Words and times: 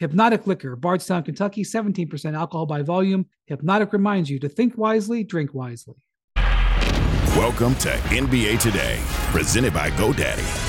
Hpnotiq 0.00 0.46
Liquor, 0.46 0.76
Bardstown, 0.76 1.24
Kentucky, 1.24 1.64
17% 1.64 2.34
alcohol 2.36 2.66
by 2.66 2.82
volume. 2.82 3.26
Hpnotiq 3.50 3.92
reminds 3.92 4.30
you 4.30 4.38
to 4.38 4.48
think 4.48 4.78
wisely, 4.78 5.24
drink 5.24 5.52
wisely. 5.54 5.96
Welcome 7.36 7.74
to 7.76 7.88
NBA 7.88 8.60
Today, 8.60 9.00
presented 9.32 9.74
by 9.74 9.90
GoDaddy. 9.90 10.67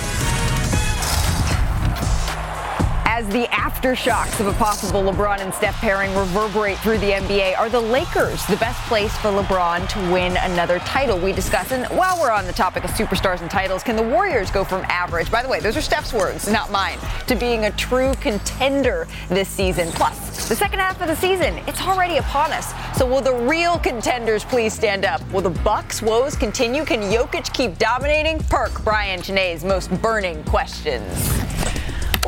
As 3.19 3.27
the 3.27 3.47
aftershocks 3.47 4.39
of 4.39 4.47
a 4.47 4.53
possible 4.53 5.03
LeBron 5.03 5.41
and 5.41 5.53
Steph 5.53 5.75
pairing 5.81 6.15
reverberate 6.15 6.77
through 6.77 6.99
the 6.99 7.11
NBA, 7.11 7.59
are 7.59 7.67
the 7.67 7.77
Lakers 7.77 8.45
the 8.45 8.55
best 8.55 8.79
place 8.87 9.13
for 9.17 9.27
LeBron 9.27 9.89
to 9.89 10.13
win 10.13 10.37
another 10.37 10.79
title? 10.79 11.19
We 11.19 11.33
discuss. 11.33 11.73
And 11.73 11.85
while 11.87 12.17
we're 12.17 12.31
on 12.31 12.45
the 12.45 12.53
topic 12.53 12.85
of 12.85 12.91
superstars 12.91 13.41
and 13.41 13.51
titles, 13.51 13.83
can 13.83 13.97
the 13.97 14.03
Warriors 14.03 14.49
go 14.49 14.63
from 14.63 14.85
average, 14.87 15.29
by 15.29 15.43
the 15.43 15.49
way, 15.49 15.59
those 15.59 15.75
are 15.75 15.81
Steph's 15.81 16.13
words, 16.13 16.49
not 16.49 16.71
mine, 16.71 16.97
to 17.27 17.35
being 17.35 17.65
a 17.65 17.71
true 17.71 18.13
contender 18.21 19.05
this 19.27 19.49
season? 19.49 19.89
Plus, 19.91 20.47
the 20.47 20.55
second 20.55 20.79
half 20.79 21.01
of 21.01 21.09
the 21.09 21.15
season, 21.17 21.57
it's 21.67 21.81
already 21.81 22.19
upon 22.19 22.53
us. 22.53 22.73
So 22.97 23.05
will 23.05 23.19
the 23.19 23.35
real 23.35 23.79
contenders 23.79 24.45
please 24.45 24.73
stand 24.73 25.03
up? 25.03 25.19
Will 25.33 25.41
the 25.41 25.49
Bucks' 25.49 26.01
woes 26.01 26.37
continue? 26.37 26.85
Can 26.85 27.01
Jokic 27.01 27.53
keep 27.53 27.77
dominating? 27.79 28.39
Perk 28.43 28.81
Brian 28.85 29.21
Chiney's 29.21 29.65
most 29.65 29.91
burning 30.01 30.41
questions. 30.45 31.03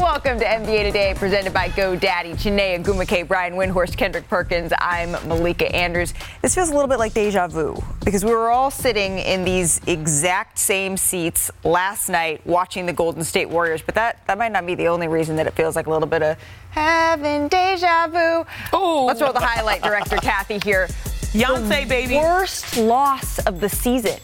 Welcome 0.01 0.39
to 0.39 0.45
NBA 0.45 0.85
Today, 0.85 1.13
presented 1.15 1.53
by 1.53 1.69
GoDaddy. 1.69 2.35
Chiney 2.41 2.83
Ogwumike, 2.83 3.27
Brian 3.27 3.53
Windhorst, 3.53 3.95
Kendrick 3.95 4.27
Perkins. 4.27 4.73
I'm 4.79 5.11
Malika 5.27 5.73
Andrews. 5.75 6.15
This 6.41 6.55
feels 6.55 6.69
a 6.69 6.73
little 6.73 6.87
bit 6.87 6.97
like 6.97 7.13
deja 7.13 7.47
vu 7.47 7.77
because 8.03 8.25
we 8.25 8.31
were 8.31 8.49
all 8.49 8.71
sitting 8.71 9.19
in 9.19 9.43
these 9.43 9.79
exact 9.85 10.57
same 10.57 10.97
seats 10.97 11.51
last 11.63 12.09
night 12.09 12.45
watching 12.47 12.87
the 12.87 12.93
Golden 12.93 13.23
State 13.23 13.47
Warriors, 13.47 13.83
but 13.83 13.93
that, 13.93 14.25
that 14.25 14.39
might 14.39 14.51
not 14.51 14.65
be 14.65 14.73
the 14.73 14.87
only 14.87 15.07
reason 15.07 15.35
that 15.35 15.45
it 15.45 15.53
feels 15.53 15.75
like 15.75 15.85
a 15.85 15.91
little 15.91 16.07
bit 16.07 16.23
of 16.23 16.35
having 16.71 17.47
deja 17.47 18.07
vu. 18.07 18.43
Oh, 18.73 19.05
let's 19.05 19.21
roll 19.21 19.33
the 19.33 19.39
highlight 19.39 19.83
director, 19.83 20.17
Kathy, 20.17 20.57
here. 20.63 20.87
Beyonce, 21.31 21.87
baby. 21.87 22.15
Worst 22.15 22.75
loss 22.75 23.37
of 23.45 23.59
the 23.59 23.69
season 23.69 24.19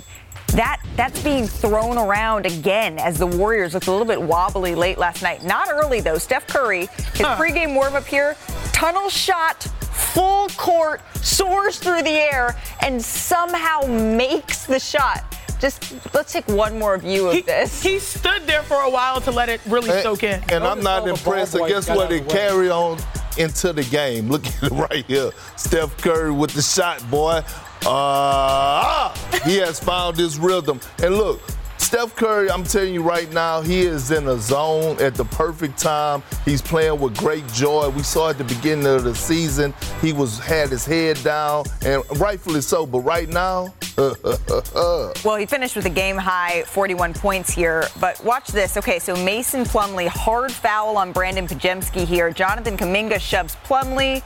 that 0.54 0.82
that's 0.96 1.22
being 1.24 1.46
thrown 1.46 1.98
around 1.98 2.46
again 2.46 2.98
as 3.00 3.18
the 3.18 3.28
Warriors 3.28 3.74
looked 3.74 3.88
a 3.88 3.92
little 3.92 4.06
bit 4.06 4.22
wobbly 4.22 4.76
late 4.76 4.98
last 4.98 5.22
night. 5.22 5.44
Not 5.44 5.70
early 5.70 6.00
though. 6.00 6.18
Steph 6.18 6.48
Curry, 6.48 6.88
his 7.14 7.22
huh. 7.22 7.38
pregame 7.38 7.76
warm 7.76 7.96
up 7.96 8.06
here, 8.06 8.36
tunnel 8.72 9.10
shot, 9.10 9.64
full 9.64 10.48
court, 10.50 11.02
soars 11.18 11.80
through 11.80 12.04
the 12.04 12.10
air, 12.10 12.56
and 12.82 13.02
somehow 13.02 13.82
makes 13.88 14.66
the 14.66 14.80
shot. 14.80 15.36
Just 15.60 15.96
let's 16.14 16.32
take 16.32 16.48
one 16.48 16.78
more 16.78 16.98
view 16.98 17.28
of 17.28 17.34
he, 17.34 17.42
this. 17.42 17.82
He 17.82 18.00
stood 18.00 18.44
there 18.44 18.62
for 18.62 18.82
a 18.82 18.90
while 18.90 19.20
to 19.22 19.32
let 19.32 19.50
it 19.50 19.60
really 19.68 19.90
and, 19.90 20.02
soak 20.02 20.24
in. 20.24 20.42
And 20.50 20.64
I'm 20.64 20.82
not 20.82 21.08
impressed. 21.08 21.56
And 21.56 21.68
guess 21.68 21.90
what? 21.90 22.12
It 22.12 22.30
carry 22.30 22.70
on 22.70 23.00
into 23.38 23.74
the 23.74 23.84
game. 23.84 24.30
Look 24.30 24.46
at 24.46 24.64
it 24.64 24.72
right 24.72 25.06
here. 25.06 25.32
Steph 25.56 25.98
Curry 25.98 26.32
with 26.32 26.54
the 26.54 26.62
shot, 26.62 27.10
boy. 27.10 27.42
Uh, 27.86 27.90
ah. 27.90 29.42
he 29.46 29.58
has 29.58 29.80
found 29.80 30.18
his 30.18 30.38
rhythm. 30.38 30.80
And 31.02 31.16
look, 31.16 31.42
Steph 31.78 32.16
Curry, 32.16 32.52
I'm 32.52 32.64
telling 32.64 32.94
you 32.94 33.02
right 33.02 33.32
now, 33.32 33.62
he 33.62 33.80
is 33.80 34.12
in 34.12 34.28
a 34.28 34.38
zone 34.38 35.02
at 35.02 35.16
the 35.16 35.24
perfect 35.24 35.78
time. 35.78 36.22
He's 36.44 36.62
playing 36.62 37.00
with 37.00 37.16
great 37.16 37.48
joy. 37.54 37.88
We 37.90 38.04
saw 38.04 38.30
at 38.30 38.38
the 38.38 38.44
beginning 38.44 38.88
of 38.88 39.06
the 39.06 39.16
season, 39.16 39.74
he 40.02 40.12
was 40.12 40.38
had 40.40 40.70
his 40.70 40.86
head 40.86 41.18
down, 41.24 41.64
and 41.86 42.04
rightfully 42.20 42.60
so. 42.60 42.86
But 42.86 43.00
right 43.00 43.30
now, 43.30 43.74
uh, 43.98 44.14
uh, 44.24 44.62
uh, 44.76 45.14
well, 45.24 45.38
he 45.38 45.46
finished 45.46 45.76
with 45.76 45.86
a 45.86 45.90
game 45.90 46.18
high 46.18 46.64
41 46.64 47.14
points 47.14 47.52
here. 47.52 47.88
But 48.02 48.22
watch 48.24 48.48
this. 48.50 48.76
Okay, 48.76 49.00
so 49.00 49.16
Mason 49.24 49.64
Plumlee 49.64 50.08
hard 50.08 50.52
foul 50.52 50.98
on 50.98 51.14
Brandon 51.14 51.48
Podziemski 51.48 52.06
here. 52.06 52.32
Jonathan 52.32 52.76
Kuminga 52.76 53.20
shoves 53.20 53.56
Plumlee. 53.66 54.22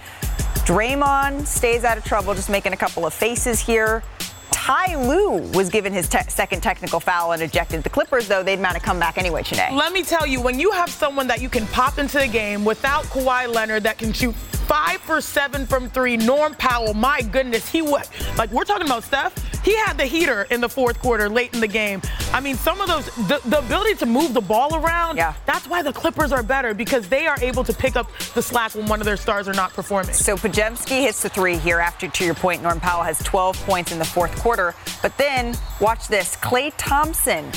Draymond 0.71 1.47
stays 1.47 1.83
out 1.83 1.97
of 1.97 2.05
trouble, 2.05 2.33
just 2.33 2.49
making 2.49 2.71
a 2.71 2.77
couple 2.77 3.05
of 3.05 3.13
faces 3.13 3.59
here. 3.59 4.03
Ty 4.51 4.95
Lue 4.95 5.37
was 5.53 5.69
given 5.69 5.91
his 5.93 6.07
te- 6.07 6.19
second 6.29 6.61
technical 6.61 6.99
foul 6.99 7.31
and 7.31 7.41
ejected. 7.41 7.83
The 7.83 7.89
Clippers, 7.89 8.27
though, 8.27 8.43
they'd 8.43 8.59
mount 8.59 8.77
a 8.77 8.79
comeback 8.79 9.17
anyway, 9.17 9.43
Chiney. 9.43 9.75
Let 9.75 9.93
me 9.93 10.03
tell 10.03 10.27
you, 10.27 10.41
when 10.41 10.59
you 10.59 10.71
have 10.71 10.89
someone 10.89 11.27
that 11.27 11.41
you 11.41 11.49
can 11.49 11.65
pop 11.67 11.97
into 11.97 12.19
the 12.19 12.27
game 12.27 12.63
without 12.63 13.03
Kawhi 13.05 13.53
Leonard 13.53 13.83
that 13.83 13.97
can 13.97 14.13
shoot 14.13 14.35
five 14.71 15.01
for 15.01 15.19
seven 15.19 15.65
from 15.65 15.89
three. 15.89 16.15
Norm 16.15 16.53
Powell, 16.53 16.93
my 16.93 17.21
goodness, 17.21 17.67
he 17.67 17.81
was 17.81 18.09
like 18.37 18.49
we're 18.51 18.63
talking 18.63 18.85
about 18.85 19.03
Steph. 19.03 19.33
He 19.65 19.75
had 19.75 19.97
the 19.97 20.05
heater 20.05 20.47
in 20.49 20.61
the 20.61 20.69
fourth 20.69 20.99
quarter, 20.99 21.29
late 21.29 21.53
in 21.53 21.59
the 21.59 21.67
game. 21.67 22.01
I 22.33 22.39
mean, 22.39 22.55
some 22.55 22.81
of 22.81 22.87
those, 22.87 23.05
the, 23.27 23.39
the 23.45 23.59
ability 23.59 23.95
to 23.95 24.05
move 24.07 24.33
the 24.33 24.41
ball 24.41 24.75
around. 24.75 25.17
Yeah. 25.17 25.33
That's 25.45 25.67
why 25.67 25.83
the 25.83 25.93
Clippers 25.93 26.31
are 26.31 26.41
better 26.41 26.73
because 26.73 27.07
they 27.09 27.27
are 27.27 27.37
able 27.41 27.63
to 27.65 27.73
pick 27.73 27.95
up 27.95 28.09
the 28.33 28.41
slack 28.41 28.73
when 28.73 28.87
one 28.87 29.01
of 29.01 29.05
their 29.05 29.17
stars 29.17 29.47
are 29.47 29.53
not 29.53 29.73
performing. 29.73 30.13
So 30.13 30.35
Podziemski 30.35 31.01
hits 31.01 31.21
the 31.21 31.29
three 31.29 31.57
here. 31.57 31.79
After, 31.79 32.07
to 32.07 32.25
your 32.25 32.33
point, 32.33 32.63
Norm 32.63 32.79
Powell 32.79 33.03
has 33.03 33.19
12 33.19 33.55
points 33.65 33.91
in 33.91 33.99
the 33.99 34.05
fourth 34.05 34.35
quarter. 34.41 34.73
But 35.01 35.17
then 35.17 35.55
watch 35.79 36.07
this: 36.07 36.35
Klay 36.37 36.73
Thompson 36.77 37.51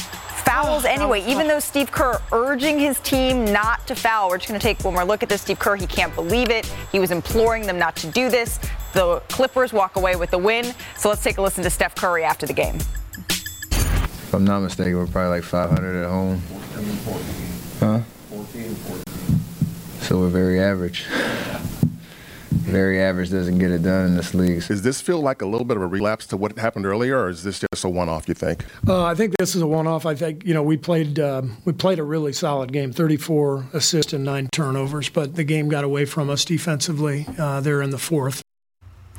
fouls 0.44 0.84
oh, 0.84 0.88
anyway, 0.88 1.22
oh, 1.24 1.30
even 1.30 1.46
oh. 1.46 1.48
though 1.48 1.60
Steve 1.60 1.90
Kerr 1.90 2.20
urging 2.32 2.78
his 2.78 3.00
team 3.00 3.44
not 3.44 3.86
to 3.86 3.94
foul. 3.94 4.28
We're 4.28 4.38
just 4.38 4.48
going 4.48 4.60
to 4.60 4.64
take 4.64 4.84
one 4.84 4.94
more 4.94 5.04
look 5.04 5.22
at 5.22 5.28
this. 5.28 5.42
Steve 5.42 5.58
Kerr, 5.58 5.76
he 5.76 5.86
can't 5.86 6.14
believe 6.14 6.50
it. 6.50 6.66
He 6.92 7.00
was 7.00 7.10
imploring 7.10 7.66
them 7.66 7.78
not 7.78 7.96
to 7.96 8.06
do 8.08 8.28
this. 8.28 8.58
The 8.92 9.20
Clippers 9.28 9.72
walk 9.72 9.96
away 9.96 10.16
with 10.16 10.30
the 10.30 10.38
win. 10.38 10.74
So 10.96 11.08
let's 11.08 11.22
take 11.22 11.38
a 11.38 11.42
listen 11.42 11.64
to 11.64 11.70
Steph 11.70 11.94
Curry 11.94 12.24
after 12.24 12.46
the 12.46 12.52
game. 12.52 12.76
If 12.76 14.34
I'm 14.34 14.44
not 14.44 14.60
mistaken, 14.60 14.96
we're 14.96 15.06
probably 15.06 15.30
like 15.30 15.44
500 15.44 16.04
at 16.04 16.10
home. 16.10 16.40
14, 16.40 16.84
14. 16.84 17.24
Huh? 17.80 18.00
14, 18.30 18.74
14. 18.74 19.04
So 20.00 20.20
we're 20.20 20.28
very 20.28 20.60
average 20.60 21.06
very 22.64 23.00
average 23.00 23.30
doesn't 23.30 23.58
get 23.58 23.70
it 23.70 23.82
done 23.82 24.06
in 24.06 24.16
this 24.16 24.34
league. 24.34 24.66
Does 24.66 24.82
this 24.82 25.00
feel 25.00 25.20
like 25.20 25.42
a 25.42 25.46
little 25.46 25.64
bit 25.64 25.76
of 25.76 25.82
a 25.82 25.86
relapse 25.86 26.26
to 26.28 26.36
what 26.36 26.58
happened 26.58 26.86
earlier, 26.86 27.18
or 27.18 27.28
is 27.28 27.42
this 27.42 27.60
just 27.60 27.84
a 27.84 27.88
one-off? 27.88 28.28
You 28.28 28.34
think? 28.34 28.64
Uh, 28.86 29.04
I 29.04 29.14
think 29.14 29.36
this 29.38 29.54
is 29.54 29.62
a 29.62 29.66
one-off. 29.66 30.06
I 30.06 30.14
think 30.14 30.44
you 30.44 30.54
know 30.54 30.62
we 30.62 30.76
played 30.76 31.18
uh, 31.18 31.42
we 31.64 31.72
played 31.72 31.98
a 31.98 32.04
really 32.04 32.32
solid 32.32 32.72
game, 32.72 32.92
34 32.92 33.66
assists 33.72 34.12
and 34.12 34.24
nine 34.24 34.48
turnovers, 34.52 35.08
but 35.08 35.34
the 35.34 35.44
game 35.44 35.68
got 35.68 35.84
away 35.84 36.04
from 36.04 36.30
us 36.30 36.44
defensively 36.44 37.26
uh, 37.38 37.60
there 37.60 37.82
in 37.82 37.90
the 37.90 37.98
fourth. 37.98 38.42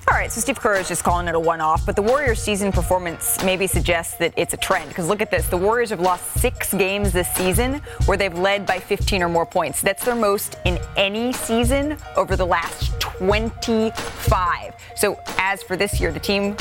All 0.07 0.15
right, 0.15 0.31
so 0.31 0.39
Steve 0.39 0.59
Kerr 0.59 0.75
is 0.75 0.87
just 0.87 1.03
calling 1.03 1.27
it 1.27 1.33
a 1.33 1.39
one 1.39 1.59
off, 1.59 1.83
but 1.83 1.95
the 1.95 2.01
Warriors' 2.01 2.39
season 2.39 2.71
performance 2.71 3.43
maybe 3.43 3.65
suggests 3.65 4.15
that 4.17 4.33
it's 4.37 4.53
a 4.53 4.57
trend. 4.57 4.89
Because 4.89 5.07
look 5.07 5.19
at 5.19 5.31
this 5.31 5.47
the 5.47 5.57
Warriors 5.57 5.89
have 5.89 5.99
lost 5.99 6.23
six 6.39 6.71
games 6.75 7.11
this 7.11 7.27
season 7.33 7.81
where 8.05 8.15
they've 8.15 8.37
led 8.37 8.67
by 8.67 8.77
15 8.77 9.23
or 9.23 9.29
more 9.29 9.47
points. 9.47 9.81
That's 9.81 10.05
their 10.05 10.13
most 10.13 10.57
in 10.65 10.77
any 10.95 11.33
season 11.33 11.97
over 12.15 12.35
the 12.35 12.45
last 12.45 12.99
25. 12.99 14.75
So 14.95 15.19
as 15.39 15.63
for 15.63 15.75
this 15.75 15.99
year, 15.99 16.11
the 16.11 16.19
team 16.19 16.55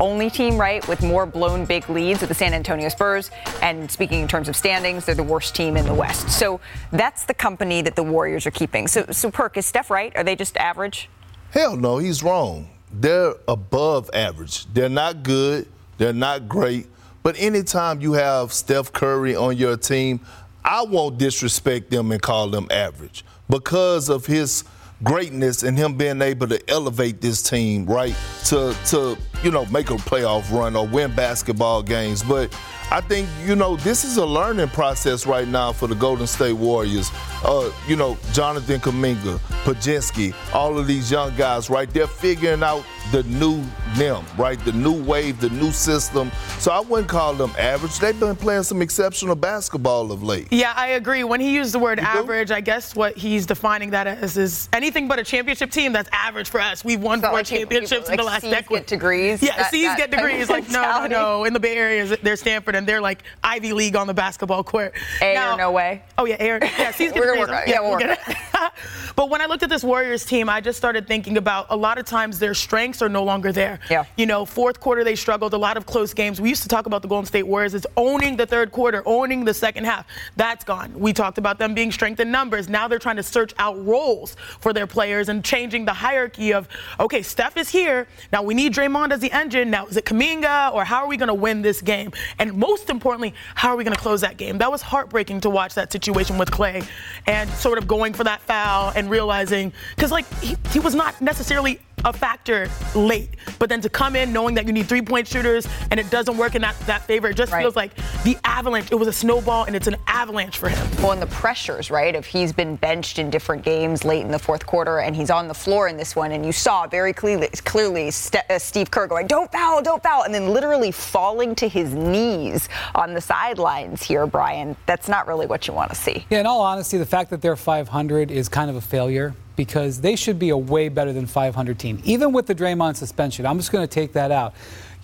only 0.00 0.30
team, 0.30 0.58
right, 0.58 0.86
with 0.88 1.02
more 1.02 1.26
blown 1.26 1.66
big 1.66 1.88
leads 1.90 2.22
with 2.22 2.28
the 2.28 2.34
San 2.34 2.54
Antonio 2.54 2.88
Spurs. 2.88 3.30
And 3.60 3.90
speaking 3.90 4.22
in 4.22 4.28
terms 4.28 4.48
of 4.48 4.56
standings, 4.56 5.04
they're 5.04 5.14
the 5.14 5.22
worst 5.22 5.54
team 5.54 5.76
in 5.76 5.84
the 5.84 5.94
West. 5.94 6.30
So 6.30 6.60
that's 6.92 7.24
the 7.24 7.34
company 7.34 7.82
that 7.82 7.94
the 7.94 8.02
Warriors 8.02 8.46
are 8.46 8.50
keeping. 8.50 8.88
So, 8.88 9.04
so 9.10 9.30
Perk, 9.30 9.58
is 9.58 9.66
Steph 9.66 9.90
right? 9.90 10.16
Are 10.16 10.24
they 10.24 10.34
just 10.34 10.56
average? 10.56 11.10
Hell 11.50 11.76
no, 11.76 11.98
he's 11.98 12.22
wrong 12.22 12.70
they're 12.92 13.34
above 13.48 14.10
average. 14.14 14.66
They're 14.72 14.88
not 14.88 15.22
good, 15.22 15.68
they're 15.98 16.12
not 16.12 16.48
great. 16.48 16.86
But 17.22 17.36
anytime 17.38 18.00
you 18.00 18.12
have 18.12 18.52
Steph 18.52 18.92
Curry 18.92 19.34
on 19.34 19.56
your 19.56 19.76
team, 19.76 20.20
I 20.64 20.82
won't 20.82 21.18
disrespect 21.18 21.90
them 21.90 22.12
and 22.12 22.20
call 22.20 22.48
them 22.48 22.68
average 22.70 23.24
because 23.48 24.08
of 24.08 24.26
his 24.26 24.64
greatness 25.02 25.62
and 25.62 25.76
him 25.76 25.96
being 25.96 26.22
able 26.22 26.48
to 26.48 26.70
elevate 26.70 27.20
this 27.20 27.42
team, 27.42 27.86
right, 27.86 28.14
to 28.46 28.76
to 28.86 29.16
you 29.42 29.50
know 29.50 29.66
make 29.66 29.90
a 29.90 29.94
playoff 29.94 30.50
run 30.50 30.76
or 30.76 30.86
win 30.86 31.14
basketball 31.14 31.82
games. 31.82 32.22
But 32.22 32.56
I 32.90 33.00
think, 33.00 33.28
you 33.44 33.56
know, 33.56 33.76
this 33.76 34.04
is 34.04 34.16
a 34.16 34.24
learning 34.24 34.68
process 34.68 35.26
right 35.26 35.48
now 35.48 35.72
for 35.72 35.88
the 35.88 35.96
Golden 35.96 36.26
State 36.26 36.52
Warriors. 36.52 37.10
Uh, 37.44 37.72
you 37.88 37.96
know, 37.96 38.16
Jonathan 38.32 38.80
Kuminga, 38.80 39.38
Podziemski, 39.64 40.34
all 40.54 40.78
of 40.78 40.86
these 40.86 41.10
young 41.10 41.34
guys, 41.36 41.68
right? 41.68 41.92
They're 41.92 42.06
figuring 42.06 42.62
out 42.62 42.84
the 43.12 43.22
new 43.24 43.62
them, 43.94 44.24
right? 44.36 44.58
The 44.64 44.72
new 44.72 44.92
wave, 45.04 45.40
the 45.40 45.48
new 45.50 45.70
system. 45.70 46.30
So 46.58 46.72
I 46.72 46.80
wouldn't 46.80 47.08
call 47.08 47.34
them 47.34 47.52
average. 47.58 47.98
They've 47.98 48.18
been 48.18 48.34
playing 48.36 48.64
some 48.64 48.82
exceptional 48.82 49.36
basketball 49.36 50.10
of 50.10 50.22
late. 50.22 50.48
Yeah, 50.50 50.72
I 50.76 50.88
agree. 50.88 51.22
When 51.24 51.40
he 51.40 51.54
used 51.54 51.72
the 51.72 51.78
word 51.78 52.00
average, 52.00 52.50
I 52.50 52.60
guess 52.60 52.96
what 52.96 53.16
he's 53.16 53.46
defining 53.46 53.90
that 53.90 54.06
as 54.06 54.36
is 54.36 54.68
anything 54.72 55.06
but 55.08 55.18
a 55.18 55.24
championship 55.24 55.70
team 55.70 55.92
that's 55.92 56.08
average 56.12 56.48
for 56.48 56.60
us. 56.60 56.84
We've 56.84 57.00
won 57.00 57.20
four 57.20 57.32
like 57.32 57.46
championships 57.46 58.08
people 58.08 58.10
in 58.12 58.16
the 58.16 58.22
like 58.24 58.32
last 58.32 58.42
C's 58.42 58.50
decade. 58.50 58.68
get 58.68 58.86
degrees? 58.88 59.42
Yeah, 59.42 59.56
That- 59.56 59.70
C's 59.70 59.86
that 59.86 59.96
get 59.98 60.10
degrees. 60.10 60.50
Like 60.50 60.68
no, 60.70 60.82
no, 61.02 61.06
no. 61.06 61.44
In 61.44 61.52
the 61.52 61.60
Bay 61.60 61.76
Area, 61.76 62.16
they're 62.22 62.36
Stanford 62.36 62.74
and 62.74 62.86
they're 62.86 63.00
like 63.00 63.22
Ivy 63.44 63.72
League 63.72 63.94
on 63.96 64.06
the 64.08 64.14
basketball 64.14 64.64
court. 64.64 64.94
A 65.22 65.34
Now- 65.34 65.54
or 65.54 65.58
no 65.58 65.70
way? 65.70 66.02
Oh 66.18 66.24
yeah, 66.24 66.36
A 66.40 66.50
or 66.50 66.58
yeah. 66.62 66.90
C's 66.90 67.12
get 67.12 67.20
We're 67.20 67.34
gonna 67.34 67.46
degrees. 67.46 67.48
work 67.48 67.50
on 67.50 67.62
it. 67.62 67.68
Yeah, 67.68 67.80
we'll 67.80 67.90
we're 67.92 68.08
work 68.08 68.18
gonna- 68.52 68.72
but 69.16 69.30
when 69.30 69.40
I 69.40 69.46
looked 69.46 69.62
at 69.62 69.70
this 69.70 69.84
Warriors 69.84 70.24
team, 70.24 70.48
I 70.48 70.60
just 70.60 70.76
started 70.76 71.06
thinking 71.06 71.36
about 71.36 71.66
a 71.70 71.76
lot 71.76 71.98
of 71.98 72.04
times 72.04 72.38
their 72.38 72.54
strengths 72.54 72.95
are 73.02 73.08
no 73.08 73.24
longer 73.24 73.52
there. 73.52 73.80
Yeah. 73.90 74.04
You 74.16 74.26
know, 74.26 74.44
fourth 74.44 74.80
quarter 74.80 75.04
they 75.04 75.16
struggled, 75.16 75.54
a 75.54 75.58
lot 75.58 75.76
of 75.76 75.86
close 75.86 76.14
games. 76.14 76.40
We 76.40 76.48
used 76.48 76.62
to 76.62 76.68
talk 76.68 76.86
about 76.86 77.02
the 77.02 77.08
Golden 77.08 77.26
State 77.26 77.46
Warriors 77.46 77.74
as 77.74 77.86
owning 77.96 78.36
the 78.36 78.46
third 78.46 78.72
quarter, 78.72 79.02
owning 79.06 79.44
the 79.44 79.54
second 79.54 79.84
half. 79.84 80.06
That's 80.36 80.64
gone. 80.64 80.92
We 80.98 81.12
talked 81.12 81.38
about 81.38 81.58
them 81.58 81.74
being 81.74 81.92
strength 81.92 82.20
in 82.20 82.30
numbers. 82.30 82.68
Now 82.68 82.88
they're 82.88 82.98
trying 82.98 83.16
to 83.16 83.22
search 83.22 83.52
out 83.58 83.82
roles 83.84 84.36
for 84.60 84.72
their 84.72 84.86
players 84.86 85.28
and 85.28 85.44
changing 85.44 85.84
the 85.84 85.92
hierarchy 85.92 86.52
of, 86.52 86.68
okay, 87.00 87.22
Steph 87.22 87.56
is 87.56 87.68
here. 87.68 88.06
Now 88.32 88.42
we 88.42 88.54
need 88.54 88.72
Draymond 88.74 89.12
as 89.12 89.20
the 89.20 89.32
engine. 89.32 89.70
Now 89.70 89.86
is 89.86 89.96
it 89.96 90.04
Kuminga 90.04 90.72
or 90.72 90.84
how 90.84 90.98
are 90.98 91.08
we 91.08 91.16
going 91.16 91.28
to 91.28 91.34
win 91.34 91.62
this 91.62 91.80
game? 91.80 92.12
And 92.38 92.54
most 92.54 92.90
importantly, 92.90 93.34
how 93.54 93.70
are 93.70 93.76
we 93.76 93.84
going 93.84 93.94
to 93.94 94.00
close 94.00 94.20
that 94.20 94.36
game? 94.36 94.58
That 94.58 94.70
was 94.70 94.82
heartbreaking 94.82 95.40
to 95.42 95.50
watch 95.50 95.74
that 95.74 95.92
situation 95.92 96.38
with 96.38 96.50
Klay 96.50 96.86
and 97.26 97.50
sort 97.50 97.78
of 97.78 97.86
going 97.86 98.12
for 98.12 98.24
that 98.24 98.40
foul 98.40 98.92
and 98.94 99.10
realizing, 99.10 99.72
because 99.94 100.10
like 100.10 100.26
he, 100.40 100.56
he 100.70 100.78
was 100.78 100.94
not 100.94 101.20
necessarily 101.20 101.80
a 102.06 102.12
factor 102.12 102.70
late, 102.94 103.30
but 103.58 103.68
then 103.68 103.80
to 103.82 103.88
come 103.90 104.16
in 104.16 104.32
knowing 104.32 104.54
that 104.54 104.66
you 104.66 104.72
need 104.72 104.86
three 104.86 105.02
point 105.02 105.26
shooters 105.26 105.66
and 105.90 105.98
it 106.00 106.08
doesn't 106.08 106.36
work 106.38 106.54
in 106.54 106.62
that, 106.62 106.78
that 106.86 107.02
favor, 107.02 107.28
it 107.28 107.36
just 107.36 107.52
Right. 107.52 107.62
feels 107.62 107.76
like 107.76 107.90
the 108.22 108.38
avalanche. 108.44 108.90
It 108.92 108.94
was 108.94 109.08
a 109.08 109.12
snowball 109.12 109.64
and 109.64 109.74
it's 109.76 109.88
an 109.88 109.96
avalanche 110.06 110.56
for 110.56 110.68
him. 110.68 110.88
Well, 111.02 111.12
and 111.12 111.20
the 111.20 111.26
pressures, 111.26 111.90
right? 111.90 112.14
If 112.14 112.24
he's 112.26 112.52
been 112.52 112.76
benched 112.76 113.18
in 113.18 113.28
different 113.28 113.62
games 113.64 114.04
late 114.04 114.22
in 114.22 114.30
the 114.30 114.38
fourth 114.38 114.64
quarter 114.66 115.00
and 115.00 115.14
he's 115.16 115.30
on 115.30 115.48
the 115.48 115.54
floor 115.54 115.88
in 115.88 115.96
this 115.96 116.14
one, 116.14 116.30
and 116.32 116.46
you 116.46 116.52
saw 116.52 116.86
very 116.86 117.12
clearly, 117.12 117.48
clearly 117.64 118.10
Ste- 118.12 118.36
uh, 118.48 118.58
Steve 118.58 118.90
Kerr 118.90 119.06
going, 119.08 119.26
"Don't 119.26 119.50
foul, 119.50 119.82
don't 119.82 120.02
foul," 120.02 120.22
and 120.22 120.32
then 120.34 120.48
literally 120.52 120.92
falling 120.92 121.54
to 121.56 121.68
his 121.68 121.92
knees 121.92 122.68
on 122.94 123.14
the 123.14 123.20
sidelines 123.20 124.02
here, 124.02 124.26
Brian. 124.26 124.76
That's 124.86 125.08
not 125.08 125.26
really 125.26 125.46
what 125.46 125.66
you 125.66 125.74
want 125.74 125.90
to 125.90 125.96
see. 125.96 126.24
Yeah, 126.30 126.40
in 126.40 126.46
all 126.46 126.60
honesty, 126.60 126.98
the 126.98 127.06
fact 127.06 127.30
that 127.30 127.42
they're 127.42 127.56
500 127.56 128.30
is 128.30 128.48
kind 128.48 128.70
of 128.70 128.76
a 128.76 128.80
failure 128.80 129.34
because 129.56 130.00
they 130.02 130.14
should 130.14 130.38
be 130.38 130.50
a 130.50 130.56
way 130.56 130.88
better 130.88 131.12
than 131.12 131.26
500 131.26 131.78
team, 131.78 132.00
even 132.04 132.32
with 132.32 132.46
the 132.46 132.54
Draymond 132.54 132.96
suspension. 132.96 133.46
I'm 133.46 133.58
just 133.58 133.72
going 133.72 133.86
to 133.86 133.92
take 133.92 134.12
that 134.12 134.30
out. 134.30 134.54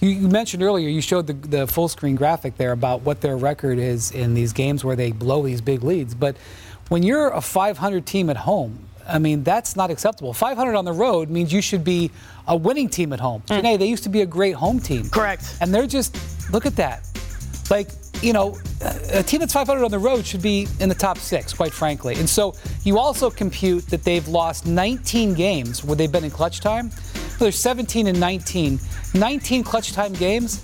You, 0.01 0.11
you 0.11 0.29
mentioned 0.29 0.63
earlier, 0.63 0.89
you 0.89 1.01
showed 1.01 1.27
the, 1.27 1.33
the 1.33 1.67
full 1.67 1.89
screen 1.89 2.17
graphic 2.17 2.57
there 2.57 2.73
about 2.73 3.03
what 3.03 3.21
their 3.21 3.37
record 3.37 3.79
is 3.79 4.11
in 4.11 4.35
these 4.35 4.53
games 4.53 4.85
where 4.85 4.97
they 4.97 5.13
blow 5.13 5.43
these 5.43 5.61
big 5.61 5.83
leads. 5.83 6.15
But 6.15 6.37
when 6.89 7.03
you're 7.03 7.29
a 7.29 7.41
500 7.41 8.05
team 8.05 8.29
at 8.29 8.37
home, 8.37 8.87
I 9.07 9.19
mean, 9.19 9.43
that's 9.43 9.75
not 9.77 9.91
acceptable. 9.91 10.33
500 10.33 10.75
on 10.75 10.85
the 10.85 10.93
road 10.93 11.31
means 11.31 11.53
you 11.53 11.63
should 11.63 11.85
be 11.85 12.11
a 12.47 12.57
winning 12.57 12.89
team 12.89 13.13
at 13.13 13.21
home. 13.21 13.43
Hmm. 13.49 13.55
Janae, 13.55 13.79
they 13.79 13.87
used 13.87 14.03
to 14.05 14.09
be 14.09 14.23
a 14.23 14.27
great 14.27 14.55
home 14.55 14.79
team. 14.79 15.09
Correct. 15.09 15.57
And 15.61 15.75
they're 15.75 15.87
just, 15.87 16.17
look 16.53 16.67
at 16.67 16.77
that. 16.77 17.07
Like, 17.71 17.89
you 18.23 18.33
know, 18.33 18.57
a 18.81 19.03
a 19.19 19.23
team 19.23 19.41
that's 19.41 19.53
500 19.53 19.85
on 19.85 19.91
the 19.91 19.99
road 19.99 20.25
should 20.25 20.43
be 20.43 20.67
in 20.81 20.89
the 20.89 20.95
top 20.95 21.19
six, 21.19 21.53
quite 21.53 21.73
frankly. 21.73 22.15
And 22.17 22.29
so 22.29 22.55
you 22.83 22.99
also 22.99 23.31
compute 23.31 23.87
that 23.89 24.05
they've 24.05 24.27
lost 24.27 24.67
19 24.67 25.35
games 25.35 25.85
where 25.85 25.97
they've 25.97 26.11
been 26.11 26.25
in 26.25 26.31
clutch 26.31 26.61
time. 26.61 26.89
Well, 26.89 27.39
There's 27.41 27.59
17 27.59 28.07
and 28.07 28.19
19. 28.19 28.79
19 29.15 29.65
clutch 29.65 29.93
time 29.93 30.13
games. 30.15 30.63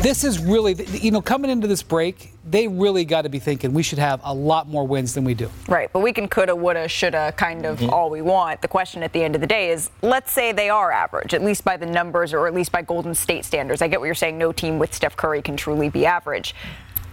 This 0.00 0.24
is 0.24 0.38
really, 0.38 0.74
you 0.86 1.10
know, 1.10 1.22
coming 1.22 1.50
into 1.50 1.66
this 1.66 1.82
break, 1.82 2.34
they 2.46 2.68
really 2.68 3.04
got 3.04 3.22
to 3.22 3.28
be 3.30 3.38
thinking 3.38 3.72
we 3.72 3.82
should 3.82 3.98
have 3.98 4.20
a 4.22 4.34
lot 4.34 4.68
more 4.68 4.86
wins 4.86 5.14
than 5.14 5.24
we 5.24 5.32
do. 5.32 5.50
Right, 5.66 5.90
but 5.92 6.00
we 6.00 6.12
can 6.12 6.28
coulda, 6.28 6.54
woulda, 6.54 6.88
shoulda 6.88 7.32
kind 7.32 7.64
of 7.64 7.78
mm-hmm. 7.78 7.90
all 7.90 8.10
we 8.10 8.20
want. 8.20 8.60
The 8.60 8.68
question 8.68 9.02
at 9.02 9.12
the 9.12 9.22
end 9.22 9.34
of 9.34 9.40
the 9.40 9.46
day 9.46 9.70
is 9.70 9.90
let's 10.02 10.30
say 10.30 10.52
they 10.52 10.68
are 10.68 10.92
average, 10.92 11.32
at 11.32 11.42
least 11.42 11.64
by 11.64 11.76
the 11.76 11.86
numbers 11.86 12.34
or 12.34 12.46
at 12.46 12.54
least 12.54 12.70
by 12.70 12.82
Golden 12.82 13.14
State 13.14 13.44
standards. 13.44 13.80
I 13.80 13.88
get 13.88 13.98
what 13.98 14.06
you're 14.06 14.14
saying, 14.14 14.36
no 14.36 14.52
team 14.52 14.78
with 14.78 14.94
Steph 14.94 15.16
Curry 15.16 15.40
can 15.40 15.56
truly 15.56 15.88
be 15.88 16.04
average. 16.04 16.54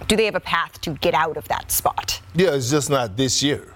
Do 0.08 0.16
they 0.16 0.26
have 0.26 0.36
a 0.36 0.40
path 0.42 0.82
to 0.82 0.92
get 0.96 1.14
out 1.14 1.38
of 1.38 1.48
that 1.48 1.72
spot? 1.72 2.22
Yeah, 2.36 2.54
it's 2.56 2.70
just 2.70 2.90
not 2.90 3.18
this 3.18 3.42
year, 3.42 3.74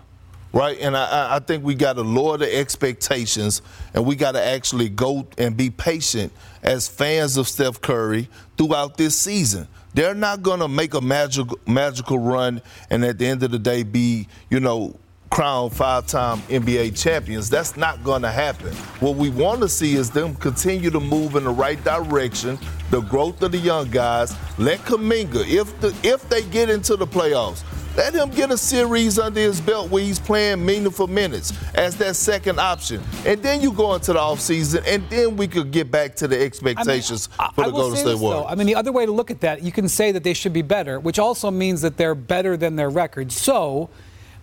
right? 0.53 0.77
And 0.79 0.95
I- 0.97 1.35
I, 1.35 1.39
think 1.39 1.63
we 1.63 1.75
got 1.75 1.93
to 1.93 2.01
lower 2.01 2.37
the 2.37 2.53
expectations, 2.57 3.61
and 3.93 4.05
we 4.05 4.15
got 4.15 4.33
to 4.33 4.43
actually 4.43 4.89
go 4.89 5.27
and 5.37 5.55
be 5.55 5.69
patient 5.69 6.31
as 6.63 6.87
fans 6.87 7.37
of 7.37 7.47
Steph 7.47 7.81
Curry 7.81 8.29
throughout 8.57 8.97
this 8.97 9.15
season. 9.15 9.67
They're 9.93 10.13
not 10.13 10.41
going 10.41 10.59
to 10.59 10.67
make 10.67 10.93
a 10.93 10.99
magical 11.01 11.57
magical 11.65 12.19
run, 12.19 12.61
and 12.89 13.05
at 13.05 13.17
the 13.17 13.25
end 13.27 13.43
of 13.43 13.51
the 13.51 13.59
day, 13.59 13.83
be 13.83 14.27
you 14.49 14.59
know 14.59 14.95
crowned 15.29 15.73
five-time 15.73 16.39
NBA 16.43 16.97
champions. 16.97 17.49
That's 17.49 17.75
not 17.75 18.03
going 18.03 18.21
to 18.21 18.31
happen. 18.31 18.73
What 18.99 19.15
we 19.15 19.29
want 19.29 19.61
to 19.61 19.69
see 19.69 19.95
is 19.95 20.09
them 20.09 20.35
continue 20.35 20.89
to 20.89 20.99
move 20.99 21.35
in 21.35 21.43
the 21.43 21.51
right 21.51 21.83
direction, 21.83 22.57
the 22.89 23.01
growth 23.01 23.41
of 23.41 23.51
the 23.51 23.57
young 23.57 23.89
guys. 23.89 24.35
Let 24.57 24.79
Kuminga, 24.79 25.47
if 25.47 25.79
the 25.81 25.95
if 26.03 26.27
they 26.29 26.43
get 26.43 26.69
into 26.69 26.95
the 26.95 27.07
playoffs, 27.07 27.63
let 27.97 28.13
him 28.13 28.29
get 28.29 28.51
a 28.51 28.57
series 28.57 29.17
under 29.17 29.39
his 29.39 29.61
belt 29.61 29.89
where 29.89 30.03
he's 30.03 30.19
playing 30.19 30.65
meaningful 30.65 31.07
minutes 31.07 31.53
as 31.75 31.95
that 31.97 32.15
second 32.15 32.59
option. 32.59 33.01
And 33.25 33.41
then 33.41 33.61
you 33.61 33.71
go 33.71 33.93
into 33.93 34.11
the 34.11 34.19
offseason, 34.19 34.83
and 34.85 35.09
then 35.09 35.37
we 35.37 35.47
could 35.47 35.71
get 35.71 35.91
back 35.91 36.15
to 36.17 36.27
the 36.27 36.41
expectations 36.41 37.29
I 37.39 37.51
for 37.55 37.63
the 37.63 37.71
will 37.71 37.79
Golden 37.79 37.97
State. 37.97 38.17
Warriors. 38.17 38.45
I 38.49 38.55
mean, 38.55 38.67
the 38.67 38.75
other 38.75 38.91
way 38.91 39.05
to 39.05 39.11
look 39.13 39.31
at 39.31 39.39
that, 39.41 39.63
you 39.63 39.71
can 39.71 39.87
say 39.87 40.11
that 40.11 40.23
they 40.23 40.33
should 40.33 40.51
be 40.51 40.61
better, 40.61 40.99
which 40.99 41.19
also 41.19 41.49
means 41.49 41.81
that 41.81 41.95
they're 41.95 42.15
better 42.15 42.57
than 42.57 42.75
their 42.75 42.89
record. 42.89 43.31
So 43.31 43.89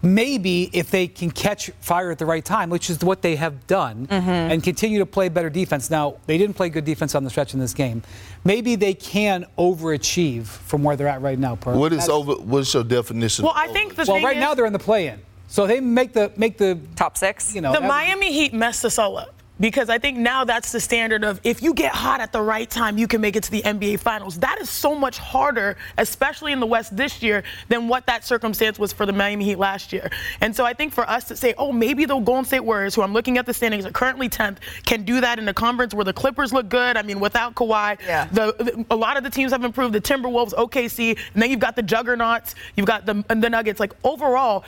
maybe 0.03 0.69
if 0.73 0.91
they 0.91 1.07
can 1.07 1.31
catch 1.31 1.71
fire 1.81 2.11
at 2.11 2.19
the 2.19 2.27
right 2.27 2.45
time, 2.45 2.69
which 2.71 2.91
is 2.91 3.03
what 3.05 3.23
they 3.23 3.37
have 3.37 3.67
done, 3.67 4.07
Mm-hmm. 4.09 4.29
and 4.29 4.63
continue 4.63 4.99
to 4.99 5.07
play 5.07 5.29
better 5.29 5.49
defense. 5.51 5.91
Now, 5.91 6.17
they 6.27 6.37
didn't 6.39 6.57
play 6.57 6.69
good 6.69 6.85
defense 6.85 7.15
on 7.15 7.25
the 7.25 7.31
stretch 7.31 7.55
in 7.55 7.61
this 7.61 7.73
game. 7.75 8.03
Maybe 8.45 8.75
they 8.77 8.95
can 8.95 9.47
overachieve 9.59 10.45
from 10.47 10.83
where 10.83 10.97
they're 10.97 11.09
at 11.09 11.23
right 11.23 11.39
now. 11.39 11.57
Per. 11.57 11.75
What 11.75 11.93
is 11.93 12.01
That's- 12.01 12.11
over? 12.11 12.33
What's 12.35 12.75
your 12.75 12.85
definition? 12.85 13.45
Well, 13.45 13.53
of 13.53 13.59
I 13.59 13.69
think 13.73 13.95
the 13.95 14.05
Well, 14.07 14.17
thing 14.17 14.25
right 14.25 14.37
is, 14.37 14.41
now 14.41 14.55
they're 14.55 14.67
in 14.67 14.73
the 14.73 14.79
play-in, 14.79 15.21
so 15.49 15.67
they 15.67 15.81
make 15.81 16.13
the 16.13 16.33
make 16.37 16.59
the 16.59 16.79
Top 16.97 17.17
six? 17.17 17.55
you 17.55 17.61
know 17.61 17.73
the 17.73 17.81
Miami 17.81 18.33
Heat 18.33 18.53
messed 18.53 18.85
us 18.85 18.99
all 18.99 19.17
up. 19.19 19.35
Because 19.61 19.89
I 19.91 19.99
think 19.99 20.19
now 20.19 20.45
that's 20.45 20.73
the 20.73 20.81
standard 20.81 21.23
of 21.23 21.41
if 21.45 21.63
you 21.63 21.73
get 21.75 21.93
hot 21.95 22.21
at 22.21 22.33
the 22.33 22.41
right 22.43 22.69
time, 22.69 22.99
you 22.99 23.07
can 23.07 23.21
make 23.21 23.37
it 23.37 23.45
to 23.45 23.51
the 23.51 23.63
NBA 23.63 24.01
Finals. 24.01 24.39
That 24.41 24.59
is 24.61 24.69
so 24.69 24.95
much 24.95 25.19
harder, 25.19 25.77
especially 25.99 26.53
in 26.53 26.59
the 26.59 26.67
West 26.67 26.97
this 26.97 27.23
year, 27.23 27.45
than 27.69 27.87
what 27.87 28.07
that 28.07 28.25
circumstance 28.25 28.79
was 28.79 28.93
for 28.93 29.07
the 29.07 29.13
Miami 29.13 29.45
Heat 29.45 29.57
last 29.59 29.93
year. 29.93 30.11
And 30.41 30.57
so 30.57 30.65
I 30.65 30.73
think 30.73 30.93
for 30.93 31.09
us 31.09 31.25
to 31.25 31.37
say, 31.37 31.55
oh, 31.59 31.71
maybe 31.71 32.07
the 32.07 32.19
Golden 32.19 32.45
State 32.45 32.61
Warriors, 32.65 32.95
who 32.95 33.03
I'm 33.03 33.13
looking 33.13 33.39
at 33.39 33.47
the 33.47 33.55
standings, 33.55 33.85
are 33.87 33.93
currently 33.93 34.29
10th, 34.29 34.57
can 34.85 35.05
do 35.05 35.21
that 35.21 35.39
in 35.39 35.47
a 35.47 35.55
conference 35.55 35.95
where 35.95 36.05
the 36.05 36.15
Clippers 36.15 36.53
look 36.53 36.69
good. 36.69 36.97
I 36.97 37.03
mean, 37.03 37.21
without 37.21 37.55
Kawhi, 37.55 37.99
Yeah. 38.05 38.27
the, 38.33 38.55
the- 38.59 38.87
a 38.91 38.97
lot 38.97 39.17
of 39.17 39.23
the 39.23 39.31
teams 39.31 39.53
have 39.53 39.63
improved. 39.65 39.95
The 39.95 40.01
Timberwolves, 40.01 40.55
OKC, 40.55 41.17
and 41.35 41.43
then 41.43 41.51
you've 41.51 41.61
got 41.61 41.77
the 41.77 41.83
Juggernauts, 41.83 42.55
you've 42.75 42.87
got 42.87 43.07
the, 43.07 43.23
the 43.29 43.51
Nuggets. 43.51 43.79
Like 43.79 43.93
overall. 44.03 44.65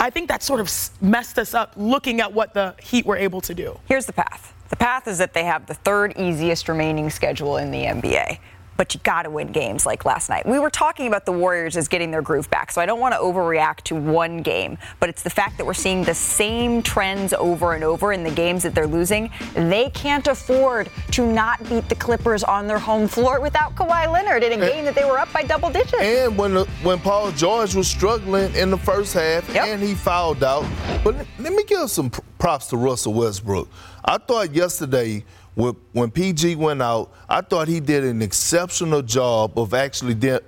I 0.00 0.10
think 0.10 0.28
that 0.28 0.42
sort 0.42 0.60
of 0.60 0.70
messed 1.00 1.38
us 1.38 1.54
up 1.54 1.72
looking 1.76 2.20
at 2.20 2.32
what 2.32 2.54
the 2.54 2.74
Heat 2.80 3.04
were 3.04 3.16
able 3.16 3.40
to 3.42 3.54
do. 3.54 3.78
Here's 3.86 4.06
the 4.06 4.12
path. 4.12 4.54
The 4.70 4.76
path 4.76 5.08
is 5.08 5.18
that 5.18 5.32
they 5.32 5.44
have 5.44 5.66
the 5.66 5.74
third 5.74 6.16
easiest 6.18 6.68
remaining 6.68 7.10
schedule 7.10 7.56
in 7.56 7.70
the 7.70 7.84
NBA. 7.84 8.38
But 8.78 8.94
you 8.94 9.00
got 9.02 9.24
to 9.24 9.30
win 9.30 9.48
games 9.52 9.84
like 9.84 10.06
last 10.06 10.30
night. 10.30 10.46
We 10.46 10.58
were 10.58 10.70
talking 10.70 11.06
about 11.08 11.26
the 11.26 11.32
Warriors 11.32 11.76
as 11.76 11.88
getting 11.88 12.10
their 12.10 12.22
groove 12.22 12.48
back, 12.48 12.70
so 12.72 12.80
I 12.80 12.86
don't 12.86 13.00
want 13.00 13.12
to 13.12 13.18
overreact 13.20 13.82
to 13.86 13.96
one 13.96 14.40
game. 14.40 14.78
But 15.00 15.08
it's 15.10 15.22
the 15.22 15.30
fact 15.30 15.58
that 15.58 15.66
we're 15.66 15.74
seeing 15.74 16.04
the 16.04 16.14
same 16.14 16.80
trends 16.82 17.32
over 17.34 17.74
and 17.74 17.82
over 17.84 18.12
in 18.12 18.22
the 18.22 18.30
games 18.30 18.62
that 18.62 18.74
they're 18.76 18.86
losing. 18.86 19.30
They 19.54 19.90
can't 19.90 20.26
afford 20.28 20.88
to 21.10 21.26
not 21.30 21.62
beat 21.68 21.88
the 21.88 21.96
Clippers 21.96 22.44
on 22.44 22.66
their 22.68 22.78
home 22.78 23.08
floor 23.08 23.40
without 23.40 23.74
Kawhi 23.74 24.10
Leonard 24.10 24.44
in 24.44 24.52
a 24.52 24.56
game 24.64 24.84
that 24.84 24.94
they 24.94 25.04
were 25.04 25.18
up 25.18 25.32
by 25.32 25.42
double 25.42 25.70
digits. 25.70 25.94
And 26.00 26.38
when 26.38 26.54
when 26.84 27.00
Paul 27.00 27.32
George 27.32 27.74
was 27.74 27.88
struggling 27.88 28.54
in 28.54 28.70
the 28.70 28.78
first 28.78 29.12
half 29.12 29.52
Yep. 29.52 29.66
and 29.66 29.82
he 29.82 29.94
fouled 29.96 30.44
out. 30.44 30.64
But 31.02 31.16
let 31.40 31.52
me 31.52 31.64
give 31.64 31.90
some 31.90 32.10
props 32.38 32.68
to 32.68 32.76
Russell 32.76 33.12
Westbrook. 33.14 33.68
I 34.04 34.18
thought 34.18 34.54
yesterday 34.54 35.24
when, 35.58 36.10
PG 36.12 36.54
went 36.54 36.80
out, 36.80 37.12
I 37.28 37.40
thought 37.40 37.66
he 37.66 37.80
did 37.80 38.04
an 38.04 38.22
exceptional 38.22 39.02
job 39.02 39.58
of 39.58 39.74
actually 39.74 40.14
de- 40.14 40.40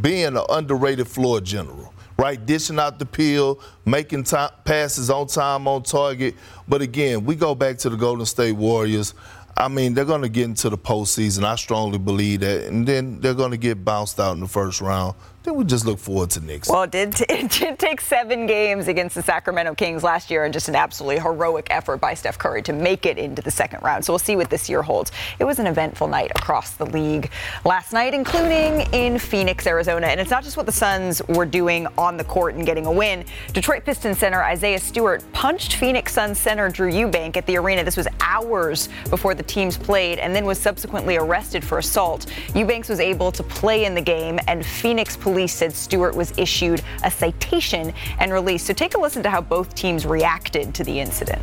being 0.00 0.36
an 0.36 0.44
underrated 0.48 1.06
floor 1.06 1.40
general. 1.42 1.92
Right, 2.16 2.44
dishing 2.46 2.78
out 2.78 3.00
the 3.00 3.04
peel, 3.04 3.58
making 3.84 4.22
ti 4.22 4.46
passes 4.64 5.10
on 5.10 5.26
time, 5.26 5.66
on 5.66 5.82
target. 5.82 6.36
But 6.68 6.80
again, 6.80 7.24
we 7.24 7.34
go 7.34 7.56
back 7.56 7.76
to 7.78 7.90
the 7.90 7.96
Golden 7.96 8.24
State 8.24 8.52
Warriors. 8.52 9.14
I 9.56 9.66
mean, 9.66 9.94
they're 9.94 10.04
going 10.04 10.22
to 10.22 10.28
get 10.28 10.44
into 10.44 10.70
the 10.70 10.78
postseason. 10.78 11.44
I 11.44 11.56
strongly 11.56 11.98
believe 11.98 12.40
that, 12.40 12.66
and 12.66 12.86
then 12.86 13.20
they're 13.20 13.34
going 13.34 13.50
to 13.50 13.56
get 13.56 13.84
bounced 13.84 14.20
out 14.20 14.34
in 14.34 14.40
the 14.40 14.48
first 14.48 14.80
round 14.80 15.16
then 15.44 15.54
we 15.56 15.64
just 15.64 15.84
look 15.84 15.98
forward 15.98 16.30
to 16.30 16.40
next. 16.40 16.70
Well, 16.70 16.84
it 16.84 16.90
did, 16.90 17.14
t- 17.14 17.26
it 17.28 17.50
did 17.50 17.78
take 17.78 18.00
seven 18.00 18.46
games 18.46 18.88
against 18.88 19.14
the 19.14 19.22
Sacramento 19.22 19.74
Kings 19.74 20.02
last 20.02 20.30
year 20.30 20.44
and 20.44 20.52
just 20.52 20.68
an 20.68 20.74
absolutely 20.74 21.20
heroic 21.20 21.66
effort 21.70 21.98
by 21.98 22.14
Steph 22.14 22.38
Curry 22.38 22.62
to 22.62 22.72
make 22.72 23.04
it 23.04 23.18
into 23.18 23.42
the 23.42 23.50
second 23.50 23.82
round. 23.82 24.04
So 24.04 24.12
we'll 24.12 24.18
see 24.18 24.36
what 24.36 24.48
this 24.48 24.70
year 24.70 24.82
holds. 24.82 25.12
It 25.38 25.44
was 25.44 25.58
an 25.58 25.66
eventful 25.66 26.08
night 26.08 26.30
across 26.34 26.70
the 26.72 26.86
league 26.86 27.30
last 27.64 27.92
night, 27.92 28.14
including 28.14 28.88
in 28.94 29.18
Phoenix, 29.18 29.66
Arizona. 29.66 30.06
And 30.06 30.18
it's 30.18 30.30
not 30.30 30.44
just 30.44 30.56
what 30.56 30.66
the 30.66 30.72
Suns 30.72 31.20
were 31.28 31.46
doing 31.46 31.86
on 31.98 32.16
the 32.16 32.24
court 32.24 32.54
and 32.54 32.64
getting 32.64 32.86
a 32.86 32.92
win. 32.92 33.24
Detroit 33.52 33.84
Pistons 33.84 34.18
center 34.18 34.42
Isaiah 34.42 34.78
Stewart 34.78 35.22
punched 35.32 35.74
Phoenix 35.74 36.14
Suns 36.14 36.38
center 36.38 36.70
Drew 36.70 36.90
Eubank 36.90 37.36
at 37.36 37.44
the 37.44 37.58
arena. 37.58 37.84
This 37.84 37.98
was 37.98 38.08
hours 38.20 38.88
before 39.10 39.34
the 39.34 39.42
teams 39.42 39.76
played 39.76 40.18
and 40.18 40.34
then 40.34 40.46
was 40.46 40.58
subsequently 40.58 41.18
arrested 41.18 41.62
for 41.62 41.78
assault. 41.78 42.32
Eubanks 42.54 42.88
was 42.88 42.98
able 42.98 43.30
to 43.30 43.42
play 43.42 43.84
in 43.84 43.94
the 43.94 44.00
game, 44.00 44.38
and 44.48 44.64
Phoenix 44.64 45.16
police 45.16 45.33
police 45.34 45.52
said 45.52 45.72
Stewart 45.72 46.14
was 46.14 46.32
issued 46.38 46.80
a 47.02 47.10
citation 47.10 47.92
and 48.20 48.32
released. 48.32 48.66
So 48.68 48.72
take 48.72 48.94
a 48.94 49.00
listen 49.00 49.20
to 49.24 49.30
how 49.30 49.40
both 49.40 49.74
teams 49.74 50.06
reacted 50.06 50.72
to 50.76 50.84
the 50.84 51.00
incident. 51.00 51.42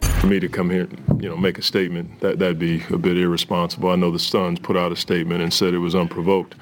For 0.00 0.26
me 0.26 0.40
to 0.40 0.48
come 0.48 0.70
here, 0.70 0.88
you 1.18 1.28
know, 1.28 1.36
make 1.36 1.58
a 1.58 1.62
statement 1.62 2.20
that 2.20 2.38
that'd 2.38 2.58
be 2.58 2.82
a 2.88 2.96
bit 2.96 3.18
irresponsible. 3.18 3.90
I 3.90 3.96
know 3.96 4.10
the 4.10 4.18
Suns 4.18 4.60
put 4.60 4.78
out 4.78 4.92
a 4.92 4.96
statement 4.96 5.42
and 5.42 5.52
said 5.52 5.74
it 5.74 5.78
was 5.78 5.94
unprovoked. 5.94 6.54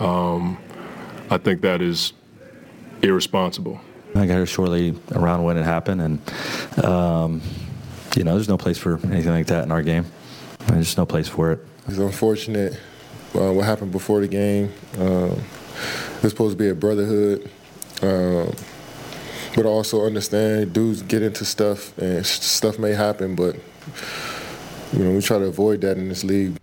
Um, 0.00 0.58
I 1.30 1.38
think 1.38 1.60
that 1.60 1.80
is 1.80 2.14
irresponsible. 3.02 3.80
I 4.16 4.26
got 4.26 4.34
here 4.34 4.46
shortly 4.46 4.98
around 5.12 5.44
when 5.44 5.56
it 5.56 5.62
happened, 5.62 6.00
and 6.00 6.84
um, 6.84 7.42
you 8.16 8.24
know, 8.24 8.34
there's 8.34 8.48
no 8.48 8.58
place 8.58 8.78
for 8.78 8.98
anything 9.04 9.30
like 9.30 9.46
that 9.46 9.62
in 9.62 9.70
our 9.70 9.82
game. 9.82 10.04
There's 10.66 10.96
no 10.96 11.06
place 11.06 11.28
for 11.28 11.52
it. 11.52 11.60
It's 11.86 11.98
unfortunate 11.98 12.76
uh, 13.34 13.52
what 13.52 13.64
happened 13.64 13.92
before 13.92 14.20
the 14.20 14.28
game. 14.28 14.72
Um, 14.98 15.42
it's 16.22 16.30
supposed 16.30 16.56
to 16.56 16.62
be 16.62 16.70
a 16.70 16.74
brotherhood. 16.74 17.50
Um, 18.02 18.54
but 19.54 19.66
also 19.66 20.04
understand 20.04 20.72
dudes 20.72 21.02
get 21.02 21.22
into 21.22 21.44
stuff 21.44 21.96
and 21.98 22.26
stuff 22.26 22.78
may 22.78 22.92
happen, 22.92 23.34
but 23.34 23.56
you 24.92 25.04
know 25.04 25.12
we 25.12 25.20
try 25.20 25.38
to 25.38 25.44
avoid 25.44 25.80
that 25.82 25.96
in 25.96 26.08
this 26.08 26.24
league. 26.24 26.56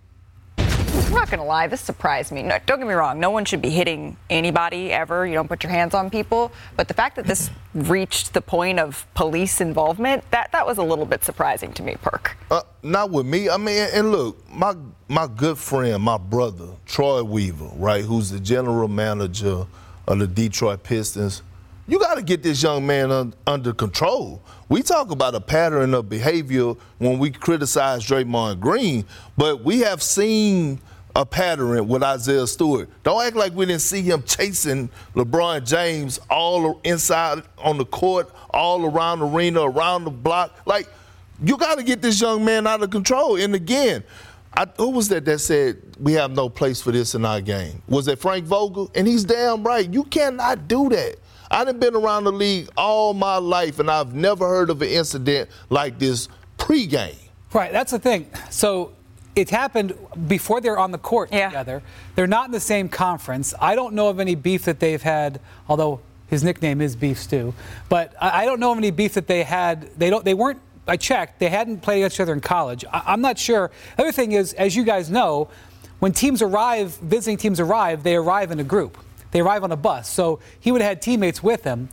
I'm 1.22 1.26
not 1.26 1.36
gonna 1.36 1.48
lie, 1.48 1.68
this 1.68 1.80
surprised 1.80 2.32
me. 2.32 2.42
No, 2.42 2.58
don't 2.66 2.78
get 2.80 2.88
me 2.88 2.94
wrong, 2.94 3.20
no 3.20 3.30
one 3.30 3.44
should 3.44 3.62
be 3.62 3.70
hitting 3.70 4.16
anybody 4.28 4.90
ever. 4.90 5.24
You 5.24 5.34
don't 5.34 5.46
put 5.46 5.62
your 5.62 5.70
hands 5.70 5.94
on 5.94 6.10
people. 6.10 6.50
But 6.76 6.88
the 6.88 6.94
fact 6.94 7.14
that 7.14 7.28
this 7.28 7.48
reached 7.74 8.34
the 8.34 8.40
point 8.40 8.80
of 8.80 9.06
police 9.14 9.60
involvement, 9.60 10.28
that, 10.32 10.50
that 10.50 10.66
was 10.66 10.78
a 10.78 10.82
little 10.82 11.06
bit 11.06 11.22
surprising 11.22 11.72
to 11.74 11.82
me, 11.84 11.94
Perk. 12.02 12.36
Uh, 12.50 12.62
not 12.82 13.10
with 13.12 13.24
me. 13.24 13.48
I 13.48 13.56
mean, 13.56 13.86
and 13.92 14.10
look, 14.10 14.36
my 14.52 14.74
my 15.06 15.28
good 15.28 15.58
friend, 15.58 16.02
my 16.02 16.18
brother, 16.18 16.70
Troy 16.86 17.22
Weaver, 17.22 17.70
right, 17.76 18.04
who's 18.04 18.30
the 18.30 18.40
general 18.40 18.88
manager 18.88 19.64
of 20.08 20.18
the 20.18 20.26
Detroit 20.26 20.82
Pistons. 20.82 21.42
You 21.86 22.00
got 22.00 22.16
to 22.16 22.22
get 22.22 22.42
this 22.42 22.64
young 22.64 22.84
man 22.84 23.12
un- 23.12 23.34
under 23.46 23.72
control. 23.72 24.42
We 24.68 24.82
talk 24.82 25.12
about 25.12 25.36
a 25.36 25.40
pattern 25.40 25.94
of 25.94 26.08
behavior 26.08 26.74
when 26.98 27.20
we 27.20 27.30
criticize 27.30 28.04
Draymond 28.04 28.58
Green, 28.58 29.04
but 29.36 29.62
we 29.62 29.80
have 29.80 30.02
seen 30.02 30.80
a 31.14 31.26
pattern 31.26 31.88
with 31.88 32.02
Isaiah 32.02 32.46
Stewart. 32.46 32.88
Don't 33.02 33.22
act 33.24 33.36
like 33.36 33.54
we 33.54 33.66
didn't 33.66 33.82
see 33.82 34.02
him 34.02 34.22
chasing 34.22 34.88
LeBron 35.14 35.66
James 35.66 36.18
all 36.30 36.80
inside 36.84 37.42
on 37.58 37.78
the 37.78 37.84
court, 37.84 38.30
all 38.50 38.84
around 38.84 39.20
the 39.20 39.26
arena, 39.26 39.62
around 39.62 40.04
the 40.04 40.10
block. 40.10 40.58
Like, 40.66 40.88
you 41.42 41.56
got 41.56 41.78
to 41.78 41.84
get 41.84 42.02
this 42.02 42.20
young 42.20 42.44
man 42.44 42.66
out 42.66 42.82
of 42.82 42.90
control. 42.90 43.36
And 43.36 43.54
again, 43.54 44.04
I, 44.54 44.66
who 44.76 44.90
was 44.90 45.08
that 45.08 45.24
that 45.24 45.38
said 45.40 45.82
we 45.98 46.12
have 46.14 46.30
no 46.30 46.48
place 46.48 46.80
for 46.80 46.92
this 46.92 47.14
in 47.14 47.24
our 47.24 47.40
game? 47.40 47.82
Was 47.88 48.08
it 48.08 48.18
Frank 48.18 48.44
Vogel? 48.44 48.90
And 48.94 49.06
he's 49.06 49.24
damn 49.24 49.64
right. 49.64 49.92
You 49.92 50.04
cannot 50.04 50.68
do 50.68 50.88
that. 50.90 51.16
I've 51.50 51.78
been 51.78 51.94
around 51.94 52.24
the 52.24 52.32
league 52.32 52.70
all 52.78 53.12
my 53.12 53.36
life, 53.36 53.78
and 53.78 53.90
I've 53.90 54.14
never 54.14 54.48
heard 54.48 54.70
of 54.70 54.80
an 54.80 54.88
incident 54.88 55.50
like 55.68 55.98
this 55.98 56.28
pregame. 56.56 57.18
Right, 57.52 57.70
that's 57.70 57.92
the 57.92 57.98
thing. 57.98 58.30
So 58.48 58.92
it 59.34 59.50
happened 59.50 59.96
before 60.28 60.60
they're 60.60 60.78
on 60.78 60.90
the 60.90 60.98
court 60.98 61.30
yeah. 61.32 61.48
together. 61.48 61.82
They're 62.14 62.26
not 62.26 62.46
in 62.46 62.52
the 62.52 62.60
same 62.60 62.88
conference. 62.88 63.54
I 63.60 63.74
don't 63.74 63.94
know 63.94 64.08
of 64.08 64.20
any 64.20 64.34
beef 64.34 64.64
that 64.64 64.80
they've 64.80 65.02
had, 65.02 65.40
although 65.68 66.00
his 66.28 66.42
nickname 66.42 66.80
is 66.80 66.96
Beef 66.96 67.18
Stew. 67.18 67.54
But 67.88 68.14
I 68.20 68.44
don't 68.44 68.60
know 68.60 68.72
of 68.72 68.78
any 68.78 68.90
beef 68.90 69.14
that 69.14 69.26
they 69.26 69.42
had. 69.42 69.90
They 69.98 70.10
don't. 70.10 70.24
They 70.24 70.34
weren't. 70.34 70.60
I 70.86 70.96
checked. 70.96 71.38
They 71.38 71.48
hadn't 71.48 71.80
played 71.80 71.98
against 71.98 72.16
each 72.16 72.20
other 72.20 72.32
in 72.32 72.40
college. 72.40 72.84
I, 72.90 73.12
am 73.12 73.20
not 73.20 73.38
sure. 73.38 73.70
The 73.96 74.02
other 74.02 74.12
thing 74.12 74.32
is, 74.32 74.52
as 74.54 74.74
you 74.74 74.82
guys 74.82 75.10
know, 75.10 75.48
when 76.00 76.12
teams 76.12 76.42
arrive, 76.42 76.96
visiting 76.96 77.36
teams 77.36 77.60
arrive, 77.60 78.02
they 78.02 78.16
arrive 78.16 78.50
in 78.50 78.58
a 78.58 78.64
group. 78.64 78.98
They 79.30 79.40
arrive 79.40 79.62
on 79.62 79.72
a 79.72 79.76
bus. 79.76 80.10
So 80.10 80.40
he 80.58 80.72
would 80.72 80.80
have 80.80 80.88
had 80.88 81.02
teammates 81.02 81.42
with 81.42 81.64
him. 81.64 81.88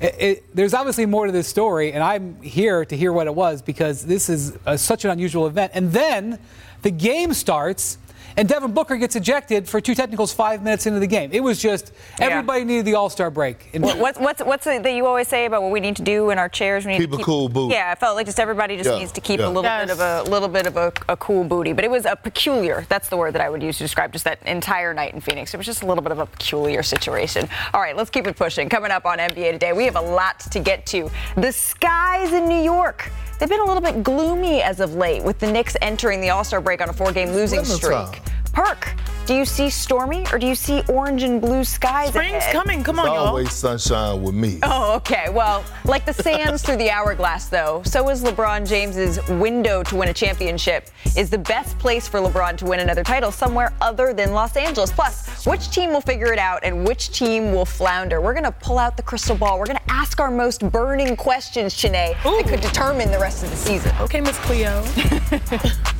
It, 0.00 0.14
it, 0.18 0.56
there's 0.56 0.72
obviously 0.72 1.04
more 1.04 1.26
to 1.26 1.32
this 1.32 1.46
story, 1.46 1.92
and 1.92 2.02
I'm 2.02 2.40
here 2.40 2.86
to 2.86 2.96
hear 2.96 3.12
what 3.12 3.26
it 3.26 3.34
was 3.34 3.60
because 3.60 4.06
this 4.06 4.30
is 4.30 4.56
a, 4.64 4.78
such 4.78 5.04
an 5.04 5.10
unusual 5.10 5.46
event. 5.46 5.72
And 5.74 5.92
then 5.92 6.38
the 6.82 6.90
game 6.90 7.32
starts, 7.32 7.98
and 8.36 8.48
Devin 8.48 8.72
Booker 8.72 8.96
gets 8.96 9.16
ejected 9.16 9.68
for 9.68 9.80
two 9.80 9.94
technicals 9.94 10.32
five 10.32 10.62
minutes 10.62 10.86
into 10.86 11.00
the 11.00 11.06
game. 11.06 11.30
It 11.32 11.42
was 11.42 11.60
just 11.60 11.92
everybody 12.18 12.60
yeah. 12.60 12.66
needed 12.66 12.84
the 12.86 12.94
All 12.94 13.10
Star 13.10 13.30
break. 13.30 13.68
what's 13.74 14.18
what's 14.18 14.42
what's 14.42 14.64
that 14.64 14.94
you 14.94 15.06
always 15.06 15.28
say 15.28 15.46
about 15.46 15.62
what 15.62 15.70
we 15.70 15.80
need 15.80 15.96
to 15.96 16.02
do 16.02 16.30
in 16.30 16.38
our 16.38 16.48
chairs? 16.48 16.84
We 16.84 16.92
need 16.92 17.00
keep 17.00 17.10
to 17.10 17.16
keep 17.16 17.22
a 17.22 17.24
cool 17.24 17.48
booty. 17.48 17.74
Yeah, 17.74 17.90
I 17.90 17.94
felt 17.96 18.16
like 18.16 18.26
just 18.26 18.40
everybody 18.40 18.76
just 18.76 18.88
yeah. 18.88 18.98
needs 18.98 19.12
to 19.12 19.20
keep 19.20 19.40
yeah. 19.40 19.46
a 19.46 19.48
little 19.48 19.62
yes. 19.64 19.86
bit 19.86 19.92
of 19.92 20.00
a 20.00 20.30
little 20.30 20.48
bit 20.48 20.66
of 20.66 20.76
a, 20.76 20.92
a, 21.08 21.16
cool 21.16 21.44
booty. 21.44 21.72
But 21.72 21.84
it 21.84 21.90
was 21.90 22.06
a 22.06 22.16
peculiar. 22.16 22.86
That's 22.88 23.08
the 23.08 23.16
word 23.16 23.34
that 23.34 23.42
I 23.42 23.50
would 23.50 23.62
use 23.62 23.78
to 23.78 23.84
describe 23.84 24.12
just 24.12 24.24
that 24.24 24.42
entire 24.46 24.94
night 24.94 25.14
in 25.14 25.20
Phoenix. 25.20 25.52
It 25.52 25.56
was 25.56 25.66
just 25.66 25.82
a 25.82 25.86
little 25.86 26.02
bit 26.02 26.12
of 26.12 26.18
a 26.18 26.26
peculiar 26.26 26.82
situation. 26.82 27.48
All 27.74 27.80
right, 27.80 27.96
let's 27.96 28.10
keep 28.10 28.26
it 28.26 28.36
pushing. 28.36 28.68
Coming 28.68 28.90
up 28.90 29.04
on 29.04 29.18
NBA 29.18 29.52
today, 29.52 29.72
we 29.72 29.84
have 29.84 29.96
a 29.96 30.00
lot 30.00 30.40
to 30.40 30.60
get 30.60 30.86
to. 30.86 31.10
The 31.36 31.52
skies 31.52 32.32
in 32.32 32.48
New 32.48 32.62
York. 32.62 33.10
They've 33.40 33.48
been 33.48 33.60
a 33.60 33.64
little 33.64 33.80
bit 33.80 34.02
gloomy 34.02 34.60
as 34.60 34.80
of 34.80 34.96
late, 34.96 35.24
with 35.24 35.38
the 35.38 35.50
Knicks 35.50 35.74
entering 35.80 36.20
the 36.20 36.28
All 36.28 36.44
Star 36.44 36.60
break 36.60 36.82
on 36.82 36.90
a 36.90 36.92
four 36.92 37.10
game 37.10 37.30
losing 37.30 37.64
streak. 37.64 38.20
Perk, 38.52 38.92
do 39.26 39.34
you 39.34 39.44
see 39.44 39.70
stormy 39.70 40.26
or 40.32 40.38
do 40.38 40.46
you 40.46 40.56
see 40.56 40.82
orange 40.88 41.22
and 41.22 41.40
blue 41.40 41.62
skies? 41.62 42.08
Spring's 42.08 42.32
ahead? 42.32 42.52
coming. 42.52 42.82
Come 42.82 42.98
on, 42.98 43.06
it's 43.06 43.14
y'all. 43.14 43.26
Always 43.28 43.52
sunshine 43.52 44.22
with 44.22 44.34
me. 44.34 44.58
Oh, 44.64 44.96
okay. 44.96 45.26
Well, 45.30 45.64
like 45.84 46.04
the 46.04 46.12
sands 46.12 46.62
through 46.62 46.78
the 46.78 46.90
hourglass, 46.90 47.46
though, 47.46 47.82
so 47.84 48.08
is 48.08 48.24
LeBron 48.24 48.68
James's 48.68 49.24
window 49.28 49.84
to 49.84 49.94
win 49.96 50.08
a 50.08 50.12
championship. 50.12 50.88
Is 51.16 51.30
the 51.30 51.38
best 51.38 51.78
place 51.78 52.08
for 52.08 52.18
LeBron 52.18 52.56
to 52.58 52.64
win 52.64 52.80
another 52.80 53.04
title 53.04 53.30
somewhere 53.30 53.72
other 53.80 54.12
than 54.12 54.32
Los 54.32 54.56
Angeles? 54.56 54.90
Plus, 54.90 55.46
which 55.46 55.70
team 55.70 55.90
will 55.90 56.00
figure 56.00 56.32
it 56.32 56.38
out 56.38 56.60
and 56.64 56.84
which 56.86 57.10
team 57.16 57.52
will 57.52 57.64
flounder? 57.64 58.20
We're 58.20 58.34
gonna 58.34 58.50
pull 58.50 58.78
out 58.78 58.96
the 58.96 59.02
crystal 59.04 59.36
ball. 59.36 59.60
We're 59.60 59.66
gonna 59.66 59.80
ask 59.88 60.18
our 60.18 60.30
most 60.30 60.68
burning 60.72 61.14
questions, 61.14 61.74
Chiney, 61.74 62.16
that 62.24 62.44
could 62.48 62.60
determine 62.60 63.12
the 63.12 63.18
rest 63.18 63.44
of 63.44 63.50
the 63.50 63.56
season. 63.56 63.94
Okay, 64.00 64.20
Miss 64.20 64.36
Cleo. 64.38 64.82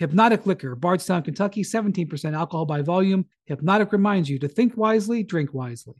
Hpnotiq 0.00 0.46
Liquor, 0.46 0.74
Bardstown, 0.74 1.22
Kentucky, 1.22 1.62
17% 1.62 2.34
alcohol 2.34 2.66
by 2.66 2.82
volume. 2.82 3.26
Hpnotiq 3.48 3.92
reminds 3.92 4.28
you 4.28 4.38
to 4.40 4.48
think 4.48 4.76
wisely, 4.76 5.22
drink 5.22 5.54
wisely. 5.54 5.94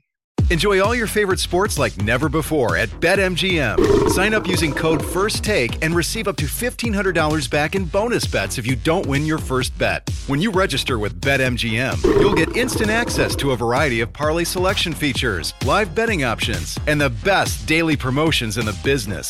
Enjoy 0.51 0.79
all 0.79 0.93
your 0.93 1.07
favorite 1.07 1.39
sports 1.39 1.79
like 1.79 1.97
never 1.97 2.29
before 2.29 2.77
at 2.77 2.89
BetMGM. 3.01 4.09
Sign 4.11 4.35
up 4.35 4.47
using 4.47 4.71
code 4.71 5.01
FIRSTTAKE 5.01 5.79
and 5.81 5.95
receive 5.95 6.27
up 6.27 6.37
to 6.37 6.45
$1,500 6.45 7.49
back 7.49 7.73
in 7.73 7.85
bonus 7.85 8.27
bets 8.27 8.59
if 8.59 8.67
you 8.67 8.75
don't 8.75 9.07
win 9.07 9.25
your 9.25 9.39
first 9.39 9.75
bet. 9.79 10.07
When 10.27 10.39
you 10.39 10.51
register 10.51 10.99
with 10.99 11.19
BetMGM, 11.19 12.03
you'll 12.19 12.35
get 12.35 12.55
instant 12.55 12.91
access 12.91 13.35
to 13.37 13.51
a 13.51 13.57
variety 13.57 14.01
of 14.01 14.13
parlay 14.13 14.43
selection 14.43 14.93
features, 14.93 15.55
live 15.65 15.95
betting 15.95 16.23
options, 16.23 16.77
and 16.85 17.01
the 17.01 17.09
best 17.09 17.65
daily 17.65 17.97
promotions 17.97 18.59
in 18.59 18.67
the 18.67 18.79
business. 18.83 19.29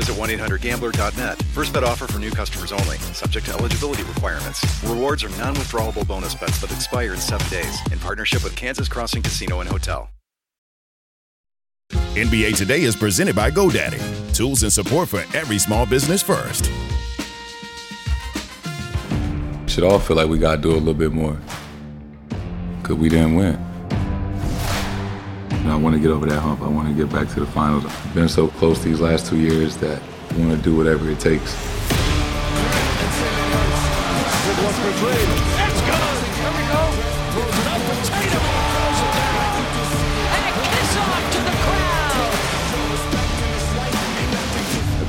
visit 0.01 0.15
1-800-GAMBLER.net. 0.15 1.41
First 1.53 1.73
bet 1.73 1.83
offer 1.83 2.07
for 2.07 2.17
new 2.17 2.31
customers 2.31 2.71
only. 2.71 2.97
Subject 3.13 3.45
to 3.45 3.53
eligibility 3.53 4.03
requirements. 4.03 4.65
Rewards 4.83 5.23
are 5.23 5.29
non-withdrawable 5.37 6.07
bonus 6.07 6.33
bets 6.33 6.59
that 6.61 6.71
expire 6.71 7.13
in 7.13 7.19
seven 7.19 7.47
days. 7.49 7.79
In 7.91 7.99
partnership 7.99 8.43
with 8.43 8.55
Kansas 8.55 8.87
Crossing 8.87 9.21
Casino 9.21 9.59
and 9.59 9.69
Hotel. 9.69 10.09
NBA 11.91 12.57
Today 12.57 12.81
is 12.81 12.95
presented 12.95 13.35
by 13.35 13.51
GoDaddy. 13.51 14.35
Tools 14.35 14.63
and 14.63 14.73
support 14.73 15.07
for 15.07 15.23
every 15.37 15.59
small 15.59 15.85
business 15.85 16.21
first. 16.21 16.65
Should 19.67 19.83
all 19.83 19.99
feel 19.99 20.17
like 20.17 20.27
we 20.27 20.37
got 20.37 20.57
to 20.57 20.61
do 20.61 20.71
a 20.71 20.73
little 20.73 20.93
bit 20.93 21.11
more. 21.11 21.37
Because 22.81 22.97
we 22.97 23.07
didn't 23.07 23.35
win. 23.35 23.70
I 25.51 25.75
want 25.75 25.95
to 25.95 26.01
get 26.01 26.11
over 26.11 26.25
that 26.25 26.39
hump. 26.39 26.61
I 26.61 26.67
want 26.67 26.87
to 26.87 26.93
get 26.93 27.11
back 27.11 27.27
to 27.29 27.39
the 27.39 27.45
finals. 27.45 27.85
I've 27.85 28.15
been 28.15 28.29
so 28.29 28.47
close 28.47 28.83
these 28.83 28.99
last 28.99 29.27
two 29.27 29.37
years 29.37 29.77
that 29.77 30.01
I 30.01 30.37
want 30.37 30.51
to 30.51 30.57
do 30.57 30.75
whatever 30.75 31.09
it 31.09 31.19
takes. 31.19 31.55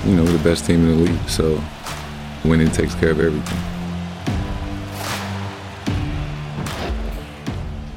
You 0.05 0.17
know, 0.17 0.25
we're 0.25 0.33
the 0.33 0.45
best 0.45 0.67
team 0.67 0.89
in 0.89 1.05
the 1.05 1.13
league, 1.13 1.29
so 1.29 1.63
winning 2.45 2.71
takes 2.71 2.95
care 2.95 3.11
of 3.11 3.21
everything. 3.21 3.72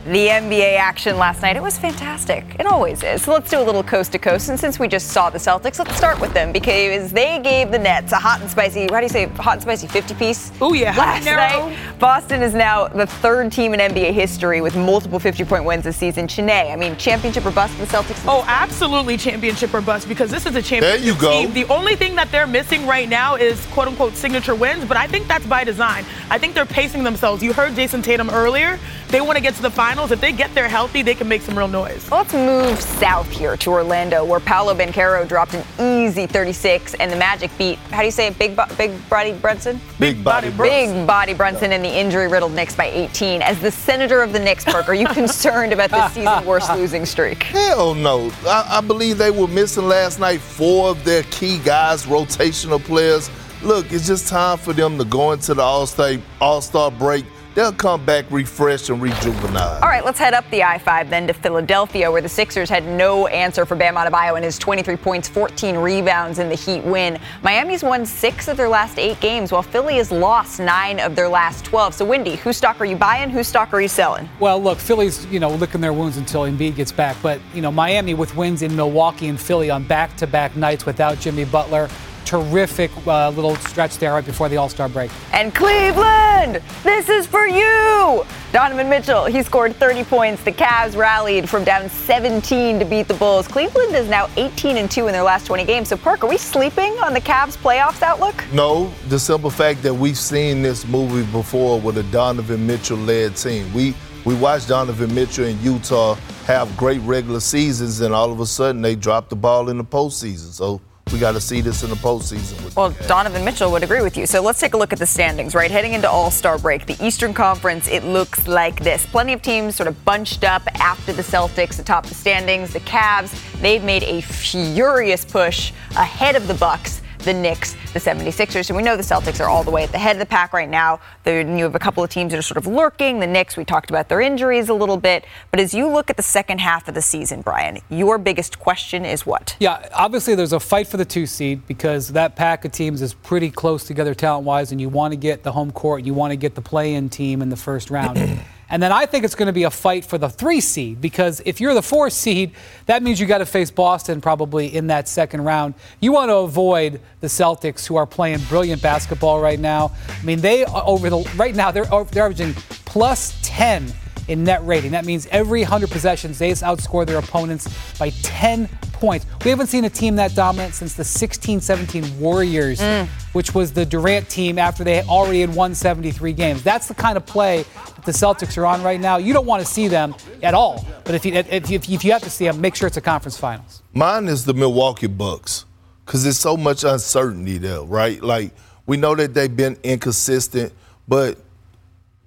The 0.05 0.27
NBA 0.27 0.77
action 0.77 1.17
last 1.17 1.41
night, 1.41 1.55
it 1.55 1.63
was 1.63 1.79
fantastic. 1.79 2.45
It 2.59 2.67
always 2.67 3.01
is. 3.01 3.23
So 3.23 3.33
let's 3.33 3.49
do 3.49 3.59
a 3.59 3.63
little 3.63 3.81
coast 3.81 4.11
to 4.11 4.19
coast. 4.19 4.49
And 4.49 4.59
since 4.59 4.77
we 4.77 4.87
just 4.87 5.07
saw 5.07 5.31
the 5.31 5.39
Celtics, 5.39 5.79
let's 5.79 5.97
start 5.97 6.21
with 6.21 6.31
them 6.31 6.51
because 6.51 7.11
they 7.11 7.39
gave 7.39 7.71
the 7.71 7.79
Nets 7.79 8.11
a 8.11 8.17
hot 8.17 8.39
and 8.39 8.47
spicy, 8.47 8.81
how 8.83 8.97
do 8.99 9.01
you 9.01 9.09
say, 9.09 9.25
hot 9.25 9.53
and 9.53 9.61
spicy 9.63 9.87
50 9.87 10.13
piece? 10.13 10.51
Oh, 10.61 10.73
yeah. 10.73 10.95
Last 10.95 11.25
night. 11.25 11.75
Boston 11.97 12.43
is 12.43 12.53
now 12.53 12.87
the 12.87 13.07
third 13.07 13.51
team 13.51 13.73
in 13.73 13.79
NBA 13.79 14.13
history 14.13 14.61
with 14.61 14.75
multiple 14.75 15.17
50 15.17 15.43
point 15.45 15.63
wins 15.65 15.85
this 15.85 15.97
season. 15.97 16.27
Chiney, 16.27 16.71
I 16.71 16.75
mean, 16.75 16.95
championship 16.97 17.43
or 17.43 17.51
bust 17.51 17.73
for 17.73 17.83
the 17.85 17.91
Celtics? 17.91 18.23
Oh, 18.27 18.45
absolutely 18.47 19.17
championship 19.17 19.73
or 19.73 19.81
bust 19.81 20.07
because 20.07 20.29
this 20.29 20.45
is 20.45 20.55
a 20.55 20.61
championship 20.61 21.01
There 21.01 21.13
you 21.13 21.19
go. 21.19 21.31
team. 21.31 21.53
The 21.53 21.65
only 21.73 21.95
thing 21.95 22.13
that 22.15 22.31
they're 22.31 22.45
missing 22.45 22.85
right 22.85 23.09
now 23.09 23.37
is 23.37 23.65
quote 23.67 23.87
unquote 23.87 24.13
signature 24.13 24.53
wins, 24.53 24.85
but 24.85 24.97
I 24.97 25.07
think 25.07 25.27
that's 25.27 25.47
by 25.47 25.63
design. 25.63 26.05
I 26.29 26.37
think 26.37 26.53
they're 26.53 26.63
pacing 26.67 27.03
themselves. 27.03 27.41
You 27.41 27.53
heard 27.53 27.73
Jayson 27.75 28.03
Tatum 28.03 28.29
earlier. 28.29 28.77
They 29.15 29.21
want 29.21 29.37
to 29.37 29.41
get 29.41 29.55
to 29.55 29.61
the 29.61 29.71
finals. 29.71 30.11
If 30.11 30.19
they 30.19 30.33
get 30.33 30.53
there 30.53 30.67
healthy, 30.67 31.01
they 31.01 31.15
can 31.15 31.29
make 31.29 31.41
some 31.41 31.57
real 31.57 31.69
noise. 31.69 32.11
Let's 32.11 32.33
move 32.33 32.81
south 32.81 33.29
here 33.31 33.55
to 33.55 33.69
Orlando, 33.69 34.25
where 34.25 34.41
Paolo 34.41 34.75
Banchero 34.75 35.25
dropped 35.25 35.53
an 35.53 35.63
easy 35.79 36.27
36, 36.27 36.95
and 36.95 37.09
the 37.09 37.15
Magic 37.15 37.49
beat. 37.57 37.79
How 37.91 37.99
do 37.99 38.07
you 38.07 38.11
say 38.11 38.27
it? 38.27 38.37
Big, 38.37 38.57
bo- 38.57 38.65
big 38.77 38.91
body 39.09 39.31
Brunson. 39.31 39.79
Big 40.01 40.21
body 40.21 40.49
Big 40.49 41.07
body 41.07 41.33
Brunson 41.33 41.71
and 41.71 41.81
the 41.81 41.87
injury-riddled 41.87 42.51
Knicks 42.51 42.75
by 42.75 42.87
18. 42.87 43.41
As 43.41 43.57
the 43.61 43.71
senator 43.71 44.21
of 44.21 44.33
the 44.33 44.39
Knicks, 44.39 44.65
Parker, 44.65 44.91
are 44.91 44.95
you 44.95 45.07
concerned 45.07 45.71
about 45.71 45.91
this 45.91 46.11
season's 46.11 46.45
worst 46.45 46.69
losing 46.75 47.05
streak? 47.05 47.41
Hell 47.43 47.93
no. 47.93 48.33
I, 48.45 48.67
I 48.69 48.81
believe 48.81 49.17
they 49.17 49.31
were 49.31 49.47
missing 49.47 49.87
last 49.87 50.19
night 50.19 50.41
four 50.41 50.89
of 50.89 51.05
their 51.05 51.23
key 51.31 51.59
guys, 51.59 52.05
rotational 52.05 52.83
players. 52.83 53.29
Look, 53.63 53.93
it's 53.93 54.07
just 54.07 54.27
time 54.27 54.57
for 54.57 54.73
them 54.73 54.97
to 54.97 55.05
go 55.05 55.31
into 55.31 55.53
the 55.53 55.61
All-Star 55.61 56.15
All-Star 56.41 56.91
break. 56.91 57.25
They'll 57.55 57.71
come 57.71 58.05
back 58.05 58.25
refreshed 58.29 58.89
and 58.89 59.01
rejuvenated. 59.01 59.55
All 59.55 59.87
right, 59.87 60.03
let's 60.03 60.19
head 60.19 60.33
up 60.33 60.43
the 60.51 60.61
I-5 60.61 61.09
then 61.09 61.25
to 61.27 61.33
Philadelphia, 61.33 62.11
where 62.11 62.21
the 62.21 62.27
Sixers 62.27 62.69
had 62.69 62.85
no 62.85 63.27
answer 63.27 63.65
for 63.65 63.75
Bam 63.75 63.95
Adebayo 63.95 64.35
and 64.35 64.43
his 64.43 64.59
23 64.59 64.97
points, 64.97 65.29
14 65.29 65.77
rebounds 65.77 66.39
in 66.39 66.49
the 66.49 66.55
Heat 66.55 66.83
win. 66.83 67.17
Miami's 67.43 67.81
won 67.81 68.05
six 68.05 68.49
of 68.49 68.57
their 68.57 68.67
last 68.67 68.99
eight 68.99 69.17
games, 69.21 69.53
while 69.53 69.63
Philly 69.63 69.95
has 69.95 70.11
lost 70.11 70.59
nine 70.59 70.99
of 70.99 71.15
their 71.15 71.29
last 71.29 71.63
12. 71.63 71.93
So, 71.93 72.03
Windy, 72.03 72.35
whose 72.35 72.57
stock 72.57 72.81
are 72.81 72.85
you 72.85 72.97
buying? 72.97 73.29
Whose 73.29 73.47
stock 73.47 73.73
are 73.73 73.79
you 73.79 73.87
selling? 73.87 74.27
Well, 74.41 74.61
look, 74.61 74.77
Philly's, 74.77 75.25
you 75.27 75.39
know, 75.39 75.49
licking 75.49 75.79
their 75.79 75.93
wounds 75.93 76.17
until 76.17 76.41
Embiid 76.41 76.75
gets 76.75 76.91
back. 76.91 77.15
But, 77.23 77.39
you 77.53 77.61
know, 77.61 77.71
Miami 77.71 78.15
with 78.15 78.35
wins 78.35 78.63
in 78.63 78.75
Milwaukee 78.75 79.29
and 79.29 79.39
Philly 79.39 79.69
on 79.69 79.85
back 79.85 80.17
to 80.17 80.27
back 80.27 80.57
nights 80.57 80.85
without 80.85 81.21
Jimmy 81.21 81.45
Butler. 81.45 81.87
Terrific 82.25 82.91
uh, 83.07 83.29
little 83.29 83.55
stretch 83.57 83.97
there 83.97 84.13
right 84.13 84.25
before 84.25 84.49
the 84.49 84.57
All 84.57 84.69
Star 84.69 84.89
break. 84.89 85.11
And 85.31 85.53
Cleveland, 85.53 86.61
this 86.83 87.07
is 87.07 87.27
for 87.27 87.47
you. 87.47 88.25
Donovan 88.51 88.89
Mitchell, 88.89 89.25
he 89.25 89.43
scored 89.43 89.75
30 89.75 90.03
points. 90.05 90.43
The 90.43 90.51
Cavs 90.51 90.95
rallied 90.95 91.49
from 91.49 91.63
down 91.63 91.89
17 91.89 92.79
to 92.79 92.85
beat 92.85 93.07
the 93.07 93.13
Bulls. 93.13 93.47
Cleveland 93.47 93.95
is 93.95 94.09
now 94.09 94.29
18 94.37 94.77
and 94.77 94.89
2 94.89 95.07
in 95.07 95.13
their 95.13 95.23
last 95.23 95.45
20 95.45 95.65
games. 95.65 95.89
So, 95.89 95.97
Perk, 95.97 96.23
are 96.23 96.29
we 96.29 96.37
sleeping 96.37 96.93
on 97.03 97.13
the 97.13 97.21
Cavs 97.21 97.57
playoffs 97.57 98.01
outlook? 98.01 98.43
No, 98.53 98.91
the 99.09 99.19
simple 99.19 99.49
fact 99.49 99.83
that 99.83 99.93
we've 99.93 100.17
seen 100.17 100.61
this 100.61 100.87
movie 100.87 101.29
before 101.31 101.79
with 101.79 101.97
a 101.97 102.03
Donovan 102.03 102.65
Mitchell 102.65 102.97
led 102.97 103.35
team. 103.35 103.71
We 103.73 103.93
we 104.25 104.33
watched 104.33 104.69
Donovan 104.69 105.13
Mitchell 105.13 105.45
in 105.45 105.61
Utah 105.61 106.15
have 106.47 106.75
great 106.75 106.99
regular 107.01 107.39
seasons, 107.39 108.01
and 108.01 108.13
all 108.13 108.31
of 108.31 108.39
a 108.39 108.45
sudden 108.47 108.81
they 108.81 108.95
dropped 108.95 109.29
the 109.29 109.35
ball 109.35 109.69
in 109.69 109.77
the 109.77 109.83
postseason. 109.83 110.51
So 110.51 110.81
we 111.11 111.19
got 111.19 111.33
to 111.33 111.41
see 111.41 111.61
this 111.61 111.83
in 111.83 111.89
the 111.89 111.95
postseason. 111.95 112.75
Well, 112.75 112.89
Donovan 113.07 113.45
Mitchell 113.45 113.71
would 113.71 113.83
agree 113.83 114.01
with 114.01 114.17
you. 114.17 114.25
So 114.25 114.41
let's 114.41 114.59
take 114.59 114.73
a 114.73 114.77
look 114.77 114.91
at 114.91 114.99
the 114.99 115.05
standings, 115.05 115.53
right? 115.53 115.69
Heading 115.69 115.93
into 115.93 116.09
All 116.09 116.31
Star 116.31 116.57
break, 116.57 116.87
the 116.87 116.97
Eastern 117.05 117.33
Conference, 117.33 117.87
it 117.87 118.03
looks 118.03 118.47
like 118.47 118.83
this. 118.83 119.05
Plenty 119.05 119.33
of 119.33 119.41
teams 119.41 119.75
sort 119.75 119.87
of 119.87 120.03
bunched 120.03 120.43
up 120.43 120.63
after 120.79 121.13
the 121.13 121.21
Celtics 121.21 121.79
atop 121.79 122.05
the 122.07 122.15
standings. 122.15 122.73
The 122.73 122.79
Cavs, 122.81 123.39
they've 123.61 123.83
made 123.83 124.03
a 124.03 124.21
furious 124.21 125.23
push 125.23 125.71
ahead 125.95 126.35
of 126.35 126.47
the 126.47 126.55
Bucks. 126.55 127.01
The 127.25 127.33
Knicks, 127.33 127.73
the 127.91 127.99
76ers. 127.99 128.69
And 128.69 128.77
we 128.77 128.83
know 128.83 128.95
the 128.95 129.03
Celtics 129.03 129.43
are 129.43 129.49
all 129.49 129.63
the 129.63 129.71
way 129.71 129.83
at 129.83 129.91
the 129.91 129.97
head 129.97 130.15
of 130.15 130.19
the 130.19 130.27
pack 130.27 130.53
right 130.53 130.69
now. 130.69 130.99
You 131.25 131.63
have 131.63 131.73
a 131.73 131.79
couple 131.79 132.03
of 132.03 132.11
teams 132.11 132.31
that 132.31 132.37
are 132.37 132.43
sort 132.43 132.57
of 132.57 132.67
lurking. 132.67 133.19
The 133.19 133.25
Knicks, 133.25 133.57
we 133.57 133.65
talked 133.65 133.89
about 133.89 134.09
their 134.09 134.21
injuries 134.21 134.69
a 134.69 134.75
little 134.75 134.97
bit. 134.97 135.25
But 135.49 135.59
as 135.59 135.73
you 135.73 135.87
look 135.87 136.11
at 136.11 136.17
the 136.17 136.23
second 136.23 136.59
half 136.59 136.87
of 136.87 136.93
the 136.93 137.01
season, 137.01 137.41
Brian, 137.41 137.79
your 137.89 138.19
biggest 138.19 138.59
question 138.59 139.05
is 139.05 139.25
what? 139.25 139.55
Yeah, 139.59 139.89
obviously 139.93 140.35
there's 140.35 140.53
a 140.53 140.59
fight 140.59 140.87
for 140.87 140.97
the 140.97 141.05
two 141.05 141.25
seed 141.25 141.65
because 141.65 142.09
that 142.09 142.35
pack 142.35 142.63
of 142.63 142.71
teams 142.71 143.01
is 143.01 143.15
pretty 143.15 143.49
close 143.49 143.85
together 143.85 144.13
talent 144.13 144.45
wise, 144.45 144.71
and 144.71 144.79
you 144.79 144.89
want 144.89 145.11
to 145.11 145.17
get 145.17 145.41
the 145.41 145.51
home 145.51 145.71
court, 145.71 146.03
you 146.03 146.13
want 146.13 146.29
to 146.29 146.37
get 146.37 146.53
the 146.53 146.61
play 146.61 146.93
in 146.93 147.09
team 147.09 147.41
in 147.41 147.49
the 147.49 147.57
first 147.57 147.89
round. 147.89 148.39
And 148.69 148.81
then 148.81 148.91
I 148.91 149.05
think 149.05 149.25
it's 149.25 149.35
going 149.35 149.47
to 149.47 149.53
be 149.53 149.63
a 149.63 149.69
fight 149.69 150.05
for 150.05 150.17
the 150.17 150.29
three 150.29 150.61
seed 150.61 151.01
because 151.01 151.41
if 151.45 151.61
you're 151.61 151.73
the 151.73 151.81
four 151.81 152.09
seed, 152.09 152.51
that 152.87 153.03
means 153.03 153.19
you 153.19 153.25
got 153.25 153.39
to 153.39 153.45
face 153.45 153.69
Boston 153.69 154.21
probably 154.21 154.73
in 154.73 154.87
that 154.87 155.07
second 155.07 155.43
round. 155.43 155.75
You 155.99 156.11
want 156.11 156.29
to 156.29 156.37
avoid 156.37 156.99
the 157.19 157.27
Celtics 157.27 157.85
who 157.85 157.95
are 157.95 158.05
playing 158.07 158.39
brilliant 158.49 158.81
basketball 158.81 159.39
right 159.39 159.59
now. 159.59 159.91
I 160.09 160.23
mean, 160.23 160.41
they 160.41 160.65
over 160.65 161.09
the 161.09 161.29
right 161.35 161.55
now 161.55 161.71
they're 161.71 161.85
they're 161.85 162.23
averaging 162.23 162.53
plus 162.85 163.37
10 163.43 163.93
in 164.27 164.43
net 164.43 164.65
rating. 164.65 164.91
That 164.91 165.05
means 165.05 165.27
every 165.27 165.61
100 165.61 165.89
possessions, 165.89 166.39
they 166.39 166.51
outscore 166.51 167.05
their 167.05 167.17
opponents 167.17 167.67
by 167.97 168.09
10 168.09 168.67
points. 168.93 169.25
We 169.43 169.49
haven't 169.49 169.67
seen 169.67 169.85
a 169.85 169.89
team 169.89 170.15
that 170.15 170.35
dominant 170.35 170.73
since 170.73 170.93
the 170.93 171.03
16 171.03 171.61
17 171.61 172.19
Warriors, 172.19 172.79
mm. 172.79 173.07
which 173.33 173.53
was 173.53 173.73
the 173.73 173.85
Durant 173.85 174.29
team 174.29 174.57
after 174.57 174.83
they 174.83 175.01
already 175.03 175.41
had 175.41 175.53
won 175.53 175.75
73 175.75 176.33
games. 176.33 176.63
That's 176.63 176.87
the 176.87 176.95
kind 176.95 177.17
of 177.17 177.25
play 177.25 177.65
that 177.95 178.05
the 178.05 178.11
Celtics 178.11 178.57
are 178.57 178.65
on 178.65 178.81
right 178.83 178.99
now. 178.99 179.17
You 179.17 179.33
don't 179.33 179.45
want 179.45 179.65
to 179.65 179.71
see 179.71 179.87
them 179.87 180.15
at 180.41 180.53
all. 180.53 180.85
But 181.03 181.15
if 181.15 181.25
you, 181.25 181.33
if 181.33 181.69
you, 181.69 181.75
if 181.75 182.03
you 182.03 182.11
have 182.11 182.23
to 182.23 182.29
see 182.29 182.45
them, 182.45 182.61
make 182.61 182.75
sure 182.75 182.87
it's 182.87 182.97
a 182.97 183.01
conference 183.01 183.37
finals. 183.37 183.83
Mine 183.93 184.27
is 184.27 184.45
the 184.45 184.53
Milwaukee 184.53 185.07
Bucks 185.07 185.65
because 186.05 186.23
there's 186.23 186.39
so 186.39 186.55
much 186.55 186.83
uncertainty 186.83 187.57
there, 187.57 187.81
right? 187.81 188.21
Like 188.21 188.51
we 188.85 188.97
know 188.97 189.15
that 189.15 189.33
they've 189.33 189.55
been 189.55 189.77
inconsistent, 189.83 190.73
but 191.07 191.37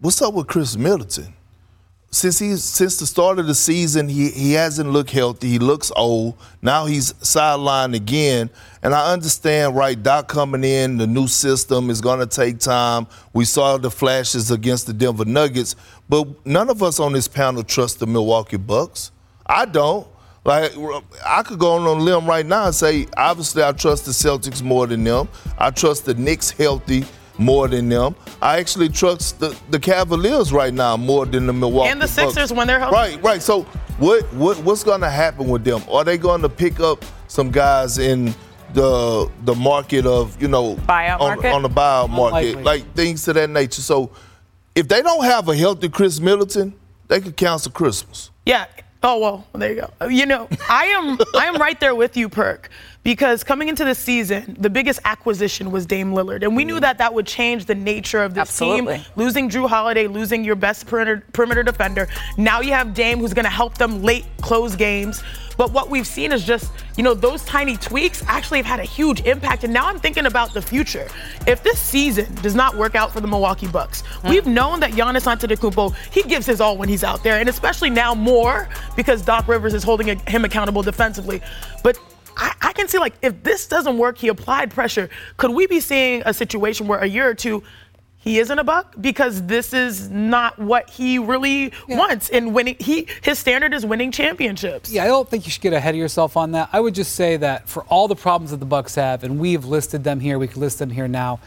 what's 0.00 0.20
up 0.22 0.34
with 0.34 0.46
Khris 0.46 0.76
Middleton? 0.76 1.34
Since 2.10 2.38
he's 2.38 2.64
since 2.64 2.96
the 2.96 3.06
start 3.06 3.38
of 3.38 3.46
the 3.46 3.54
season, 3.54 4.08
he, 4.08 4.30
he 4.30 4.52
hasn't 4.54 4.90
looked 4.90 5.10
healthy. 5.10 5.48
He 5.48 5.58
looks 5.58 5.92
old. 5.94 6.38
Now 6.62 6.86
he's 6.86 7.12
sidelined 7.14 7.94
again. 7.94 8.48
And 8.82 8.94
I 8.94 9.12
understand, 9.12 9.76
right, 9.76 10.00
Doc 10.02 10.26
coming 10.26 10.64
in, 10.64 10.96
the 10.96 11.06
new 11.06 11.28
system 11.28 11.90
is 11.90 12.00
going 12.00 12.20
to 12.20 12.26
take 12.26 12.60
time. 12.60 13.06
We 13.34 13.44
saw 13.44 13.76
the 13.76 13.90
flashes 13.90 14.50
against 14.50 14.86
the 14.86 14.94
Denver 14.94 15.26
Nuggets, 15.26 15.76
but 16.08 16.46
none 16.46 16.70
of 16.70 16.82
us 16.82 16.98
on 16.98 17.12
this 17.12 17.28
panel 17.28 17.62
trust 17.62 17.98
the 17.98 18.06
Milwaukee 18.06 18.56
Bucks. 18.56 19.12
I 19.44 19.66
don't. 19.66 20.06
Like 20.44 20.72
I 21.26 21.42
could 21.42 21.58
go 21.58 21.72
on 21.72 21.82
a 21.82 21.92
limb 21.92 22.26
right 22.26 22.46
now 22.46 22.66
and 22.66 22.74
say, 22.74 23.06
obviously, 23.18 23.62
I 23.62 23.72
trust 23.72 24.06
the 24.06 24.12
Celtics 24.12 24.62
more 24.62 24.86
than 24.86 25.04
them. 25.04 25.28
I 25.58 25.70
trust 25.70 26.06
the 26.06 26.14
Knicks 26.14 26.50
healthy 26.50 27.04
more 27.38 27.68
than 27.68 27.88
them. 27.88 28.14
I 28.42 28.58
actually 28.58 28.88
trust 28.88 29.38
the, 29.40 29.56
the 29.70 29.78
Cavaliers 29.78 30.52
right 30.52 30.74
now 30.74 30.96
more 30.96 31.24
than 31.24 31.46
the 31.46 31.52
Milwaukee 31.52 31.90
And 31.90 32.00
the 32.00 32.06
Bucks. 32.06 32.12
Sixers 32.34 32.52
when 32.52 32.66
they're 32.66 32.80
healthy. 32.80 32.94
Right, 32.96 33.22
right. 33.22 33.42
So 33.42 33.62
what 33.98 34.24
what 34.34 34.58
what's 34.64 34.84
going 34.84 35.00
to 35.00 35.10
happen 35.10 35.48
with 35.48 35.64
them? 35.64 35.82
Are 35.90 36.04
they 36.04 36.18
going 36.18 36.42
to 36.42 36.48
pick 36.48 36.80
up 36.80 37.04
some 37.28 37.50
guys 37.50 37.98
in 37.98 38.34
the 38.74 39.30
the 39.44 39.54
market 39.54 40.04
of 40.04 40.40
you 40.42 40.48
know 40.48 40.74
Buyout 40.76 41.20
on, 41.20 41.36
market? 41.36 41.52
on 41.52 41.62
the 41.62 41.70
buyout 41.70 42.10
market, 42.10 42.48
Unlikely. 42.56 42.62
like 42.64 42.94
things 42.94 43.24
to 43.24 43.32
that 43.32 43.48
nature? 43.50 43.82
So 43.82 44.10
if 44.74 44.88
they 44.88 45.00
don't 45.02 45.24
have 45.24 45.48
a 45.48 45.56
healthy 45.56 45.88
Khris 45.88 46.20
Middleton, 46.20 46.74
they 47.08 47.20
could 47.20 47.36
cancel 47.36 47.72
Christmas. 47.72 48.30
Yeah. 48.44 48.66
Oh 49.02 49.18
well, 49.20 49.46
there 49.54 49.72
you 49.72 49.86
go. 50.00 50.08
You 50.08 50.26
know, 50.26 50.48
I 50.68 50.86
am 50.86 51.18
I 51.36 51.46
am 51.46 51.54
right 51.56 51.78
there 51.78 51.94
with 51.94 52.16
you, 52.16 52.28
Perk, 52.28 52.68
because 53.02 53.42
coming 53.44 53.68
into 53.68 53.84
the 53.84 53.94
season, 53.94 54.56
the 54.58 54.68
biggest 54.68 55.00
acquisition 55.04 55.70
was 55.70 55.86
Dame 55.86 56.12
Lillard, 56.12 56.42
and 56.42 56.54
we 56.54 56.64
knew 56.64 56.76
mm. 56.76 56.80
that 56.80 56.98
that 56.98 57.14
would 57.14 57.26
change 57.26 57.64
the 57.64 57.74
nature 57.74 58.22
of 58.22 58.34
this 58.34 58.42
Absolutely. 58.42 58.98
team. 58.98 59.06
Losing 59.16 59.48
Jrue 59.48 59.68
Holiday, 59.68 60.06
losing 60.06 60.44
your 60.44 60.56
best 60.56 60.86
perimeter, 60.86 61.24
perimeter 61.32 61.62
defender. 61.62 62.08
Now 62.36 62.60
you 62.60 62.72
have 62.72 62.94
Dame, 62.94 63.18
who's 63.18 63.34
going 63.34 63.44
to 63.44 63.50
help 63.50 63.78
them 63.78 64.02
late 64.02 64.26
close 64.40 64.76
games. 64.76 65.22
But 65.56 65.72
what 65.72 65.90
we've 65.90 66.06
seen 66.06 66.30
is 66.30 66.44
just, 66.44 66.70
you 66.96 67.02
know, 67.02 67.14
those 67.14 67.44
tiny 67.44 67.76
tweaks 67.76 68.22
actually 68.28 68.58
have 68.58 68.66
had 68.66 68.78
a 68.78 68.84
huge 68.84 69.22
impact. 69.22 69.64
And 69.64 69.72
now 69.72 69.88
I'm 69.88 69.98
thinking 69.98 70.26
about 70.26 70.54
the 70.54 70.62
future. 70.62 71.08
If 71.48 71.64
this 71.64 71.80
season 71.80 72.32
does 72.42 72.54
not 72.54 72.76
work 72.76 72.94
out 72.94 73.12
for 73.12 73.20
the 73.20 73.26
Milwaukee 73.26 73.66
Bucks, 73.66 74.02
mm. 74.02 74.30
we've 74.30 74.46
known 74.46 74.78
that 74.80 74.92
Giannis 74.92 75.24
Antetokounmpo, 75.26 75.96
he 76.12 76.22
gives 76.22 76.46
his 76.46 76.60
all 76.60 76.76
when 76.76 76.88
he's 76.88 77.02
out 77.02 77.24
there, 77.24 77.40
and 77.40 77.48
especially 77.48 77.90
now 77.90 78.14
more 78.14 78.68
because 78.94 79.20
Doc 79.20 79.48
Rivers 79.48 79.74
is 79.74 79.82
holding 79.82 80.16
him 80.20 80.44
accountable 80.44 80.82
defensively. 80.82 81.42
But 81.82 81.98
can 82.78 82.88
see 82.88 82.98
like 82.98 83.14
if 83.22 83.42
this 83.42 83.66
doesn't 83.66 83.98
work, 83.98 84.18
he 84.18 84.28
applied 84.28 84.70
pressure. 84.70 85.10
Could 85.36 85.50
we 85.50 85.66
be 85.66 85.80
seeing 85.80 86.22
a 86.24 86.32
situation 86.32 86.86
where 86.86 87.00
a 87.00 87.06
year 87.06 87.28
or 87.28 87.34
two? 87.34 87.62
He 88.20 88.40
isn't 88.40 88.58
a 88.58 88.64
buck 88.64 88.94
because 89.00 89.42
this 89.46 89.72
is 89.72 90.10
not 90.10 90.58
what 90.58 90.90
he 90.90 91.18
really 91.18 91.72
wants. 91.88 92.28
And 92.28 92.52
winning, 92.52 92.76
he 92.80 93.06
his 93.22 93.38
standard 93.38 93.72
is 93.72 93.86
winning 93.86 94.10
championships. 94.10 94.90
Yeah, 94.90 95.04
I 95.04 95.06
don't 95.06 95.28
think 95.30 95.46
you 95.46 95.52
should 95.52 95.62
get 95.62 95.72
ahead 95.72 95.94
of 95.94 95.98
yourself 95.98 96.36
on 96.36 96.50
that. 96.52 96.68
I 96.72 96.80
would 96.80 96.94
just 96.94 97.14
say 97.14 97.36
that 97.38 97.68
for 97.68 97.84
all 97.84 98.08
the 98.08 98.16
problems 98.16 98.50
that 98.50 98.58
the 98.58 98.66
Bucks 98.66 98.96
have, 98.96 99.22
and 99.24 99.38
we've 99.38 99.64
listed 99.64 100.02
them 100.04 100.18
here, 100.20 100.38
we 100.38 100.48
could 100.48 100.58
list 100.58 100.80
them 100.80 100.90
here 100.90 101.08
now. 101.08 101.38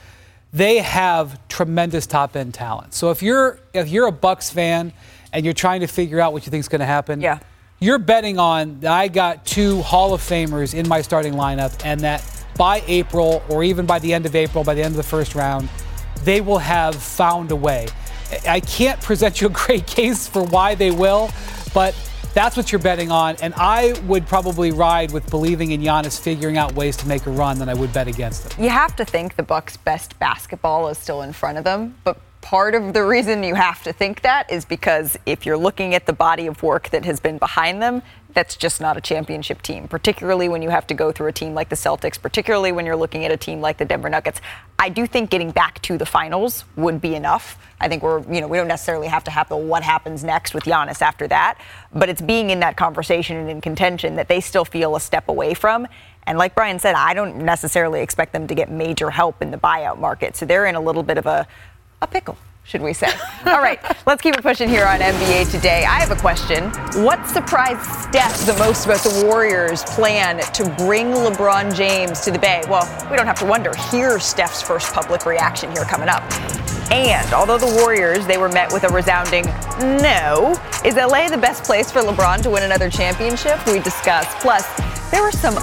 They 0.54 0.78
have 0.80 1.46
tremendous 1.50 2.08
top 2.08 2.36
end 2.36 2.54
talent. 2.54 2.94
So 2.94 3.12
if 3.12 3.22
you're 3.22 3.60
if 3.74 3.89
you're 3.89 4.08
a 4.08 4.12
Bucks 4.12 4.50
fan 4.50 4.94
and 5.34 5.44
you're 5.46 5.54
trying 5.54 5.82
to 5.82 5.88
figure 5.88 6.20
out 6.20 6.34
what 6.34 6.46
you 6.46 6.52
think 6.52 6.62
is 6.62 6.70
going 6.70 6.80
to 6.80 6.86
happen, 6.86 7.22
Yeah. 7.22 7.39
You're 7.82 7.98
betting 7.98 8.38
on 8.38 8.80
that 8.82 8.91
I 8.91 9.08
got 9.08 9.44
two 9.44 9.82
Hall 9.82 10.13
of 10.13 10.22
Famers 10.22 10.76
in 10.76 10.88
my 10.88 11.02
starting 11.02 11.34
lineup, 11.34 11.84
and 11.84 12.00
that 12.02 12.24
by 12.56 12.84
April 12.88 13.44
or 13.50 13.63
even 13.63 13.88
by 13.88 13.98
the 13.98 14.13
end 14.13 14.28
of 14.28 14.36
April, 14.36 14.63
by 14.63 14.76
the 14.76 14.84
end 14.84 14.91
of 14.91 14.98
the 14.98 15.04
first 15.04 15.34
round, 15.34 15.67
they 16.24 16.41
will 16.41 16.60
have 16.60 16.96
found 16.96 17.50
a 17.50 17.56
way. 17.56 17.88
I 18.48 18.60
can't 18.60 19.02
present 19.02 19.41
you 19.41 19.48
a 19.48 19.50
great 19.50 19.88
case 19.88 20.28
for 20.28 20.44
why 20.46 20.76
they 20.76 20.91
will, 20.91 21.32
but 21.74 21.96
that's 22.36 22.56
what 22.56 22.72
you're 22.72 22.80
betting 22.80 23.10
on. 23.10 23.36
And 23.41 23.52
I 23.58 24.00
would 24.06 24.28
probably 24.28 24.72
ride 24.72 25.12
with 25.12 25.28
believing 25.32 25.72
in 25.72 25.82
Giannis 25.82 26.20
figuring 26.20 26.58
out 26.58 26.76
ways 26.76 26.96
to 26.98 27.08
make 27.08 27.26
a 27.26 27.32
run 27.32 27.58
than 27.58 27.67
I 27.67 27.74
would 27.74 27.91
bet 27.91 28.08
against 28.08 28.48
them. 28.48 28.63
You 28.63 28.70
have 28.70 28.96
to 28.98 29.06
think 29.06 29.38
the 29.38 29.44
Bucks' 29.44 29.76
best 29.76 30.17
basketball 30.20 30.88
is 30.89 31.00
still 31.00 31.24
in 31.24 31.34
front 31.34 31.58
of 31.58 31.63
them, 31.63 31.96
but 32.04 32.20
part 32.42 32.76
of 32.76 32.94
the 32.94 33.04
reason 33.04 33.44
you 33.44 33.56
have 33.56 33.84
to 33.84 33.94
think 33.94 34.22
that 34.22 34.52
is 34.52 34.66
because 34.66 35.18
if 35.26 35.46
you're 35.46 35.58
looking 35.58 35.94
at 35.96 36.06
the 36.06 36.14
body 36.14 36.48
of 36.48 36.62
work 36.64 36.90
that 36.90 37.06
has 37.06 37.20
been 37.20 37.38
behind 37.38 37.82
them, 37.82 38.02
that's 38.34 38.56
just 38.56 38.80
not 38.82 38.98
a 38.98 39.02
championship 39.02 39.62
team, 39.62 39.88
particularly 39.88 40.48
when 40.50 40.62
you 40.62 40.70
have 40.70 40.88
to 40.88 40.94
go 40.94 41.12
through 41.12 41.28
a 41.28 41.32
team 41.32 41.54
like 41.54 41.70
the 41.70 41.76
Celtics, 41.76 42.22
particularly 42.22 42.72
when 42.72 42.86
you're 42.86 42.96
looking 42.96 43.26
at 43.26 43.32
a 43.32 43.38
team 43.38 43.62
like 43.62 43.78
the 43.78 43.86
Denver 43.86 44.10
Nuggets. 44.10 44.42
I 44.80 44.90
do 44.90 45.06
think 45.06 45.30
getting 45.30 45.52
back 45.52 45.82
to 45.84 45.98
the 45.98 46.06
finals 46.06 46.64
would 46.76 47.02
be 47.02 47.16
enough. 47.16 47.58
I 47.80 47.88
think 47.88 48.04
we're, 48.04 48.22
you 48.34 48.42
know, 48.42 48.48
we 48.48 48.58
don't 48.58 48.68
necessarily 48.68 49.08
have 49.08 49.24
to 49.26 49.32
have 49.32 49.50
the 49.50 49.58
what 49.58 49.84
happens 49.84 50.24
next 50.24 50.54
with 50.54 50.64
Giannis 50.64 51.02
after 51.02 51.28
that, 51.28 51.60
but 51.94 52.10
it's 52.10 52.22
being 52.22 52.50
in 52.50 52.62
that 52.62 52.78
conversation 52.78 53.38
and 53.38 53.50
in 53.50 53.62
contention 53.62 54.16
that 54.16 54.28
they 54.28 54.40
still 54.40 54.66
feel 54.66 54.96
a 54.96 55.00
step 55.00 55.28
away 55.28 55.54
from. 55.54 55.88
And 56.28 56.38
like 56.38 56.56
Brian 56.56 56.80
said, 56.80 56.96
I 56.96 57.14
don't 57.14 57.38
necessarily 57.38 58.02
expect 58.02 58.32
them 58.34 58.48
to 58.48 58.56
get 58.56 58.70
major 58.72 59.10
help 59.10 59.42
in 59.42 59.52
the 59.52 59.58
buyout 59.58 59.98
market. 59.98 60.36
So 60.36 60.46
they're 60.46 60.68
in 60.68 60.76
a 60.76 60.82
little 60.82 61.04
bit 61.04 61.18
of 61.18 61.26
a, 61.26 61.48
a 62.02 62.08
pickle, 62.08 62.38
should 62.64 62.82
we 62.82 62.94
say. 62.94 63.10
All 63.46 63.60
right, 63.60 63.80
let's 64.06 64.22
keep 64.22 64.36
it 64.36 64.42
pushing 64.42 64.68
here 64.68 64.86
on 64.86 65.00
NBA 65.00 65.52
Today. 65.52 65.86
I 65.86 66.00
have 66.00 66.12
a 66.12 66.16
question. 66.16 66.70
What 67.04 67.26
surprised 67.28 67.82
Steph 67.82 68.46
the 68.46 68.56
most 68.58 68.86
about 68.86 69.00
the 69.02 69.26
Warriors' 69.26 69.84
plan 69.84 70.40
to 70.40 70.64
bring 70.78 71.08
LeBron 71.08 71.76
James 71.76 72.22
to 72.22 72.32
the 72.32 72.40
Bay? 72.40 72.64
Well, 72.68 72.88
we 73.10 73.18
don't 73.18 73.28
have 73.28 73.40
to 73.40 73.46
wonder. 73.46 73.74
Here's 73.92 74.24
Steph's 74.24 74.62
first 74.62 74.94
public 74.94 75.26
reaction 75.26 75.72
here 75.72 75.84
coming 75.84 76.10
up. 76.10 76.24
And 76.92 77.32
although 77.34 77.58
the 77.58 77.82
Warriors, 77.82 78.28
they 78.28 78.38
were 78.38 78.50
met 78.50 78.74
with 78.74 78.84
a 78.84 78.90
resounding 78.90 79.46
no, 80.02 80.60
is 80.84 80.96
LA 80.96 81.30
the 81.30 81.38
best 81.38 81.64
place 81.64 81.92
for 81.92 82.02
LeBron 82.02 82.44
to 82.44 82.50
win 82.50 82.64
another 82.64 82.90
championship? 82.90 83.66
We 83.66 83.80
discuss. 83.80 84.26
Plus, 84.42 84.68
there 85.10 85.22
were 85.22 85.32
some 85.32 85.56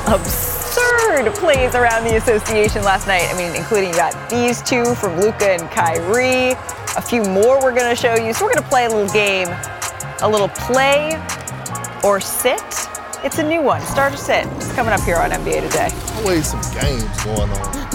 absurd 0.88 1.34
plays 1.34 1.74
around 1.74 2.04
the 2.04 2.16
association 2.16 2.82
last 2.82 3.06
night. 3.06 3.28
I 3.28 3.36
mean, 3.36 3.54
including 3.54 3.90
you 3.90 3.96
got 3.96 4.30
these 4.30 4.62
two 4.62 4.94
from 4.94 5.20
Luka 5.20 5.50
and 5.50 5.70
Kyrie. 5.70 6.52
A 6.96 7.02
few 7.02 7.22
more 7.24 7.60
we're 7.62 7.74
going 7.74 7.94
to 7.94 7.96
show 7.96 8.14
you. 8.14 8.32
So 8.32 8.44
we're 8.44 8.54
going 8.54 8.64
to 8.64 8.68
play 8.68 8.86
a 8.86 8.88
little 8.88 9.08
game, 9.12 9.48
a 10.20 10.28
little 10.28 10.48
play 10.48 11.20
or 12.04 12.20
sit. 12.20 12.62
It's 13.24 13.38
a 13.38 13.42
new 13.42 13.62
one. 13.62 13.80
Start 13.82 14.14
or 14.14 14.16
sit. 14.16 14.46
It's 14.56 14.72
coming 14.72 14.92
up 14.92 15.00
here 15.00 15.16
on 15.16 15.30
NBA 15.30 15.68
Today. 15.68 15.90
Always 16.20 16.48
some 16.48 16.60
games 16.80 17.24
going 17.24 17.50
on. 17.50 17.88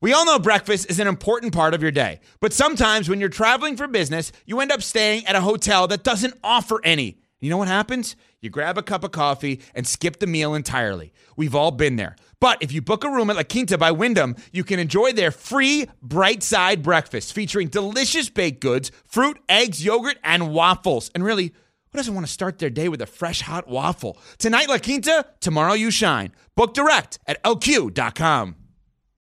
We 0.00 0.12
all 0.12 0.24
know 0.24 0.38
breakfast 0.38 0.88
is 0.88 1.00
an 1.00 1.08
important 1.08 1.52
part 1.52 1.74
of 1.74 1.82
your 1.82 1.90
day, 1.90 2.20
but 2.38 2.52
sometimes 2.52 3.08
when 3.08 3.18
you're 3.18 3.28
traveling 3.28 3.76
for 3.76 3.88
business, 3.88 4.30
you 4.46 4.60
end 4.60 4.70
up 4.70 4.80
staying 4.80 5.26
at 5.26 5.34
a 5.34 5.40
hotel 5.40 5.88
that 5.88 6.04
doesn't 6.04 6.34
offer 6.44 6.80
any. 6.84 7.18
You 7.40 7.50
know 7.50 7.56
what 7.56 7.68
happens? 7.68 8.16
You 8.40 8.50
grab 8.50 8.78
a 8.78 8.82
cup 8.82 9.04
of 9.04 9.12
coffee 9.12 9.60
and 9.74 9.86
skip 9.86 10.18
the 10.18 10.26
meal 10.26 10.54
entirely. 10.54 11.12
We've 11.36 11.54
all 11.54 11.70
been 11.70 11.96
there. 11.96 12.16
But 12.40 12.60
if 12.60 12.72
you 12.72 12.82
book 12.82 13.04
a 13.04 13.10
room 13.10 13.30
at 13.30 13.36
La 13.36 13.44
Quinta 13.44 13.78
by 13.78 13.92
Wyndham, 13.92 14.34
you 14.52 14.64
can 14.64 14.80
enjoy 14.80 15.12
their 15.12 15.30
free 15.30 15.86
bright 16.02 16.42
side 16.42 16.82
breakfast 16.82 17.32
featuring 17.32 17.68
delicious 17.68 18.28
baked 18.28 18.60
goods, 18.60 18.90
fruit, 19.04 19.38
eggs, 19.48 19.84
yogurt, 19.84 20.18
and 20.24 20.52
waffles. 20.52 21.10
And 21.14 21.24
really, 21.24 21.52
who 21.92 21.96
doesn't 21.96 22.14
want 22.14 22.26
to 22.26 22.32
start 22.32 22.58
their 22.58 22.70
day 22.70 22.88
with 22.88 23.00
a 23.02 23.06
fresh 23.06 23.40
hot 23.42 23.68
waffle? 23.68 24.18
Tonight, 24.38 24.68
La 24.68 24.78
Quinta, 24.78 25.24
tomorrow, 25.40 25.74
you 25.74 25.90
shine. 25.90 26.32
Book 26.56 26.74
direct 26.74 27.18
at 27.26 27.42
lq.com. 27.44 28.56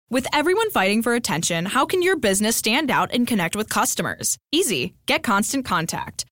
With 0.09 0.25
everyone 0.31 0.71
fighting 0.71 1.01
for 1.01 1.13
attention, 1.15 1.65
how 1.65 1.85
can 1.85 2.01
your 2.01 2.17
business 2.17 2.55
stand 2.55 2.89
out 2.89 3.11
and 3.13 3.27
connect 3.27 3.55
with 3.55 3.69
customers? 3.69 4.37
Easy. 4.51 4.95
Get 5.05 5.21
Constant 5.21 5.65
Contact. 5.65 6.26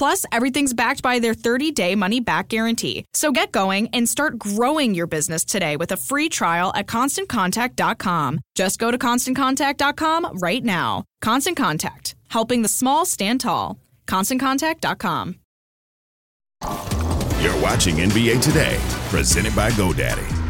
Plus, 0.00 0.24
everything's 0.32 0.72
backed 0.72 1.02
by 1.02 1.18
their 1.18 1.34
30 1.34 1.72
day 1.72 1.94
money 1.94 2.20
back 2.20 2.48
guarantee. 2.48 3.04
So 3.12 3.32
get 3.32 3.52
going 3.52 3.90
and 3.92 4.08
start 4.08 4.38
growing 4.38 4.94
your 4.94 5.06
business 5.06 5.44
today 5.44 5.76
with 5.76 5.92
a 5.92 5.98
free 5.98 6.30
trial 6.30 6.72
at 6.74 6.86
constantcontact.com. 6.86 8.40
Just 8.54 8.78
go 8.78 8.90
to 8.90 8.96
constantcontact.com 8.96 10.38
right 10.38 10.64
now. 10.64 11.04
Constant 11.20 11.58
Contact, 11.58 12.14
helping 12.28 12.62
the 12.62 12.68
small 12.68 13.04
stand 13.04 13.42
tall. 13.42 13.78
ConstantContact.com. 14.06 15.34
You're 17.42 17.60
watching 17.60 17.96
NBA 17.96 18.40
Today, 18.40 18.78
presented 19.10 19.54
by 19.54 19.70
GoDaddy. 19.72 20.40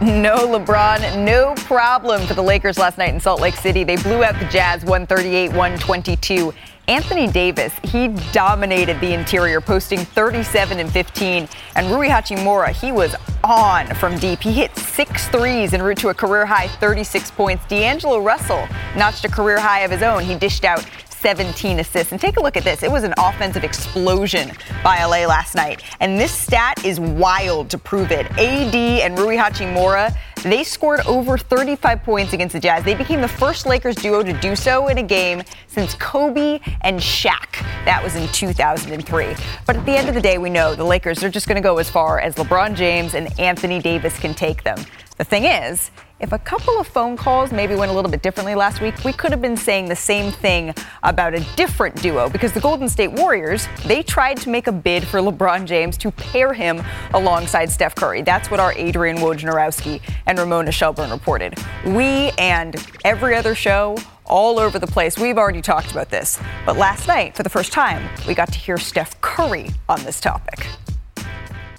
No 0.00 0.46
LeBron, 0.46 1.24
no 1.24 1.54
problem 1.56 2.24
for 2.24 2.34
the 2.34 2.42
Lakers 2.42 2.78
last 2.78 2.98
night 2.98 3.12
in 3.12 3.18
Salt 3.18 3.40
Lake 3.40 3.56
City. 3.56 3.82
They 3.82 3.96
blew 3.96 4.22
out 4.22 4.38
the 4.38 4.44
Jazz 4.44 4.84
138 4.84 5.48
122. 5.48 6.54
Anthony 6.88 7.26
Davis, 7.26 7.74
he 7.84 8.08
dominated 8.32 8.98
the 8.98 9.12
interior, 9.12 9.60
posting 9.60 9.98
37 9.98 10.78
and 10.78 10.90
15. 10.90 11.46
And 11.76 11.90
Rui 11.90 12.08
Hachimura, 12.08 12.70
he 12.70 12.92
was 12.92 13.14
on 13.44 13.86
from 13.96 14.18
deep. 14.18 14.40
He 14.40 14.52
hit 14.52 14.74
six 14.74 15.28
threes 15.28 15.74
en 15.74 15.82
route 15.82 15.98
to 15.98 16.08
a 16.08 16.14
career 16.14 16.46
high 16.46 16.66
36 16.66 17.30
points. 17.32 17.66
D'Angelo 17.66 18.20
Russell 18.20 18.66
notched 18.96 19.26
a 19.26 19.28
career 19.28 19.60
high 19.60 19.80
of 19.80 19.90
his 19.90 20.02
own. 20.02 20.22
He 20.22 20.34
dished 20.34 20.64
out 20.64 20.82
17 21.20 21.80
assists. 21.80 22.12
And 22.12 22.20
take 22.20 22.36
a 22.36 22.42
look 22.42 22.56
at 22.56 22.64
this. 22.64 22.82
It 22.82 22.90
was 22.90 23.04
an 23.04 23.14
offensive 23.18 23.64
explosion 23.64 24.52
by 24.82 25.04
LA 25.04 25.26
last 25.26 25.54
night. 25.54 25.82
And 26.00 26.18
this 26.18 26.32
stat 26.32 26.84
is 26.84 27.00
wild 27.00 27.70
to 27.70 27.78
prove 27.78 28.10
it. 28.10 28.26
AD 28.38 28.74
and 28.74 29.18
Rui 29.18 29.36
Hachimura, 29.36 30.16
they 30.42 30.62
scored 30.62 31.00
over 31.06 31.36
35 31.36 32.02
points 32.02 32.32
against 32.32 32.52
the 32.52 32.60
Jazz. 32.60 32.84
They 32.84 32.94
became 32.94 33.20
the 33.20 33.28
first 33.28 33.66
Lakers 33.66 33.96
duo 33.96 34.22
to 34.22 34.32
do 34.32 34.54
so 34.54 34.88
in 34.88 34.98
a 34.98 35.02
game 35.02 35.42
since 35.66 35.94
Kobe 35.94 36.60
and 36.82 37.00
Shaq. 37.00 37.64
That 37.84 38.02
was 38.02 38.14
in 38.14 38.28
2003. 38.28 39.34
But 39.66 39.76
at 39.76 39.84
the 39.84 39.96
end 39.96 40.08
of 40.08 40.14
the 40.14 40.20
day, 40.20 40.38
we 40.38 40.50
know 40.50 40.74
the 40.74 40.84
Lakers 40.84 41.24
are 41.24 41.30
just 41.30 41.48
going 41.48 41.56
to 41.56 41.66
go 41.66 41.78
as 41.78 41.90
far 41.90 42.20
as 42.20 42.36
LeBron 42.36 42.74
James 42.74 43.14
and 43.14 43.38
Anthony 43.40 43.80
Davis 43.80 44.18
can 44.18 44.34
take 44.34 44.62
them. 44.62 44.78
The 45.16 45.24
thing 45.24 45.44
is, 45.44 45.90
if 46.20 46.32
a 46.32 46.38
couple 46.38 46.78
of 46.80 46.86
phone 46.86 47.16
calls 47.16 47.52
maybe 47.52 47.76
went 47.76 47.92
a 47.92 47.94
little 47.94 48.10
bit 48.10 48.22
differently 48.22 48.56
last 48.56 48.80
week, 48.80 49.04
we 49.04 49.12
could 49.12 49.30
have 49.30 49.40
been 49.40 49.56
saying 49.56 49.88
the 49.88 49.96
same 49.96 50.32
thing 50.32 50.74
about 51.04 51.32
a 51.32 51.40
different 51.54 51.94
duo 52.02 52.28
because 52.28 52.52
the 52.52 52.60
Golden 52.60 52.88
State 52.88 53.12
Warriors, 53.12 53.68
they 53.86 54.02
tried 54.02 54.36
to 54.38 54.48
make 54.48 54.66
a 54.66 54.72
bid 54.72 55.06
for 55.06 55.20
LeBron 55.20 55.64
James 55.64 55.96
to 55.98 56.10
pair 56.10 56.52
him 56.52 56.82
alongside 57.14 57.70
Steph 57.70 57.94
Curry. 57.94 58.22
That's 58.22 58.50
what 58.50 58.58
our 58.58 58.72
Adrian 58.72 59.18
Wojnarowski 59.18 60.02
and 60.26 60.38
Ramona 60.38 60.72
Shelburne 60.72 61.10
reported. 61.10 61.56
We 61.86 62.32
and 62.36 62.74
every 63.04 63.36
other 63.36 63.54
show 63.54 63.96
all 64.24 64.58
over 64.58 64.78
the 64.78 64.86
place. 64.88 65.16
We've 65.18 65.38
already 65.38 65.62
talked 65.62 65.92
about 65.92 66.10
this. 66.10 66.38
But 66.66 66.76
last 66.76 67.06
night, 67.06 67.36
for 67.36 67.44
the 67.44 67.48
first 67.48 67.72
time, 67.72 68.10
we 68.26 68.34
got 68.34 68.52
to 68.52 68.58
hear 68.58 68.76
Steph 68.76 69.18
Curry 69.20 69.70
on 69.88 70.02
this 70.02 70.20
topic. 70.20 70.66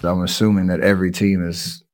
I'm 0.02 0.22
assuming 0.22 0.68
that 0.68 0.80
every 0.80 1.12
team 1.12 1.46
is 1.46 1.84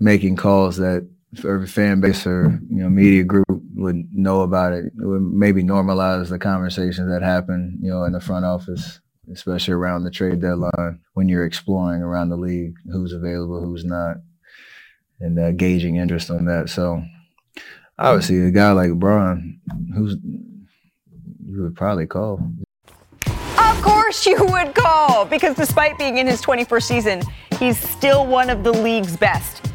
making 0.00 0.36
calls 0.36 0.76
that 0.78 1.08
every 1.38 1.66
fan 1.66 2.00
base 2.00 2.26
or 2.26 2.60
you 2.70 2.82
know 2.82 2.88
media 2.88 3.22
group 3.22 3.46
would 3.74 4.08
know 4.12 4.42
about 4.42 4.72
it. 4.72 4.86
It 4.86 4.92
would 5.06 5.22
maybe 5.22 5.62
normalize 5.62 6.28
the 6.28 6.38
conversations 6.38 7.10
that 7.10 7.22
happen, 7.22 7.78
you 7.80 7.90
know, 7.90 8.04
in 8.04 8.12
the 8.12 8.20
front 8.20 8.44
office, 8.44 9.00
especially 9.32 9.74
around 9.74 10.04
the 10.04 10.10
trade 10.10 10.40
deadline 10.40 11.00
when 11.14 11.28
you're 11.28 11.44
exploring 11.44 12.02
around 12.02 12.30
the 12.30 12.36
league 12.36 12.74
who's 12.90 13.12
available, 13.12 13.60
who's 13.60 13.84
not, 13.84 14.16
and 15.20 15.38
uh, 15.38 15.52
gauging 15.52 15.96
interest 15.96 16.30
on 16.30 16.46
that. 16.46 16.70
So 16.70 17.02
obviously, 17.98 18.40
a 18.40 18.50
guy 18.50 18.72
like 18.72 18.90
LeBron, 18.90 19.58
who's 19.94 20.16
you 21.50 21.62
would 21.62 21.76
probably 21.76 22.06
call. 22.06 22.40
Of 23.58 23.82
course 23.82 24.26
you 24.26 24.44
would 24.44 24.74
call, 24.74 25.24
because 25.24 25.56
despite 25.56 25.98
being 25.98 26.18
in 26.18 26.26
his 26.26 26.42
21st 26.42 26.82
season, 26.82 27.22
he's 27.58 27.78
still 27.78 28.26
one 28.26 28.50
of 28.50 28.64
the 28.64 28.72
league's 28.72 29.16
best. 29.16 29.67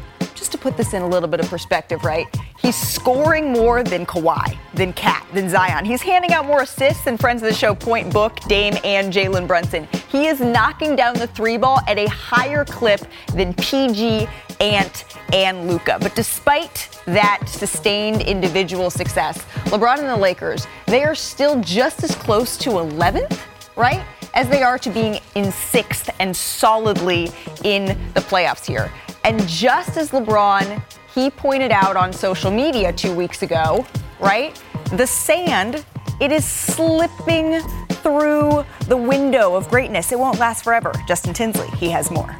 Just 0.44 0.52
to 0.52 0.58
put 0.58 0.76
this 0.76 0.92
in 0.92 1.00
a 1.00 1.08
little 1.08 1.26
bit 1.26 1.40
of 1.40 1.48
perspective, 1.48 2.04
right? 2.04 2.26
He's 2.58 2.76
scoring 2.76 3.50
more 3.50 3.82
than 3.82 4.04
Kawhi, 4.04 4.58
than 4.74 4.92
Cat, 4.92 5.26
than 5.32 5.48
Zion. 5.48 5.86
He's 5.86 6.02
handing 6.02 6.34
out 6.34 6.44
more 6.44 6.60
assists 6.60 7.02
than 7.02 7.16
friends 7.16 7.42
of 7.42 7.48
the 7.48 7.54
show 7.54 7.74
Point 7.74 8.12
Book, 8.12 8.38
Dame, 8.40 8.74
and 8.84 9.10
Jalen 9.10 9.46
Brunson. 9.46 9.88
He 10.10 10.26
is 10.26 10.40
knocking 10.40 10.96
down 10.96 11.14
the 11.14 11.28
three 11.28 11.56
ball 11.56 11.80
at 11.88 11.96
a 11.96 12.06
higher 12.10 12.62
clip 12.66 13.00
than 13.32 13.54
PG, 13.54 14.28
Ant, 14.60 15.06
and 15.32 15.66
Luka. 15.66 15.96
But 16.02 16.14
despite 16.14 16.90
that 17.06 17.48
sustained 17.48 18.20
individual 18.20 18.90
success, 18.90 19.38
LeBron 19.70 20.00
and 20.00 20.08
the 20.10 20.16
Lakers, 20.16 20.66
they 20.84 21.04
are 21.04 21.14
still 21.14 21.58
just 21.62 22.04
as 22.04 22.14
close 22.14 22.58
to 22.58 22.68
11th, 22.68 23.40
right? 23.76 24.04
As 24.34 24.46
they 24.50 24.62
are 24.62 24.78
to 24.80 24.90
being 24.90 25.20
in 25.36 25.50
sixth 25.52 26.10
and 26.18 26.36
solidly 26.36 27.30
in 27.62 27.96
the 28.12 28.20
playoffs 28.20 28.66
here. 28.66 28.90
And 29.24 29.46
just 29.48 29.96
as 29.96 30.10
LeBron, 30.10 30.82
he 31.14 31.30
pointed 31.30 31.72
out 31.72 31.96
on 31.96 32.12
social 32.12 32.50
media 32.50 32.92
two 32.92 33.14
weeks 33.14 33.42
ago, 33.42 33.86
right? 34.20 34.60
The 34.92 35.06
sand, 35.06 35.84
it 36.20 36.30
is 36.30 36.44
slipping 36.44 37.60
through 37.88 38.66
the 38.86 38.96
window 38.96 39.54
of 39.54 39.68
greatness. 39.68 40.12
It 40.12 40.18
won't 40.18 40.38
last 40.38 40.62
forever. 40.62 40.92
Justin 41.08 41.32
Tinsley, 41.32 41.68
he 41.78 41.88
has 41.88 42.10
more. 42.10 42.36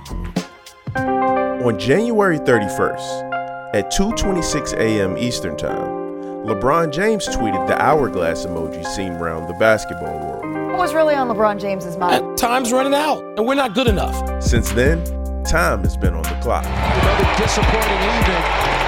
On 0.96 1.78
January 1.78 2.38
31st, 2.38 3.32
at 3.74 3.90
2:26 3.90 4.74
a.m. 4.74 5.16
Eastern 5.16 5.56
Time, 5.56 6.04
LeBron 6.44 6.92
James 6.92 7.26
tweeted 7.28 7.66
the 7.66 7.80
hourglass 7.80 8.44
emoji 8.44 8.84
seen 8.84 9.12
around 9.12 9.48
the 9.48 9.54
basketball 9.54 10.18
world. 10.18 10.44
What 10.72 10.78
was 10.78 10.94
really 10.94 11.14
on 11.14 11.28
LeBron 11.28 11.58
James's 11.58 11.96
mind? 11.96 12.36
Time's 12.36 12.70
running 12.72 12.94
out, 12.94 13.24
and 13.38 13.46
we're 13.46 13.54
not 13.54 13.74
good 13.74 13.86
enough. 13.86 14.42
Since 14.42 14.70
then, 14.72 15.02
time 15.44 15.82
has 15.84 15.96
been 15.96 16.14
on 16.14 16.22
the 16.22 16.38
clock. 16.40 16.64
Another 16.64 17.42
disappointing 17.42 18.00
evening 18.02 18.42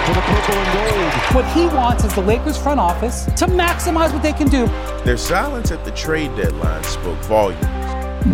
for 0.07 0.15
the 0.15 0.21
purple 0.21 0.55
and 0.55 0.73
gold. 0.73 1.35
What 1.35 1.47
he 1.53 1.67
wants 1.67 2.05
is 2.05 2.15
the 2.15 2.23
Lakers 2.23 2.57
front 2.57 2.81
office 2.81 3.25
to 3.25 3.47
maximize 3.47 4.13
what 4.13 4.23
they 4.23 4.33
can 4.33 4.49
do. 4.49 4.67
Their 5.05 5.17
silence 5.17 5.71
at 5.71 5.85
the 5.85 5.91
trade 5.93 6.35
deadline 6.37 6.83
spoke 6.85 7.19
volumes. 7.25 7.67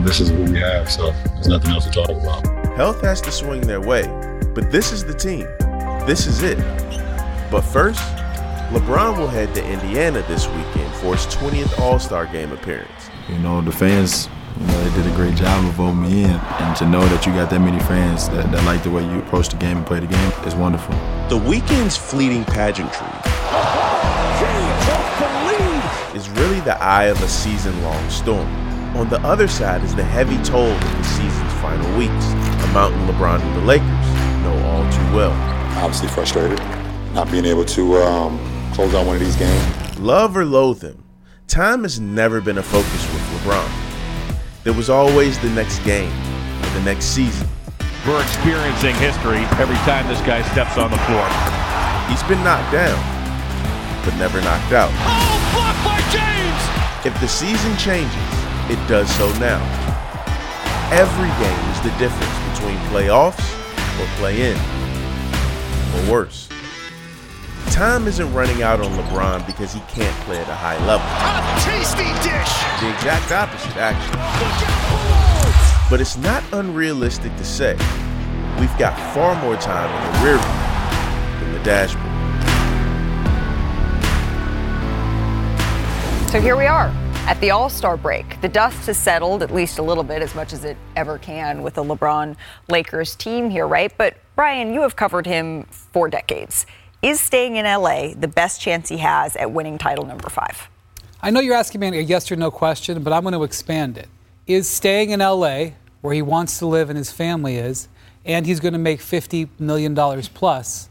This 0.04 0.20
is 0.20 0.32
what 0.32 0.48
we 0.48 0.58
have, 0.58 0.90
so 0.90 1.10
there's 1.34 1.48
nothing 1.48 1.70
else 1.70 1.84
to 1.84 1.90
talk 1.90 2.10
about. 2.10 2.46
Health 2.76 3.02
has 3.02 3.20
to 3.22 3.32
swing 3.32 3.60
their 3.60 3.80
way, 3.80 4.06
but 4.54 4.70
this 4.70 4.92
is 4.92 5.04
the 5.04 5.14
team. 5.14 5.46
This 6.06 6.26
is 6.26 6.42
it. 6.42 6.58
But 7.50 7.60
first, 7.60 8.00
LeBron 8.70 9.18
will 9.18 9.28
head 9.28 9.54
to 9.54 9.64
Indiana 9.70 10.24
this 10.28 10.46
weekend 10.48 10.94
for 10.94 11.14
his 11.14 11.26
20th 11.26 11.78
All 11.78 11.98
Star 11.98 12.24
game 12.26 12.52
appearance. 12.52 13.10
You 13.28 13.38
know, 13.38 13.60
the 13.60 13.70
fans, 13.70 14.30
you 14.60 14.66
know, 14.66 14.84
they 14.84 15.02
did 15.02 15.12
a 15.12 15.16
great 15.16 15.34
job 15.34 15.64
of 15.64 15.72
voting 15.72 16.02
me 16.02 16.24
in. 16.24 16.30
And 16.30 16.76
to 16.76 16.86
know 16.86 17.06
that 17.08 17.26
you 17.26 17.32
got 17.32 17.50
that 17.50 17.60
many 17.60 17.78
fans 17.80 18.28
that, 18.30 18.50
that 18.52 18.64
like 18.64 18.82
the 18.82 18.90
way 18.90 19.02
you 19.02 19.18
approach 19.18 19.48
the 19.48 19.56
game 19.56 19.78
and 19.78 19.86
play 19.86 20.00
the 20.00 20.06
game 20.06 20.32
is 20.46 20.54
wonderful. 20.54 20.94
The 21.28 21.38
weekend's 21.38 21.96
fleeting 21.96 22.44
pageantry 22.44 23.06
is 26.14 26.28
really 26.30 26.60
the 26.60 26.76
eye 26.82 27.04
of 27.04 27.20
a 27.22 27.28
season 27.28 27.80
long 27.82 28.10
storm. 28.10 28.46
On 28.96 29.08
the 29.08 29.20
other 29.20 29.48
side 29.48 29.82
is 29.82 29.94
the 29.94 30.04
heavy 30.04 30.36
toll 30.42 30.66
of 30.70 30.80
the 30.80 31.04
season's 31.04 31.52
final 31.54 31.96
weeks, 31.96 32.26
a 32.32 32.68
mountain 32.74 33.00
LeBron 33.06 33.40
and 33.40 33.56
the 33.56 33.64
Lakers 33.64 33.86
know 34.42 34.56
all 34.66 34.82
too 34.92 35.16
well. 35.16 35.32
Obviously 35.82 36.08
frustrated, 36.08 36.58
not 37.14 37.30
being 37.30 37.46
able 37.46 37.64
to 37.64 37.96
um, 38.02 38.38
close 38.74 38.94
out 38.94 39.06
one 39.06 39.16
of 39.16 39.20
these 39.22 39.36
games. 39.36 39.98
Love 39.98 40.36
or 40.36 40.44
loathe 40.44 40.82
him, 40.82 41.02
time 41.48 41.82
has 41.82 41.98
never 41.98 42.40
been 42.40 42.58
a 42.58 42.62
focus 42.62 43.12
with 43.12 43.22
LeBron. 43.40 43.91
There 44.64 44.72
was 44.72 44.88
always 44.88 45.40
the 45.40 45.50
next 45.50 45.80
game, 45.80 46.12
or 46.62 46.70
the 46.78 46.82
next 46.84 47.06
season. 47.06 47.48
We're 48.06 48.22
experiencing 48.22 48.94
history 48.94 49.42
every 49.58 49.74
time 49.82 50.06
this 50.06 50.20
guy 50.20 50.42
steps 50.52 50.78
on 50.78 50.92
the 50.92 50.98
floor. 51.10 51.26
He's 52.06 52.22
been 52.30 52.38
knocked 52.44 52.70
down, 52.70 52.94
but 54.04 54.14
never 54.18 54.40
knocked 54.40 54.70
out. 54.70 54.90
Oh, 55.02 55.50
blocked 55.50 55.82
by 55.82 55.98
James! 56.14 56.62
If 57.04 57.20
the 57.20 57.26
season 57.26 57.76
changes, 57.76 58.14
it 58.70 58.78
does 58.86 59.10
so 59.16 59.26
now. 59.40 59.58
Every 60.92 61.30
game 61.42 61.70
is 61.74 61.80
the 61.82 61.90
difference 61.98 62.38
between 62.54 62.78
playoffs 62.94 63.42
or 63.98 64.06
play 64.18 64.52
in, 64.52 64.58
or 65.96 66.12
worse. 66.12 66.51
Time 67.72 68.06
isn't 68.06 68.30
running 68.34 68.62
out 68.62 68.80
on 68.82 68.92
LeBron 68.92 69.46
because 69.46 69.72
he 69.72 69.80
can't 69.88 70.14
play 70.26 70.36
at 70.36 70.46
a 70.46 70.54
high 70.54 70.76
level. 70.84 71.06
A 71.08 71.58
tasty 71.64 72.04
dish! 72.20 72.52
The 72.82 72.92
exact 72.92 73.32
opposite, 73.32 73.76
actually. 73.78 74.20
Oh, 74.92 75.86
but 75.88 75.98
it's 75.98 76.18
not 76.18 76.44
unrealistic 76.52 77.34
to 77.36 77.44
say 77.46 77.72
we've 78.60 78.78
got 78.78 78.94
far 79.14 79.34
more 79.42 79.56
time 79.56 79.88
in 79.88 80.12
the 80.12 80.18
rear 80.22 80.36
view 80.36 81.40
than 81.40 81.52
the 81.54 81.64
dashboard. 81.64 82.12
So 86.30 86.42
here 86.42 86.58
we 86.58 86.66
are 86.66 86.88
at 87.26 87.40
the 87.40 87.52
All 87.52 87.70
Star 87.70 87.96
break. 87.96 88.38
The 88.42 88.50
dust 88.50 88.86
has 88.86 88.98
settled 88.98 89.42
at 89.42 89.50
least 89.50 89.78
a 89.78 89.82
little 89.82 90.04
bit, 90.04 90.20
as 90.20 90.34
much 90.34 90.52
as 90.52 90.64
it 90.64 90.76
ever 90.94 91.16
can 91.16 91.62
with 91.62 91.72
the 91.74 91.84
LeBron 91.84 92.36
Lakers 92.68 93.16
team 93.16 93.48
here, 93.48 93.66
right? 93.66 93.96
But 93.96 94.18
Brian, 94.36 94.74
you 94.74 94.82
have 94.82 94.94
covered 94.94 95.24
him 95.24 95.64
for 95.70 96.08
decades. 96.10 96.66
Is 97.02 97.20
staying 97.20 97.56
in 97.56 97.64
LA 97.64 98.14
the 98.14 98.28
best 98.28 98.60
chance 98.60 98.88
he 98.88 98.98
has 98.98 99.34
at 99.34 99.50
winning 99.50 99.76
title 99.76 100.06
number 100.06 100.30
five? 100.30 100.68
I 101.20 101.30
know 101.30 101.40
you're 101.40 101.56
asking 101.56 101.80
me 101.80 101.98
a 101.98 102.00
yes 102.00 102.30
or 102.30 102.36
no 102.36 102.52
question, 102.52 103.02
but 103.02 103.12
I'm 103.12 103.22
going 103.22 103.34
to 103.34 103.42
expand 103.42 103.98
it. 103.98 104.08
Is 104.46 104.68
staying 104.68 105.10
in 105.10 105.18
LA, 105.18 105.70
where 106.00 106.14
he 106.14 106.22
wants 106.22 106.60
to 106.60 106.66
live 106.66 106.90
and 106.90 106.96
his 106.96 107.10
family 107.10 107.56
is, 107.56 107.88
and 108.24 108.46
he's 108.46 108.60
going 108.60 108.74
to 108.74 108.78
make 108.78 109.00
$50 109.00 109.48
million 109.58 109.96
plus, 109.96 110.88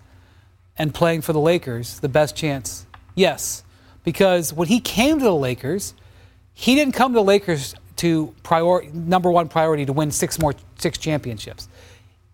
and 0.77 0.93
playing 0.93 1.21
for 1.21 1.31
the 1.31 1.39
Lakers, 1.39 2.01
the 2.01 2.09
best 2.09 2.35
chance? 2.35 2.85
Yes. 3.15 3.63
Because 4.03 4.51
when 4.51 4.67
he 4.67 4.81
came 4.81 5.17
to 5.19 5.23
the 5.23 5.33
Lakers, 5.33 5.93
he 6.53 6.75
didn't 6.75 6.93
come 6.93 7.13
to 7.13 7.19
the 7.19 7.23
Lakers 7.23 7.73
to 7.97 8.35
prior, 8.43 8.81
number 8.91 9.31
one 9.31 9.47
priority 9.47 9.85
to 9.85 9.93
win 9.93 10.11
six 10.11 10.39
more 10.39 10.55
six 10.77 10.97
championships. 10.97 11.69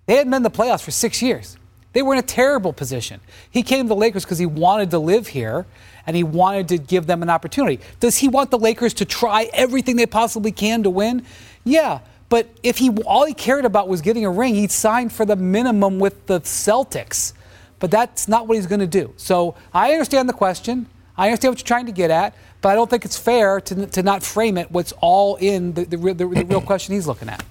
They 0.08 0.16
hadn't 0.16 0.32
been 0.32 0.38
in 0.38 0.44
the 0.44 0.50
playoffs 0.50 0.82
for 0.82 0.92
six 0.92 1.22
years. 1.22 1.58
They 1.98 2.04
were 2.04 2.14
in 2.14 2.20
a 2.20 2.22
terrible 2.22 2.74
position. 2.74 3.22
He 3.50 3.64
came 3.64 3.86
to 3.86 3.90
the 3.90 3.96
Lakers 3.96 4.24
because 4.24 4.38
he 4.38 4.46
wanted 4.46 4.92
to 4.92 5.00
live 5.00 5.30
here 5.30 5.66
and 6.06 6.16
he 6.16 6.24
wanted 6.24 6.68
to 6.68 6.78
give 6.78 7.08
them 7.08 7.24
an 7.24 7.30
opportunity. 7.32 7.80
Does 8.00 8.20
he 8.20 8.28
want 8.28 8.52
the 8.52 8.60
Lakers 8.60 8.94
to 8.94 9.06
try 9.06 9.50
everything 9.52 9.96
they 9.96 10.06
possibly 10.06 10.52
can 10.52 10.84
to 10.84 10.92
win? 10.92 11.26
Yeah. 11.64 12.02
But 12.30 12.50
if 12.62 12.78
he 12.78 12.92
all 13.08 13.26
he 13.26 13.34
cared 13.34 13.66
about 13.66 13.88
was 13.88 14.02
getting 14.02 14.26
a 14.26 14.30
ring, 14.30 14.54
he'd 14.54 14.70
sign 14.70 15.10
for 15.10 15.26
the 15.26 15.36
minimum 15.36 15.98
with 15.98 16.28
the 16.28 16.40
Celtics. 16.42 17.34
But 17.80 17.90
that's 17.90 18.28
not 18.28 18.48
what 18.48 18.58
he's 18.58 18.68
going 18.68 18.82
to 18.82 18.86
do. 18.86 19.16
So 19.18 19.56
I 19.74 19.94
understand 19.94 20.30
the 20.30 20.34
question. 20.34 20.86
I 21.18 21.30
understand 21.30 21.54
what 21.54 21.60
you're 21.62 21.66
trying 21.66 21.88
to 21.88 21.92
get 21.92 22.12
at, 22.12 22.36
but 22.62 22.70
I 22.70 22.76
don't 22.76 22.92
think 22.92 23.06
it's 23.06 23.18
fair 23.18 23.60
to, 23.60 23.88
to 23.88 24.04
not 24.04 24.22
frame 24.22 24.60
it 24.60 24.70
what's 24.70 24.92
all 25.02 25.38
in 25.38 25.74
the, 25.74 25.86
the, 25.86 25.98
the, 25.98 26.14
the 26.14 26.28
real 26.28 26.62
question 26.74 26.94
he's 26.94 27.08
looking 27.08 27.28
at. 27.28 27.44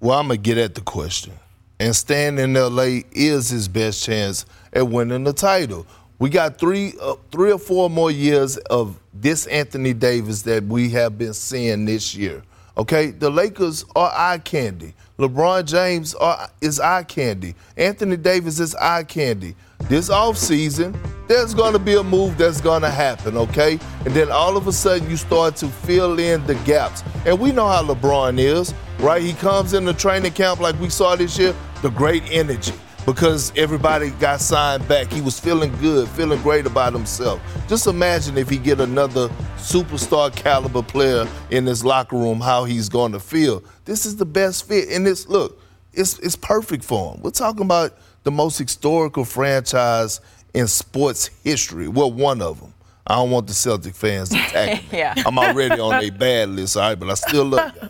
Well, 0.00 0.18
I'm 0.18 0.28
gonna 0.28 0.38
get 0.38 0.56
at 0.56 0.76
the 0.76 0.80
question. 0.80 1.34
And 1.82 1.96
staying 1.96 2.38
in 2.38 2.54
LA 2.54 3.00
is 3.10 3.48
his 3.48 3.66
best 3.66 4.04
chance 4.04 4.46
at 4.72 4.86
winning 4.86 5.24
the 5.24 5.32
title. 5.32 5.84
We 6.20 6.30
got 6.30 6.56
three, 6.56 6.92
uh, 7.02 7.16
three 7.32 7.50
or 7.50 7.58
four 7.58 7.90
more 7.90 8.12
years 8.12 8.56
of 8.56 9.00
this 9.12 9.48
Anthony 9.48 9.92
Davis 9.92 10.42
that 10.42 10.62
we 10.62 10.90
have 10.90 11.18
been 11.18 11.34
seeing 11.34 11.84
this 11.84 12.14
year. 12.14 12.44
Okay, 12.78 13.10
the 13.10 13.28
Lakers 13.28 13.84
are 13.96 14.12
eye 14.14 14.38
candy. 14.38 14.94
LeBron 15.18 15.64
James 15.64 16.14
are, 16.14 16.48
is 16.60 16.78
eye 16.78 17.02
candy. 17.02 17.56
Anthony 17.76 18.16
Davis 18.16 18.60
is 18.60 18.76
eye 18.76 19.02
candy. 19.02 19.56
This 19.88 20.08
offseason, 20.08 20.96
there's 21.28 21.54
going 21.54 21.72
to 21.72 21.78
be 21.78 21.94
a 21.94 22.02
move 22.02 22.38
that's 22.38 22.60
going 22.60 22.82
to 22.82 22.90
happen, 22.90 23.36
okay? 23.36 23.78
And 24.04 24.14
then 24.14 24.30
all 24.30 24.56
of 24.56 24.66
a 24.66 24.72
sudden, 24.72 25.08
you 25.08 25.16
start 25.16 25.56
to 25.56 25.68
fill 25.68 26.18
in 26.18 26.46
the 26.46 26.54
gaps. 26.66 27.02
And 27.26 27.38
we 27.38 27.52
know 27.52 27.68
how 27.68 27.82
LeBron 27.82 28.38
is, 28.38 28.74
right? 28.98 29.22
He 29.22 29.32
comes 29.34 29.72
in 29.74 29.84
the 29.84 29.94
training 29.94 30.32
camp 30.32 30.60
like 30.60 30.78
we 30.80 30.88
saw 30.88 31.16
this 31.16 31.38
year, 31.38 31.54
the 31.82 31.90
great 31.90 32.22
energy 32.30 32.72
because 33.06 33.52
everybody 33.56 34.10
got 34.10 34.40
signed 34.40 34.86
back. 34.86 35.10
He 35.12 35.20
was 35.20 35.38
feeling 35.38 35.74
good, 35.78 36.08
feeling 36.08 36.40
great 36.42 36.66
about 36.66 36.92
himself. 36.92 37.40
Just 37.68 37.86
imagine 37.86 38.38
if 38.38 38.48
he 38.48 38.58
get 38.58 38.80
another 38.80 39.28
superstar 39.56 40.34
caliber 40.34 40.82
player 40.82 41.26
in 41.50 41.64
this 41.64 41.84
locker 41.84 42.16
room, 42.16 42.40
how 42.40 42.64
he's 42.64 42.88
going 42.88 43.12
to 43.12 43.20
feel. 43.20 43.62
This 43.84 44.06
is 44.06 44.16
the 44.16 44.26
best 44.26 44.68
fit, 44.68 44.88
and 44.90 45.06
this 45.06 45.28
look, 45.28 45.60
it's 45.92 46.18
it's 46.20 46.36
perfect 46.36 46.84
for 46.84 47.14
him. 47.14 47.22
We're 47.22 47.30
talking 47.30 47.62
about 47.62 47.96
the 48.24 48.30
most 48.30 48.58
historical 48.58 49.24
franchise 49.24 50.20
in 50.54 50.66
sports 50.66 51.30
history. 51.44 51.88
Well, 51.88 52.12
one 52.12 52.42
of 52.42 52.60
them. 52.60 52.74
I 53.06 53.16
don't 53.16 53.30
want 53.30 53.46
the 53.48 53.54
Celtic 53.54 53.94
fans 53.94 54.28
to 54.30 54.36
attack 54.36 54.82
me. 54.92 54.98
Yeah. 54.98 55.14
I'm 55.26 55.38
already 55.38 55.80
on 55.80 56.02
a 56.02 56.10
bad 56.10 56.50
list, 56.50 56.76
all 56.76 56.82
right, 56.84 56.98
but 56.98 57.10
I 57.10 57.14
still 57.14 57.44
love 57.46 57.72
you. 57.82 57.88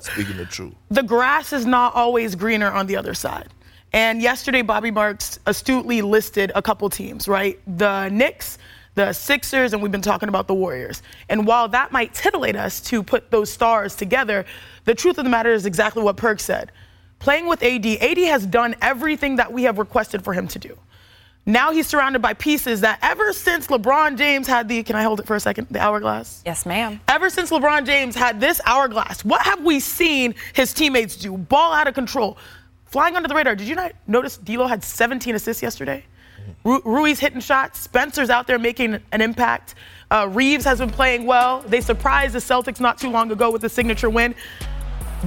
Speaking 0.00 0.38
the 0.38 0.46
truth. 0.46 0.72
the 0.90 1.02
grass 1.02 1.52
is 1.52 1.66
not 1.66 1.94
always 1.94 2.34
greener 2.34 2.70
on 2.70 2.86
the 2.86 2.96
other 2.96 3.12
side. 3.12 3.48
And 3.92 4.22
yesterday, 4.22 4.62
Bobby 4.62 4.90
Marks 4.90 5.38
astutely 5.46 6.00
listed 6.00 6.50
a 6.54 6.62
couple 6.62 6.88
teams, 6.88 7.28
right? 7.28 7.60
The 7.76 8.08
Knicks, 8.08 8.56
the 8.94 9.12
Sixers, 9.12 9.74
and 9.74 9.82
we've 9.82 9.92
been 9.92 10.00
talking 10.00 10.30
about 10.30 10.46
the 10.48 10.54
Warriors. 10.54 11.02
And 11.28 11.46
while 11.46 11.68
that 11.68 11.92
might 11.92 12.14
titillate 12.14 12.56
us 12.56 12.80
to 12.82 13.02
put 13.02 13.30
those 13.30 13.50
stars 13.50 13.94
together, 13.94 14.46
the 14.84 14.94
truth 14.94 15.18
of 15.18 15.24
the 15.24 15.30
matter 15.30 15.52
is 15.52 15.66
exactly 15.66 16.02
what 16.02 16.16
Perk 16.16 16.40
said. 16.40 16.72
Playing 17.24 17.46
with 17.46 17.62
AD, 17.62 17.86
AD 17.86 18.18
has 18.18 18.44
done 18.44 18.74
everything 18.82 19.36
that 19.36 19.50
we 19.50 19.62
have 19.62 19.78
requested 19.78 20.22
for 20.22 20.34
him 20.34 20.46
to 20.48 20.58
do. 20.58 20.78
Now 21.46 21.72
he's 21.72 21.86
surrounded 21.86 22.20
by 22.20 22.34
pieces 22.34 22.82
that 22.82 22.98
ever 23.00 23.32
since 23.32 23.68
LeBron 23.68 24.18
James 24.18 24.46
had 24.46 24.68
the, 24.68 24.82
can 24.82 24.94
I 24.94 25.04
hold 25.04 25.20
it 25.20 25.26
for 25.26 25.34
a 25.34 25.40
second, 25.40 25.68
the 25.70 25.78
hourglass? 25.80 26.42
Yes, 26.44 26.66
ma'am. 26.66 27.00
Ever 27.08 27.30
since 27.30 27.50
LeBron 27.50 27.86
James 27.86 28.14
had 28.14 28.40
this 28.42 28.60
hourglass, 28.66 29.24
what 29.24 29.40
have 29.40 29.64
we 29.64 29.80
seen 29.80 30.34
his 30.52 30.74
teammates 30.74 31.16
do? 31.16 31.34
Ball 31.38 31.72
out 31.72 31.88
of 31.88 31.94
control, 31.94 32.36
flying 32.84 33.16
under 33.16 33.26
the 33.26 33.34
radar. 33.34 33.54
Did 33.56 33.68
you 33.68 33.74
not 33.74 33.92
notice 34.06 34.36
D'Lo 34.36 34.66
had 34.66 34.84
17 34.84 35.34
assists 35.34 35.62
yesterday? 35.62 36.04
Ru- 36.62 36.82
Rui's 36.84 37.20
hitting 37.20 37.40
shots. 37.40 37.80
Spencer's 37.80 38.28
out 38.28 38.46
there 38.46 38.58
making 38.58 39.00
an 39.12 39.22
impact. 39.22 39.76
Uh, 40.10 40.28
Reaves 40.30 40.66
has 40.66 40.78
been 40.78 40.90
playing 40.90 41.24
well. 41.24 41.62
They 41.62 41.80
surprised 41.80 42.34
the 42.34 42.40
Celtics 42.40 42.80
not 42.80 42.98
too 42.98 43.08
long 43.08 43.32
ago 43.32 43.50
with 43.50 43.64
a 43.64 43.70
signature 43.70 44.10
win. 44.10 44.34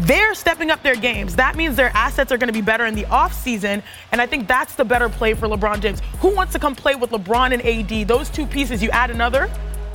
They're 0.01 0.36
stepping 0.36 0.69
up 0.69 0.83
their 0.83 0.95
games. 0.95 1.36
That 1.36 1.55
means 1.55 1.75
their 1.75 1.89
assets 1.95 2.31
are 2.31 2.38
going 2.38 2.49
to 2.49 2.53
be 2.53 2.62
better 2.62 2.86
in 2.86 2.93
the 2.93 3.05
offseason. 3.05 3.81
And 4.12 4.21
I 4.21 4.27
think 4.27 4.47
that's 4.47 4.75
the 4.75 4.86
better 4.86 5.10
play 5.10 5.33
for 5.33 5.47
LeBron 5.47 5.81
James. 5.81 6.01
Who 6.19 6.36
wants 6.36 6.53
to 6.53 6.60
come 6.60 6.75
play 6.75 6.93
with 6.93 7.10
LeBron 7.10 7.51
and 7.51 7.65
AD? 7.65 8.07
Those 8.07 8.29
two 8.29 8.45
pieces, 8.45 8.83
you 8.83 8.91
add 8.91 9.10
another, 9.10 9.49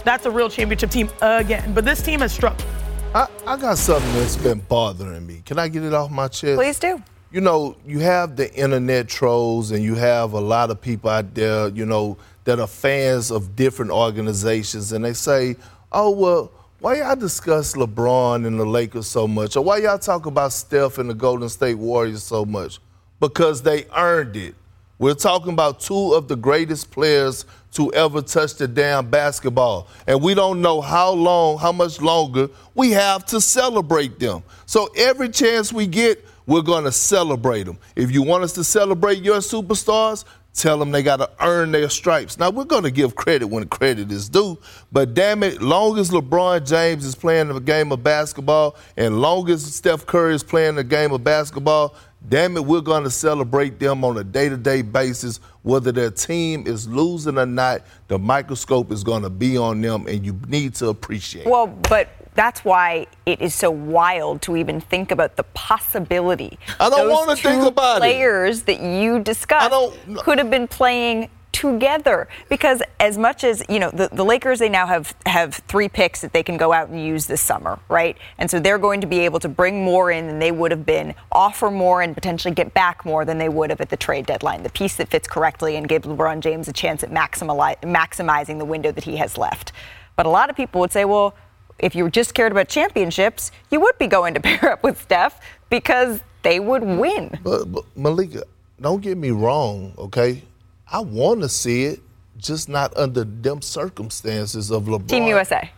that's 0.05 0.27
a 0.27 0.31
real 0.31 0.51
championship 0.51 0.91
team 0.91 1.09
again. 1.21 1.73
But 1.73 1.85
this 1.85 2.03
team 2.03 2.21
has 2.21 2.33
struggled. 2.33 2.67
I, 3.15 3.29
I 3.47 3.57
got 3.57 3.79
something 3.79 4.13
that's 4.15 4.37
been 4.37 4.59
bothering 4.61 5.25
me. 5.25 5.43
Can 5.45 5.61
I 5.61 5.69
get 5.69 5.85
it 5.85 5.95
off 5.95 6.11
my 6.11 6.27
chest? 6.27 6.57
Please 6.57 6.81
do. 6.81 7.01
You 7.31 7.41
know, 7.41 7.77
you 7.87 8.01
have 8.01 8.35
the 8.35 8.53
internet 8.55 9.09
trolls 9.09 9.71
and 9.71 9.85
you 9.85 9.95
have 9.95 10.33
a 10.33 10.41
lot 10.41 10.71
of 10.71 10.81
people 10.81 11.11
out 11.11 11.33
there, 11.35 11.69
you 11.69 11.87
know, 11.87 12.19
that 12.45 12.59
are 12.59 12.67
fans 12.67 13.31
of 13.31 13.55
different 13.55 13.93
organizations 13.93 14.93
and 14.93 15.05
they 15.05 15.13
say, 15.13 15.57
oh, 15.93 16.11
well, 16.11 16.51
why 16.83 16.97
y'all 16.97 17.15
discuss 17.15 17.75
LeBron 17.75 18.45
and 18.45 18.59
the 18.59 18.65
Lakers 18.65 19.07
so 19.07 19.29
much? 19.29 19.57
Or 19.57 19.63
why 19.63 19.77
y'all 19.77 20.01
talk 20.01 20.27
about 20.27 20.53
Steph 20.53 20.99
and 20.99 21.09
the 21.09 21.15
Golden 21.15 21.49
State 21.49 21.77
Warriors 21.77 22.25
so 22.25 22.45
much? 22.45 22.81
Because 23.21 23.63
they 23.63 23.87
earned 23.97 24.35
it. 24.35 24.57
We're 24.99 25.15
talking 25.15 25.53
about 25.53 25.79
two 25.79 26.15
of 26.15 26.27
the 26.27 26.35
greatest 26.35 26.91
players 26.91 27.47
to 27.75 27.93
ever 27.93 28.21
touch 28.21 28.57
the 28.57 28.67
damn 28.67 29.09
basketball. 29.09 29.87
And 30.09 30.21
we 30.21 30.35
don't 30.35 30.61
know 30.61 30.81
how 30.81 31.13
long, 31.13 31.59
how 31.59 31.71
much 31.71 32.01
longer 32.01 32.49
we 32.75 32.91
have 32.91 33.25
to 33.27 33.41
celebrate 33.41 34.19
them. 34.19 34.43
So 34.67 34.89
every 34.97 35.29
chance 35.29 35.73
we 35.73 35.87
get, 35.87 36.27
we're 36.47 36.63
going 36.63 36.83
to 36.83 36.93
celebrate 36.93 37.63
them. 37.63 37.79
If 37.95 38.11
you 38.11 38.25
want 38.25 38.43
us 38.43 38.55
to 38.55 38.65
celebrate 38.65 39.23
your 39.23 39.39
superstars, 39.39 40.25
tell 40.55 40.79
them 40.79 40.91
they 40.91 41.03
got 41.03 41.17
to 41.17 41.31
earn 41.41 41.73
their 41.73 41.89
stripes. 41.89 42.39
Now, 42.39 42.51
we're 42.51 42.65
going 42.65 42.83
to 42.83 42.91
give 42.91 43.15
credit 43.15 43.47
when 43.47 43.67
credit 43.69 44.11
is 44.13 44.29
due, 44.29 44.59
but 44.91 45.15
damn 45.15 45.43
it, 45.43 45.63
long 45.63 45.99
as 45.99 46.11
LeBron 46.11 46.67
James 46.67 47.05
is 47.05 47.15
playing 47.15 47.51
a 47.51 47.61
game 47.61 47.93
of 47.93 48.03
basketball 48.03 48.77
and 48.97 49.21
long 49.21 49.49
as 49.51 49.75
Steph 49.75 50.07
Curry 50.07 50.35
is 50.35 50.43
playing 50.43 50.79
a 50.79 50.85
game 50.85 51.13
of 51.13 51.25
basketball, 51.25 51.95
damn 52.29 52.57
it, 52.57 52.65
we're 52.65 52.81
going 52.81 53.05
to 53.05 53.11
celebrate 53.11 53.79
them 53.79 54.05
on 54.05 54.19
a 54.19 54.25
day 54.25 54.49
to 54.49 54.57
day 54.57 54.83
basis. 54.83 55.41
Whether 55.63 55.93
their 55.93 56.11
team 56.11 56.67
is 56.67 56.89
losing 56.89 57.39
or 57.39 57.47
not, 57.47 57.83
the 58.09 58.19
microscope 58.19 58.91
is 58.91 59.05
going 59.05 59.23
to 59.23 59.31
be 59.31 59.57
on 59.57 59.81
them, 59.81 60.07
and 60.07 60.25
you 60.25 60.39
need 60.49 60.75
to 60.77 60.89
appreciate. 60.89 61.47
Well, 61.47 61.67
but 61.67 62.09
that's 62.35 62.65
why 62.65 63.07
it 63.27 63.41
is 63.41 63.55
so 63.55 63.71
wild 63.71 64.43
to 64.43 64.57
even 64.57 64.81
think 64.81 65.11
about 65.11 65.37
the 65.37 65.43
possibility. 65.43 66.59
I 66.81 66.89
don't 66.89 67.09
Those 67.09 67.13
wanna 67.13 67.37
think 67.37 67.65
about 67.65 67.97
it. 67.99 68.01
players 68.01 68.63
that 68.63 68.81
you 68.81 69.21
discussed 69.21 69.73
could 70.19 70.39
have 70.39 70.51
been 70.51 70.69
playing 70.69 71.29
together 71.53 72.29
because 72.49 72.83
as 72.99 73.19
much 73.19 73.45
as 73.45 73.63
you 73.69 73.79
know 73.79 73.91
the, 73.91 74.09
the 74.13 74.25
lakers 74.25 74.59
they 74.59 74.71
now 74.71 74.87
have 74.87 75.15
have 75.27 75.55
three 75.69 75.89
picks 75.89 76.23
that 76.23 76.33
they 76.33 76.43
can 76.43 76.57
go 76.57 76.73
out 76.73 76.89
and 76.89 77.05
use 77.05 77.27
this 77.27 77.43
summer 77.43 77.79
right 77.91 78.17
and 78.39 78.51
so 78.51 78.59
they're 78.59 78.79
going 78.79 79.03
to 79.03 79.07
be 79.07 79.21
able 79.21 79.39
to 79.39 79.51
bring 79.51 79.85
more 79.85 80.11
in 80.11 80.27
than 80.27 80.39
they 80.39 80.51
would 80.51 80.71
have 80.71 80.87
been 80.87 81.15
offer 81.31 81.71
more 81.71 82.01
and 82.01 82.15
potentially 82.15 82.55
get 82.55 82.73
back 82.73 83.05
more 83.05 83.27
than 83.27 83.37
they 83.37 83.51
would 83.51 83.69
have 83.69 83.83
at 83.83 83.91
the 83.91 83.97
trade 83.97 84.25
deadline 84.25 84.63
the 84.63 84.71
piece 84.71 84.97
that 84.97 85.09
fits 85.09 85.29
correctly 85.29 85.77
and 85.77 85.89
gave 85.89 86.03
lebron 86.03 86.41
james 86.41 86.69
a 86.69 86.73
chance 86.73 87.05
at 87.05 87.11
maximizing 87.11 88.59
the 88.59 88.65
window 88.65 88.91
that 88.91 89.05
he 89.05 89.17
has 89.17 89.37
left 89.37 89.73
but 90.17 90.25
a 90.25 90.31
lot 90.31 90.49
of 90.49 90.57
people 90.57 90.81
would 90.81 90.91
say 90.91 91.05
well 91.05 91.35
if 91.79 91.95
you 91.95 92.09
just 92.11 92.35
cared 92.35 92.53
about 92.53 92.69
championships 92.69 93.51
you 93.71 93.81
would 93.81 93.97
be 93.99 94.07
going 94.07 94.35
to 94.35 94.41
pair 94.49 94.73
up 94.73 94.83
with 94.83 95.01
steph 95.01 95.41
because 95.71 96.21
they 96.43 96.59
would 96.61 96.83
win 96.83 97.39
But, 97.43 97.71
but 97.73 97.85
Malika, 97.97 98.45
don't 98.81 99.01
get 99.01 99.17
me 99.17 99.31
wrong, 99.31 99.95
okay? 99.97 100.43
I 100.91 101.01
want 101.01 101.41
to 101.43 101.49
see 101.49 101.85
it, 101.85 102.01
just 102.37 102.69
not 102.69 102.95
under 102.97 103.25
them 103.25 103.63
circumstances 103.63 104.71
of 104.71 104.85
LeBron. 104.85 105.09
team 105.09 105.27
usa 105.27 105.71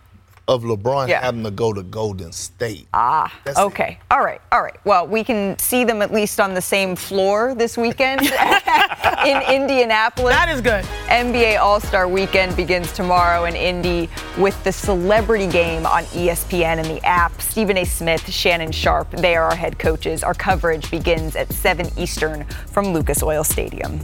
Of 0.47 0.63
LeBron 0.63 1.09
Yeah. 1.09 1.23
having 1.23 1.43
to 1.45 1.51
go 1.51 1.73
to 1.73 1.83
Golden 1.83 2.31
State. 2.31 2.87
Ah, 2.93 3.33
That's 3.45 3.59
it. 3.59 3.63
okay. 3.63 3.99
All 4.11 4.23
right, 4.23 4.43
all 4.53 4.63
right. 4.63 4.77
Well, 4.85 5.07
we 5.07 5.25
can 5.25 5.59
see 5.59 5.85
them 5.85 6.03
at 6.03 6.13
least 6.13 6.39
on 6.39 6.53
the 6.53 6.61
same 6.61 6.97
floor 6.97 7.55
this 7.55 7.79
weekend 7.79 8.21
in 9.27 9.41
Indianapolis. 9.51 10.35
That 10.35 10.51
is 10.51 10.61
good. 10.61 10.85
NBA 11.09 11.59
All 11.59 11.81
Star 11.81 12.07
Weekend 12.09 12.57
begins 12.57 12.93
tomorrow 12.93 13.47
in 13.47 13.57
Indy 13.57 14.11
with 14.37 14.63
the 14.65 14.73
celebrity 14.73 15.47
game 15.47 15.87
on 15.87 16.05
ESPN 16.05 16.79
and 16.79 16.85
the 16.87 17.03
app. 17.07 17.41
Stephen 17.41 17.79
A. 17.79 17.85
Smith, 17.87 18.31
Shannon 18.31 18.71
Sharpe, 18.71 19.11
they 19.13 19.37
are 19.37 19.45
our 19.49 19.57
head 19.57 19.79
coaches. 19.79 20.23
Our 20.23 20.35
coverage 20.35 20.91
begins 20.91 21.37
at 21.37 21.51
7 21.55 21.89
Eastern 21.97 22.45
from 22.67 22.89
Lucas 22.93 23.23
Oil 23.23 23.45
Stadium. 23.45 23.99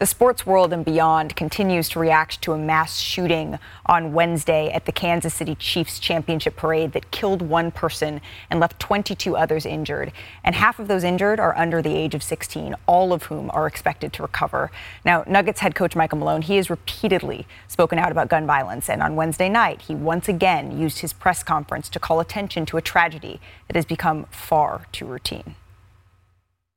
The 0.00 0.06
sports 0.06 0.46
world 0.46 0.72
and 0.72 0.82
beyond 0.82 1.36
continues 1.36 1.90
to 1.90 1.98
react 1.98 2.40
to 2.40 2.54
a 2.54 2.58
mass 2.58 2.98
shooting 2.98 3.58
on 3.84 4.14
Wednesday 4.14 4.70
at 4.70 4.86
the 4.86 4.92
Kansas 4.92 5.34
City 5.34 5.54
Chiefs 5.54 5.98
championship 5.98 6.56
parade 6.56 6.92
that 6.92 7.10
killed 7.10 7.42
one 7.42 7.70
person 7.70 8.22
and 8.48 8.60
left 8.60 8.80
22 8.80 9.36
others 9.36 9.66
injured. 9.66 10.10
And 10.42 10.54
half 10.54 10.78
of 10.78 10.88
those 10.88 11.04
injured 11.04 11.38
are 11.38 11.54
under 11.54 11.82
the 11.82 11.94
age 11.94 12.14
of 12.14 12.22
16, 12.22 12.74
all 12.86 13.12
of 13.12 13.24
whom 13.24 13.50
are 13.52 13.66
expected 13.66 14.14
to 14.14 14.22
recover. 14.22 14.70
Now, 15.04 15.22
Nuggets 15.26 15.60
head 15.60 15.74
coach 15.74 15.94
Michael 15.94 16.16
Malone, 16.16 16.40
he 16.40 16.56
has 16.56 16.70
repeatedly 16.70 17.46
spoken 17.68 17.98
out 17.98 18.10
about 18.10 18.30
gun 18.30 18.46
violence. 18.46 18.88
And 18.88 19.02
on 19.02 19.16
Wednesday 19.16 19.50
night, 19.50 19.82
he 19.82 19.94
once 19.94 20.30
again 20.30 20.80
used 20.80 21.00
his 21.00 21.12
press 21.12 21.42
conference 21.42 21.90
to 21.90 21.98
call 22.00 22.20
attention 22.20 22.64
to 22.64 22.78
a 22.78 22.80
tragedy 22.80 23.38
that 23.66 23.76
has 23.76 23.84
become 23.84 24.24
far 24.30 24.86
too 24.92 25.04
routine. 25.04 25.56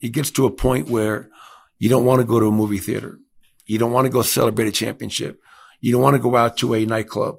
it 0.02 0.10
gets 0.10 0.30
to 0.32 0.46
a 0.46 0.52
point 0.52 0.90
where 0.90 1.30
you 1.78 1.90
don't 1.90 2.06
want 2.06 2.22
to 2.22 2.28
go 2.28 2.40
to 2.40 2.48
a 2.48 2.52
movie 2.52 2.78
theater. 2.78 3.20
You 3.66 3.78
don't 3.78 3.92
want 3.92 4.06
to 4.06 4.12
go 4.12 4.22
celebrate 4.22 4.68
a 4.68 4.72
championship. 4.72 5.40
You 5.80 5.92
don't 5.92 6.02
want 6.02 6.16
to 6.16 6.22
go 6.22 6.36
out 6.36 6.58
to 6.58 6.74
a 6.74 6.86
nightclub 6.86 7.38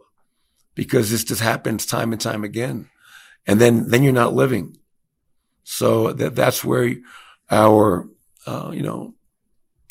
because 0.75 1.11
this 1.11 1.25
just 1.25 1.41
happens 1.41 1.87
time 1.87 2.13
and 2.13 2.21
time 2.21 2.45
again. 2.45 2.91
And 3.47 3.61
then, 3.61 3.89
then 3.89 4.03
you're 4.03 4.13
not 4.13 4.35
living. 4.35 4.79
So 5.65 6.13
that, 6.13 6.35
that's 6.35 6.65
where 6.65 6.95
our, 7.51 8.09
uh, 8.47 8.71
you 8.73 8.83
know, 8.83 9.15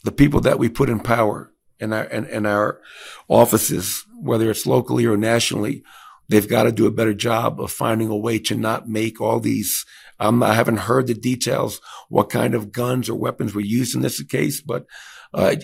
the 0.04 0.12
people 0.12 0.42
that 0.42 0.60
we 0.60 0.70
put 0.70 0.90
in 0.90 1.00
power 1.00 1.52
in 1.80 1.94
our, 1.94 2.04
in, 2.06 2.26
in 2.26 2.46
our 2.46 2.80
offices, 3.28 4.06
whether 4.20 4.50
it's 4.50 4.66
locally 4.66 5.06
or 5.06 5.18
nationally, 5.18 5.84
they've 6.30 6.48
got 6.48 6.64
to 6.64 6.72
do 6.72 6.86
a 6.86 6.92
better 6.92 7.14
job 7.14 7.60
of 7.60 7.72
finding 7.72 8.10
a 8.10 8.18
way 8.18 8.40
to 8.40 8.56
not 8.56 8.88
make 8.88 9.22
all 9.22 9.40
these. 9.40 9.86
Um, 10.20 10.44
I 10.44 10.54
haven't 10.54 10.78
heard 10.78 11.08
the 11.08 11.14
details, 11.14 11.82
what 12.10 12.30
kind 12.30 12.56
of 12.56 12.72
guns 12.72 13.10
or 13.10 13.16
weapons 13.16 13.54
were 13.54 13.62
used 13.62 13.96
in 13.96 14.02
this 14.02 14.22
case, 14.24 14.62
but 14.62 14.86
uh, 15.34 15.56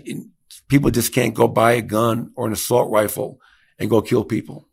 people 0.67 0.91
just 0.91 1.13
can't 1.13 1.33
go 1.33 1.47
buy 1.47 1.73
a 1.73 1.81
gun 1.81 2.31
or 2.35 2.47
an 2.47 2.53
assault 2.53 2.91
rifle 2.91 3.39
and 3.77 3.89
go 3.89 4.01
kill 4.01 4.23
people. 4.23 4.67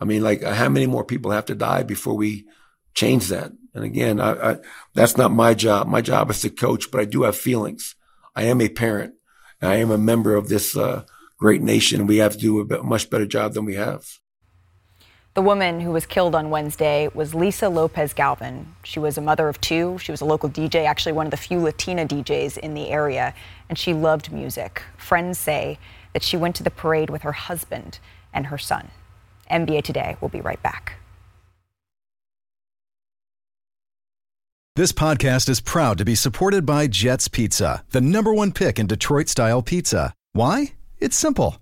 I 0.00 0.04
mean, 0.04 0.22
like, 0.22 0.42
how 0.42 0.68
many 0.68 0.86
more 0.86 1.04
people 1.04 1.30
have 1.30 1.46
to 1.46 1.54
die 1.54 1.82
before 1.84 2.14
we 2.14 2.46
change 2.94 3.28
that? 3.28 3.52
And 3.74 3.84
again, 3.84 4.20
I, 4.20 4.52
I, 4.52 4.56
that's 4.94 5.16
not 5.16 5.30
my 5.30 5.54
job. 5.54 5.86
My 5.86 6.00
job 6.00 6.30
is 6.30 6.40
to 6.40 6.50
coach, 6.50 6.90
but 6.90 7.00
I 7.00 7.04
do 7.04 7.22
have 7.22 7.36
feelings. 7.36 7.94
I 8.34 8.44
am 8.44 8.60
a 8.60 8.68
parent. 8.68 9.14
I 9.60 9.76
am 9.76 9.90
a 9.90 9.98
member 9.98 10.34
of 10.34 10.48
this 10.48 10.76
uh, 10.76 11.04
great 11.38 11.62
nation. 11.62 12.06
We 12.06 12.16
have 12.18 12.32
to 12.32 12.38
do 12.38 12.60
a 12.60 12.82
much 12.82 13.10
better 13.10 13.26
job 13.26 13.54
than 13.54 13.64
we 13.64 13.76
have. 13.76 14.04
The 15.34 15.40
woman 15.40 15.80
who 15.80 15.92
was 15.92 16.04
killed 16.04 16.34
on 16.34 16.50
Wednesday 16.50 17.08
was 17.14 17.34
Lisa 17.34 17.70
Lopez 17.70 18.12
Galvan. 18.12 18.74
She 18.84 18.98
was 18.98 19.16
a 19.16 19.22
mother 19.22 19.48
of 19.48 19.58
two. 19.62 19.96
She 19.96 20.12
was 20.12 20.20
a 20.20 20.26
local 20.26 20.50
DJ, 20.50 20.84
actually 20.84 21.12
one 21.12 21.26
of 21.26 21.30
the 21.30 21.38
few 21.38 21.58
Latina 21.58 22.04
DJs 22.04 22.58
in 22.58 22.74
the 22.74 22.90
area, 22.90 23.32
and 23.70 23.78
she 23.78 23.94
loved 23.94 24.30
music. 24.30 24.82
Friends 24.98 25.38
say 25.38 25.78
that 26.12 26.22
she 26.22 26.36
went 26.36 26.54
to 26.56 26.62
the 26.62 26.70
parade 26.70 27.08
with 27.08 27.22
her 27.22 27.32
husband 27.32 27.98
and 28.34 28.48
her 28.48 28.58
son. 28.58 28.90
NBA 29.50 29.84
Today 29.84 30.18
will 30.20 30.28
be 30.28 30.42
right 30.42 30.62
back. 30.62 30.98
This 34.76 34.92
podcast 34.92 35.48
is 35.48 35.62
proud 35.62 35.96
to 35.96 36.04
be 36.04 36.14
supported 36.14 36.66
by 36.66 36.88
Jets 36.88 37.28
Pizza, 37.28 37.84
the 37.90 38.02
number 38.02 38.34
one 38.34 38.52
pick 38.52 38.78
in 38.78 38.86
Detroit 38.86 39.30
style 39.30 39.62
pizza. 39.62 40.12
Why? 40.34 40.74
It's 41.00 41.16
simple. 41.16 41.61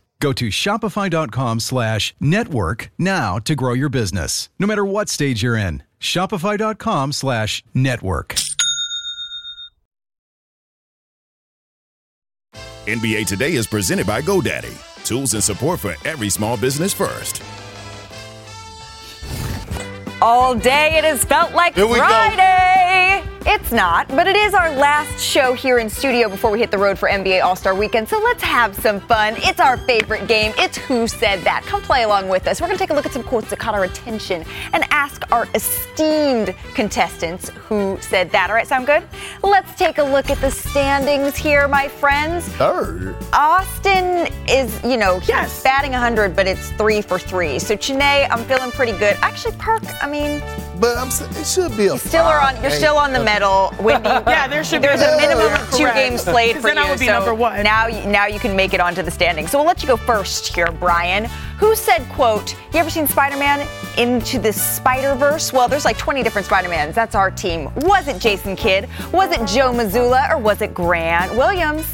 Go 0.21 0.31
to 0.33 0.49
shopify.com 0.49 1.59
slash 1.59 2.13
network 2.19 2.91
now 2.97 3.39
to 3.39 3.55
grow 3.55 3.73
your 3.73 3.89
business, 3.89 4.49
no 4.59 4.67
matter 4.67 4.85
what 4.85 5.09
stage 5.09 5.43
you're 5.43 5.57
in. 5.57 5.83
Shopify.com 5.99 7.11
slash 7.11 7.63
network. 7.73 8.35
NBA 12.87 13.25
Today 13.25 13.53
is 13.53 13.67
presented 13.67 14.07
by 14.07 14.21
GoDaddy. 14.21 14.73
Tools 15.05 15.33
and 15.33 15.43
support 15.43 15.79
for 15.79 15.95
every 16.05 16.29
small 16.29 16.57
business 16.57 16.93
first. 16.93 17.41
All 20.21 20.53
day 20.53 20.97
it 20.97 21.03
has 21.03 21.23
felt 21.23 21.53
like 21.53 21.75
Here 21.75 21.87
we 21.87 21.97
go. 21.97 23.30
Friday. 23.41 23.55
It's 23.55 23.71
not, 23.71 24.07
but 24.09 24.27
it 24.27 24.35
is 24.35 24.53
our 24.53 24.69
last 24.75 25.19
show 25.23 25.53
here 25.53 25.79
in 25.79 25.89
studio 25.89 26.29
before 26.29 26.51
we 26.51 26.59
hit 26.59 26.71
the 26.71 26.77
road 26.77 26.97
for 26.97 27.09
NBA 27.09 27.43
All 27.43 27.55
Star 27.55 27.75
Weekend. 27.75 28.07
So 28.07 28.19
let's 28.19 28.43
have 28.43 28.75
some 28.75 28.99
fun. 28.99 29.35
It's 29.37 29.59
our 29.59 29.77
favorite 29.77 30.27
game. 30.27 30.53
It's 30.57 30.77
Who 30.77 31.07
Said 31.07 31.41
That. 31.41 31.63
Come 31.63 31.81
play 31.81 32.03
along 32.03 32.29
with 32.29 32.47
us. 32.47 32.61
We're 32.61 32.67
going 32.67 32.77
to 32.77 32.83
take 32.83 32.89
a 32.89 32.93
look 32.93 33.05
at 33.05 33.13
some 33.13 33.23
quotes 33.23 33.49
that 33.49 33.59
caught 33.59 33.75
our 33.75 33.83
attention 33.83 34.43
and 34.73 34.83
ask 34.91 35.23
our 35.31 35.47
esteemed 35.55 36.55
contestants 36.73 37.49
who 37.49 37.97
said 38.01 38.31
that. 38.31 38.49
All 38.49 38.55
right, 38.55 38.67
sound 38.67 38.87
good? 38.87 39.03
Let's 39.43 39.73
take 39.75 39.97
a 39.97 40.03
look 40.03 40.29
at 40.29 40.39
the 40.39 40.51
standings 40.51 41.35
here, 41.35 41.67
my 41.67 41.87
friends. 41.87 42.45
Third. 42.49 43.15
Austin 43.33 44.31
is, 44.47 44.81
you 44.83 44.97
know, 44.97 45.19
he's 45.19 45.63
batting 45.63 45.91
100, 45.91 46.35
but 46.35 46.47
it's 46.47 46.69
three 46.71 47.01
for 47.01 47.19
three. 47.19 47.59
So, 47.59 47.75
Chiney, 47.75 48.29
I'm 48.29 48.43
feeling 48.45 48.71
pretty 48.71 48.93
good. 48.93 49.17
Actually, 49.21 49.55
Perk, 49.57 49.83
I 50.03 50.09
mean, 50.09 50.41
But 50.81 50.97
I'm 50.97 51.11
saying 51.11 51.29
it 51.35 51.45
should 51.45 51.77
be 51.77 51.85
a. 51.85 51.97
still 51.99 52.25
are 52.25 52.39
on. 52.41 52.59
You're 52.63 52.71
still 52.71 52.97
on 52.97 53.13
the 53.13 53.23
medal. 53.23 53.71
Windy, 53.79 54.09
Yeah, 54.27 54.47
there 54.47 54.63
should 54.63 54.81
be- 54.81 54.87
There's 54.87 54.99
a 55.01 55.15
minimum 55.15 55.53
of 55.53 55.71
two 55.71 55.83
correct. 55.83 55.95
games 55.95 56.23
played 56.23 56.55
for 56.55 56.63
then 56.63 56.77
you. 56.77 56.81
I 56.83 56.89
would 56.89 56.99
be 56.99 57.05
so 57.05 57.11
number 57.13 57.35
one. 57.35 57.61
Now, 57.61 57.85
you- 57.85 58.03
now 58.09 58.25
you 58.25 58.39
can 58.39 58.55
make 58.55 58.73
it 58.73 58.79
onto 58.79 59.03
the 59.03 59.11
standings. 59.11 59.51
So 59.51 59.59
we'll 59.59 59.67
let 59.67 59.83
you 59.83 59.87
go 59.87 59.95
first 59.95 60.55
here, 60.55 60.71
Brian. 60.71 61.25
Who 61.59 61.75
said, 61.75 62.09
"quote 62.09 62.55
You 62.73 62.79
ever 62.79 62.89
seen 62.89 63.05
Spider-Man 63.05 63.67
into 63.99 64.39
the 64.39 64.51
Spider-Verse? 64.51 65.53
Well, 65.53 65.67
there's 65.67 65.85
like 65.85 65.99
20 65.99 66.23
different 66.23 66.47
Spider-Mans. 66.47 66.95
That's 66.95 67.13
our 67.13 67.29
team. 67.29 67.69
Was 67.75 68.07
it 68.07 68.17
Jason 68.19 68.55
Kidd? 68.55 68.89
Was 69.13 69.29
it 69.31 69.45
Joe 69.45 69.71
Mazzulla? 69.71 70.31
Or 70.31 70.39
was 70.39 70.61
it 70.63 70.73
Grant 70.73 71.35
Williams? 71.35 71.85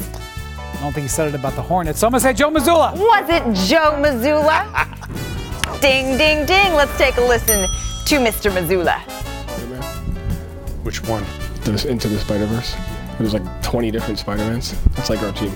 I 0.56 0.80
don't 0.80 0.92
think 0.94 1.02
he 1.02 1.08
said 1.08 1.28
it 1.28 1.34
about 1.34 1.54
the 1.56 1.62
Hornets. 1.62 1.98
So 1.98 2.06
I'm 2.06 2.12
going 2.12 2.22
to 2.22 2.26
say 2.26 2.32
Joe 2.32 2.50
Mazzulla. 2.50 2.94
Was 2.96 3.28
it 3.28 3.42
Joe 3.68 3.92
Mazzulla? 4.00 4.64
ding, 5.82 6.16
ding, 6.16 6.46
ding. 6.46 6.72
Let's 6.72 6.96
take 6.96 7.18
a 7.18 7.20
listen 7.20 7.68
to 8.08 8.16
Mr. 8.16 8.50
Mazzulla. 8.50 8.98
Which 10.82 11.02
one? 11.04 11.22
The, 11.64 11.86
into 11.90 12.08
the 12.08 12.18
Spider 12.18 12.46
Verse. 12.46 12.74
There's 13.18 13.34
like 13.34 13.62
20 13.62 13.90
different 13.90 14.18
Spider 14.18 14.44
Mans. 14.44 14.74
That's 14.94 15.10
like 15.10 15.22
our 15.22 15.32
team. 15.32 15.52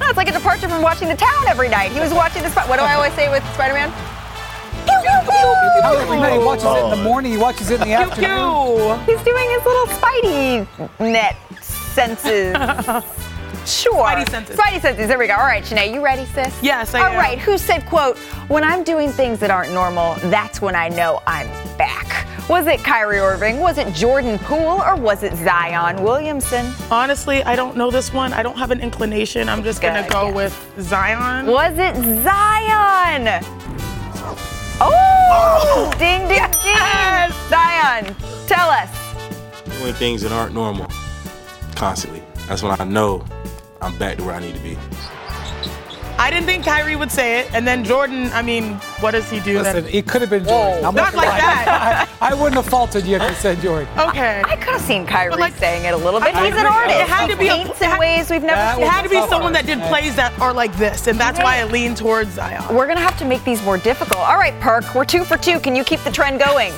Oh, 0.00 0.06
it's 0.08 0.16
like 0.16 0.30
a 0.30 0.32
departure 0.32 0.70
from 0.70 0.80
watching 0.80 1.06
the 1.06 1.16
town 1.16 1.46
every 1.46 1.68
night. 1.68 1.92
He 1.92 2.00
was 2.00 2.14
watching 2.14 2.42
the. 2.42 2.48
Sp- 2.48 2.64
what 2.66 2.78
do 2.78 2.82
I 2.82 2.94
always 2.94 3.12
say 3.12 3.28
with 3.28 3.44
Spider-Man? 3.52 3.90
How 5.82 5.96
every 5.98 6.16
night 6.16 6.38
he 6.38 6.44
watches 6.44 6.64
it 6.64 6.84
in 6.84 6.90
the 6.90 7.04
morning, 7.04 7.32
he 7.32 7.38
watches 7.38 7.70
it 7.70 7.82
in 7.82 7.88
the 7.88 7.94
afternoon. 7.94 8.98
He's 9.04 9.22
doing 9.22 9.50
his 9.50 9.64
little 9.66 9.86
Spidey 9.86 10.66
net 10.98 11.36
senses. 11.60 12.56
Sure. 13.66 13.94
Spidey 13.94 14.28
senses. 14.28 14.56
Spidey 14.56 14.80
senses. 14.80 15.08
There 15.08 15.18
we 15.18 15.26
go. 15.26 15.34
All 15.34 15.46
right, 15.46 15.64
Chiney, 15.64 15.92
you 15.92 16.04
ready, 16.04 16.26
sis? 16.26 16.54
Yes, 16.62 16.94
I 16.94 17.00
All 17.00 17.06
am. 17.12 17.16
right. 17.16 17.38
Who 17.38 17.56
said, 17.58 17.86
"quote 17.86 18.18
When 18.48 18.62
I'm 18.62 18.84
doing 18.84 19.10
things 19.10 19.38
that 19.40 19.50
aren't 19.50 19.72
normal, 19.72 20.14
that's 20.24 20.60
when 20.60 20.74
I 20.74 20.88
know 20.88 21.20
I'm 21.26 21.48
back." 21.76 22.26
Was 22.48 22.66
it 22.66 22.84
Kyrie 22.84 23.18
Irving? 23.18 23.58
Was 23.58 23.78
it 23.78 23.94
Jordan 23.94 24.38
Poole? 24.38 24.82
Or 24.82 24.96
was 24.96 25.22
it 25.22 25.34
Zion 25.36 26.02
Williamson? 26.02 26.74
Honestly, 26.90 27.42
I 27.44 27.56
don't 27.56 27.74
know 27.74 27.90
this 27.90 28.12
one. 28.12 28.34
I 28.34 28.42
don't 28.42 28.58
have 28.58 28.70
an 28.70 28.80
inclination. 28.80 29.48
I'm 29.48 29.62
just 29.64 29.80
gonna 29.80 30.06
go 30.10 30.28
yeah. 30.28 30.34
with 30.34 30.74
Zion. 30.78 31.46
Was 31.46 31.78
it 31.78 31.94
Zion? 32.22 33.42
Oh! 34.80 35.90
oh! 35.90 35.94
Ding, 35.98 36.28
ding, 36.28 36.42
ding! 36.62 37.32
Zion, 37.48 38.14
tell 38.46 38.68
us. 38.68 38.90
doing 39.78 39.94
things 39.94 40.20
that 40.22 40.32
aren't 40.32 40.52
normal 40.52 40.86
constantly. 41.74 42.22
That's 42.46 42.62
when 42.62 42.78
I 42.78 42.84
know 42.84 43.24
I'm 43.84 43.96
back 43.98 44.16
to 44.18 44.24
where 44.24 44.34
I 44.34 44.40
need 44.40 44.54
to 44.54 44.60
be. 44.60 44.76
I 46.16 46.30
didn't 46.30 46.46
think 46.46 46.64
Kyrie 46.64 46.94
would 46.94 47.10
say 47.10 47.40
it, 47.40 47.52
and 47.52 47.66
then 47.66 47.82
Jordan. 47.84 48.30
I 48.32 48.40
mean, 48.40 48.74
what 49.00 49.10
does 49.10 49.28
he 49.28 49.40
do? 49.40 49.58
Listen, 49.58 49.82
that, 49.84 49.94
it 49.94 50.06
could 50.06 50.20
have 50.20 50.30
been 50.30 50.44
Jordan. 50.44 50.84
I'm 50.84 50.94
Not 50.94 51.12
like 51.12 51.26
lie. 51.26 51.38
that. 51.38 52.08
I, 52.22 52.30
I 52.30 52.34
wouldn't 52.34 52.54
have 52.54 52.66
faulted 52.66 53.04
you 53.04 53.16
if 53.16 53.22
you 53.28 53.34
said 53.34 53.58
Jordan. 53.60 53.88
okay. 53.98 54.40
I 54.46 54.54
could 54.56 54.74
have 54.74 54.80
seen 54.80 55.06
Kyrie 55.06 55.50
saying 55.52 55.84
it 55.84 55.92
a 55.92 55.96
little 55.96 56.20
bit. 56.20 56.32
I 56.34 56.44
He's 56.46 56.54
an 56.54 56.60
agree. 56.60 56.70
artist. 56.70 57.00
It 57.00 57.08
had 57.08 57.26
to 57.26 57.36
be 57.36 57.48
a- 57.48 57.56
he 57.56 57.64
paints 57.64 57.82
in 57.82 57.98
ways 57.98 58.30
we've 58.30 58.42
never 58.42 58.54
That 58.54 58.76
seen. 58.76 58.84
It 58.84 58.88
had 58.90 59.02
to 59.02 59.08
be 59.08 59.16
someone 59.22 59.42
one. 59.42 59.52
that 59.54 59.66
did 59.66 59.80
plays 59.82 60.14
that 60.14 60.38
are 60.40 60.52
like 60.54 60.74
this, 60.76 61.08
and 61.08 61.18
that's 61.18 61.40
why 61.40 61.58
I 61.58 61.64
lean 61.64 61.96
towards 61.96 62.34
Zion. 62.34 62.62
We're 62.74 62.86
gonna 62.86 63.00
have 63.00 63.18
to 63.18 63.24
make 63.24 63.42
these 63.44 63.60
more 63.64 63.76
difficult. 63.76 64.20
All 64.20 64.36
right, 64.38 64.58
Perk, 64.60 64.94
we're 64.94 65.04
two 65.04 65.24
for 65.24 65.36
two. 65.36 65.58
Can 65.58 65.74
you 65.74 65.82
keep 65.82 66.00
the 66.04 66.12
trend 66.12 66.38
going? 66.38 66.72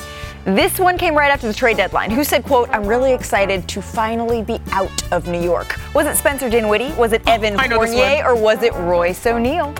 This 0.47 0.79
one 0.79 0.97
came 0.97 1.13
right 1.13 1.29
after 1.29 1.45
the 1.45 1.53
trade 1.53 1.75
deadline. 1.75 2.09
Who 2.09 2.23
said, 2.23 2.45
quote, 2.45 2.69
I'm 2.69 2.87
really 2.87 3.11
excited 3.11 3.67
to 3.67 3.81
finally 3.81 4.41
be 4.41 4.61
out 4.71 5.11
of 5.11 5.27
New 5.27 5.41
York? 5.41 5.77
Was 5.93 6.07
it 6.07 6.15
Spencer 6.15 6.49
Dinwiddie? 6.49 6.93
Was 6.93 7.11
it 7.11 7.21
Evan 7.27 7.59
I 7.59 7.67
know 7.67 7.81
this 7.81 7.93
Fournier? 7.93 8.25
Or 8.25 8.33
was 8.33 8.63
it 8.63 8.73
Royce 8.75 9.25
O'Neal? 9.27 9.75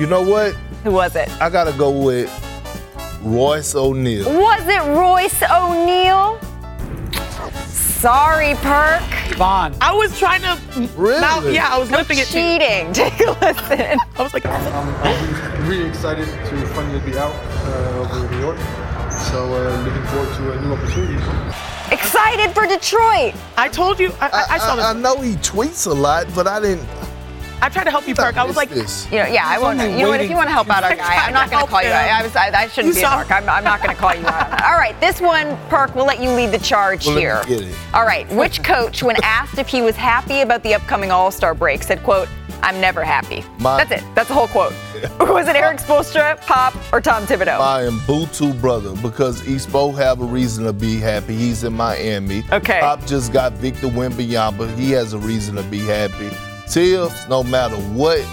You 0.00 0.06
know 0.06 0.22
what? 0.22 0.54
Who 0.84 0.92
was 0.92 1.16
it? 1.16 1.28
I 1.38 1.50
gotta 1.50 1.76
go 1.76 1.90
with 1.90 2.30
Royce 3.20 3.74
O'Neal. 3.74 4.24
Was 4.24 4.66
it 4.68 4.80
Royce 4.96 5.42
O'Neal? 5.42 6.40
Sorry, 8.04 8.52
Perk. 8.56 9.00
Vaughn. 9.38 9.74
I 9.80 9.94
was 9.94 10.18
trying 10.18 10.42
to. 10.42 10.60
Really? 10.94 11.22
Mouth, 11.22 11.50
yeah, 11.50 11.70
I 11.72 11.78
was 11.78 11.88
You're 11.88 12.00
lifting 12.00 12.18
it. 12.18 12.26
cheating. 12.26 12.92
Take 12.92 13.18
a 13.20 13.30
listen. 13.40 13.98
I 14.14 14.22
was 14.22 14.34
like, 14.34 14.44
I'm, 14.44 14.94
I'm 15.02 15.66
really 15.70 15.88
excited 15.88 16.26
to 16.26 16.66
finally 16.74 17.00
be 17.00 17.16
out 17.16 17.32
uh, 17.32 18.00
over 18.00 18.26
in 18.26 18.30
New 18.32 18.40
York. 18.40 18.58
So 19.10 19.54
uh, 19.54 19.82
looking 19.86 20.04
forward 20.08 20.34
to 20.36 20.52
a 20.52 20.60
new 20.60 20.74
opportunity. 20.74 21.14
Excited 21.90 22.50
for 22.52 22.66
Detroit. 22.66 23.32
I 23.56 23.70
told 23.72 23.98
you. 23.98 24.12
I, 24.20 24.28
I, 24.28 24.54
I 24.56 24.58
saw 24.58 24.76
this. 24.76 24.84
I 24.84 24.92
know 24.92 25.22
he 25.22 25.36
tweets 25.36 25.86
a 25.86 25.94
lot, 25.94 26.26
but 26.34 26.46
I 26.46 26.60
didn't. 26.60 26.86
I 27.62 27.68
tried 27.70 27.84
to 27.84 27.90
help 27.90 28.06
you, 28.06 28.14
Perk. 28.14 28.36
I 28.36 28.44
was 28.44 28.56
like, 28.56 28.68
this. 28.68 29.06
You 29.10 29.18
know, 29.20 29.26
yeah, 29.26 29.44
I 29.46 29.58
won't. 29.58 29.78
You 29.78 29.88
know 30.04 30.08
what? 30.10 30.20
If 30.20 30.28
you 30.28 30.36
want 30.36 30.48
to 30.48 30.52
help 30.52 30.68
out 30.68 30.84
our 30.84 30.94
guy, 30.94 31.14
I'm 31.26 31.32
not 31.32 31.50
going 31.50 31.64
to 31.64 31.70
call 31.70 31.82
you. 31.82 31.88
out. 31.88 32.08
I 32.10 32.22
was. 32.22 32.36
I, 32.36 32.48
I 32.50 32.68
shouldn't 32.68 32.94
You 32.94 33.00
be 33.00 33.04
a 33.04 33.08
saw- 33.08 33.22
narc. 33.24 33.30
I'm, 33.30 33.48
I'm 33.48 33.64
not 33.64 33.82
going 33.82 33.94
to 33.94 34.00
call 34.00 34.14
you 34.14 34.26
out. 34.26 34.62
All 34.64 34.76
right, 34.76 34.98
this 35.00 35.20
one, 35.20 35.56
Perk. 35.68 35.94
We'll 35.94 36.04
let 36.06 36.20
you 36.20 36.30
lead 36.30 36.50
the 36.50 36.58
charge 36.58 37.06
Well, 37.06 37.14
let 37.16 37.46
me 37.46 37.54
here. 37.54 37.58
get 37.60 37.68
it. 37.68 37.76
All 37.94 38.04
right. 38.04 38.28
Which 38.32 38.62
coach, 38.62 39.02
when 39.02 39.16
asked 39.22 39.58
if 39.58 39.68
he 39.68 39.80
was 39.82 39.96
happy 39.96 40.40
about 40.42 40.62
the 40.62 40.74
upcoming 40.74 41.10
All 41.10 41.30
Star 41.30 41.54
break, 41.54 41.82
said, 41.82 42.02
"quote 42.02 42.28
I'm 42.62 42.80
never 42.80 43.02
happy." 43.02 43.44
My- 43.58 43.82
That's 43.84 44.02
it. 44.02 44.14
That's 44.14 44.28
the 44.28 44.34
whole 44.34 44.48
quote. 44.48 44.72
was 45.20 45.48
it 45.48 45.56
Erik 45.56 45.78
Spoelstra, 45.78 46.40
Pop, 46.42 46.74
or 46.92 47.00
Tom 47.00 47.24
Thibodeau? 47.24 47.58
My 47.58 47.82
Mbutu 47.82 48.58
brother, 48.60 48.94
because 49.02 49.40
he's 49.40 49.66
both 49.66 49.96
have 49.96 50.20
a 50.20 50.24
reason 50.24 50.64
to 50.64 50.72
be 50.72 50.96
happy. 50.98 51.34
He's 51.36 51.64
in 51.64 51.72
Miami. 51.72 52.44
Okay. 52.52 52.80
Pop 52.80 53.04
just 53.06 53.32
got 53.32 53.52
Victor 53.54 53.88
Wembanyama. 53.88 54.74
He 54.76 54.90
has 54.92 55.12
a 55.14 55.18
reason 55.18 55.56
to 55.56 55.62
be 55.64 55.80
happy. 55.80 56.30
Thibs, 56.68 57.28
no 57.28 57.42
matter 57.44 57.76
what, 57.76 58.24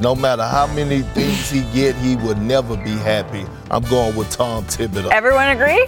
no 0.00 0.14
matter 0.14 0.44
how 0.44 0.66
many 0.68 1.00
things 1.02 1.50
he 1.50 1.62
get, 1.74 1.94
he 1.96 2.16
would 2.16 2.38
never 2.38 2.76
be 2.76 2.92
happy. 2.96 3.44
I'm 3.70 3.82
going 3.84 4.14
with 4.16 4.30
Tom 4.30 4.64
Thibodeau. 4.64 5.10
Everyone 5.10 5.48
agree? 5.48 5.86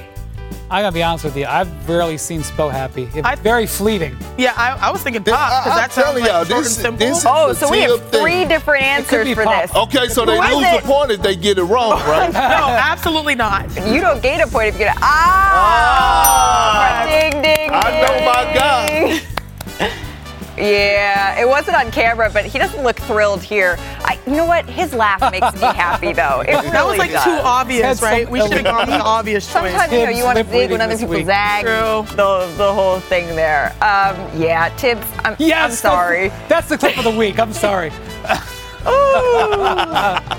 I 0.70 0.80
gotta 0.80 0.94
be 0.94 1.02
honest 1.02 1.24
with 1.24 1.36
you. 1.36 1.44
I've 1.44 1.68
rarely 1.86 2.16
seen 2.16 2.40
Spo 2.40 2.70
happy. 2.72 3.02
It's 3.14 3.26
I- 3.26 3.34
very 3.34 3.66
fleeting. 3.66 4.16
yeah, 4.38 4.54
I, 4.56 4.88
I 4.88 4.90
was 4.90 5.02
thinking 5.02 5.22
Pop 5.22 5.38
I- 5.38 5.60
because 5.64 5.72
I'm 5.72 5.76
that 5.82 5.90
telling 5.90 6.22
like 6.22 6.32
y'all, 6.32 6.44
short 6.44 6.64
this- 6.64 6.76
and 6.78 6.82
simple. 6.82 7.06
this 7.08 7.18
is 7.18 7.24
Oh, 7.28 7.52
so 7.52 7.68
we 7.70 7.80
Tib 7.80 7.90
have 7.90 8.00
thing. 8.08 8.20
three 8.22 8.44
different 8.46 8.82
answers 8.82 9.34
for 9.34 9.44
Pop. 9.44 9.62
this. 9.62 9.74
Okay, 9.76 10.08
so 10.08 10.24
they 10.24 10.36
Who 10.38 10.42
is 10.42 10.54
lose 10.56 10.66
it? 10.66 10.80
the 10.82 10.88
point 10.88 11.10
if 11.10 11.20
they 11.22 11.36
get 11.36 11.58
it 11.58 11.64
wrong, 11.64 11.90
right? 12.08 12.32
no, 12.32 12.38
absolutely 12.40 13.34
not. 13.34 13.66
You 13.86 14.00
don't 14.00 14.22
gain 14.22 14.40
a 14.40 14.46
point 14.46 14.68
if 14.68 14.74
you 14.74 14.78
get 14.86 14.96
it. 14.96 15.02
Ah! 15.02 17.04
Ding, 17.06 17.32
ding, 17.32 17.42
ding. 17.42 17.70
I 17.70 18.00
know 18.00 18.14
my 18.24 18.44
ding. 18.44 18.54
guy. 18.54 19.20
Yeah, 20.56 21.40
it 21.40 21.48
wasn't 21.48 21.76
on 21.76 21.90
camera, 21.90 22.30
but 22.32 22.44
he 22.44 22.58
doesn't 22.58 22.82
look 22.82 22.96
thrilled 23.00 23.42
here. 23.42 23.76
I, 24.00 24.18
you 24.26 24.32
know 24.32 24.44
what? 24.44 24.68
His 24.68 24.92
laugh 24.92 25.20
makes 25.32 25.52
me 25.54 25.60
happy, 25.60 26.12
though. 26.22 26.40
It 26.40 26.48
really 26.54 26.70
That 26.70 26.86
was 26.86 26.98
like 26.98 27.10
does. 27.12 27.24
too 27.24 27.30
obvious, 27.30 28.00
Had 28.00 28.02
right? 28.02 28.24
some 28.24 28.32
We 28.32 28.40
should 28.40 28.52
have 28.52 28.64
gone 28.64 28.86
with 28.86 28.88
the 28.88 29.00
obvious 29.02 29.44
choice. 29.46 29.52
Sometimes 29.72 29.92
you 29.92 30.04
know 30.04 30.10
you 30.10 30.24
want 30.24 30.38
to 30.38 30.44
Thibs 30.44 30.52
zig 30.56 30.70
when 30.70 30.80
other 30.80 30.96
people 30.98 31.14
week. 31.14 31.26
zag. 31.26 31.64
True. 31.64 32.16
The 32.16 32.52
the 32.56 32.72
whole 32.72 33.00
thing 33.00 33.26
there. 33.34 33.68
Um, 33.80 34.16
yeah, 34.40 34.68
Thibs. 34.76 35.06
I'm, 35.24 35.36
Yes, 35.38 35.70
I'm 35.70 35.76
sorry. 35.76 36.28
That's, 36.28 36.48
that's 36.48 36.68
the 36.68 36.78
clip 36.78 36.98
of 36.98 37.04
the 37.04 37.10
week. 37.18 37.38
I'm 37.38 37.52
sorry. 37.52 37.90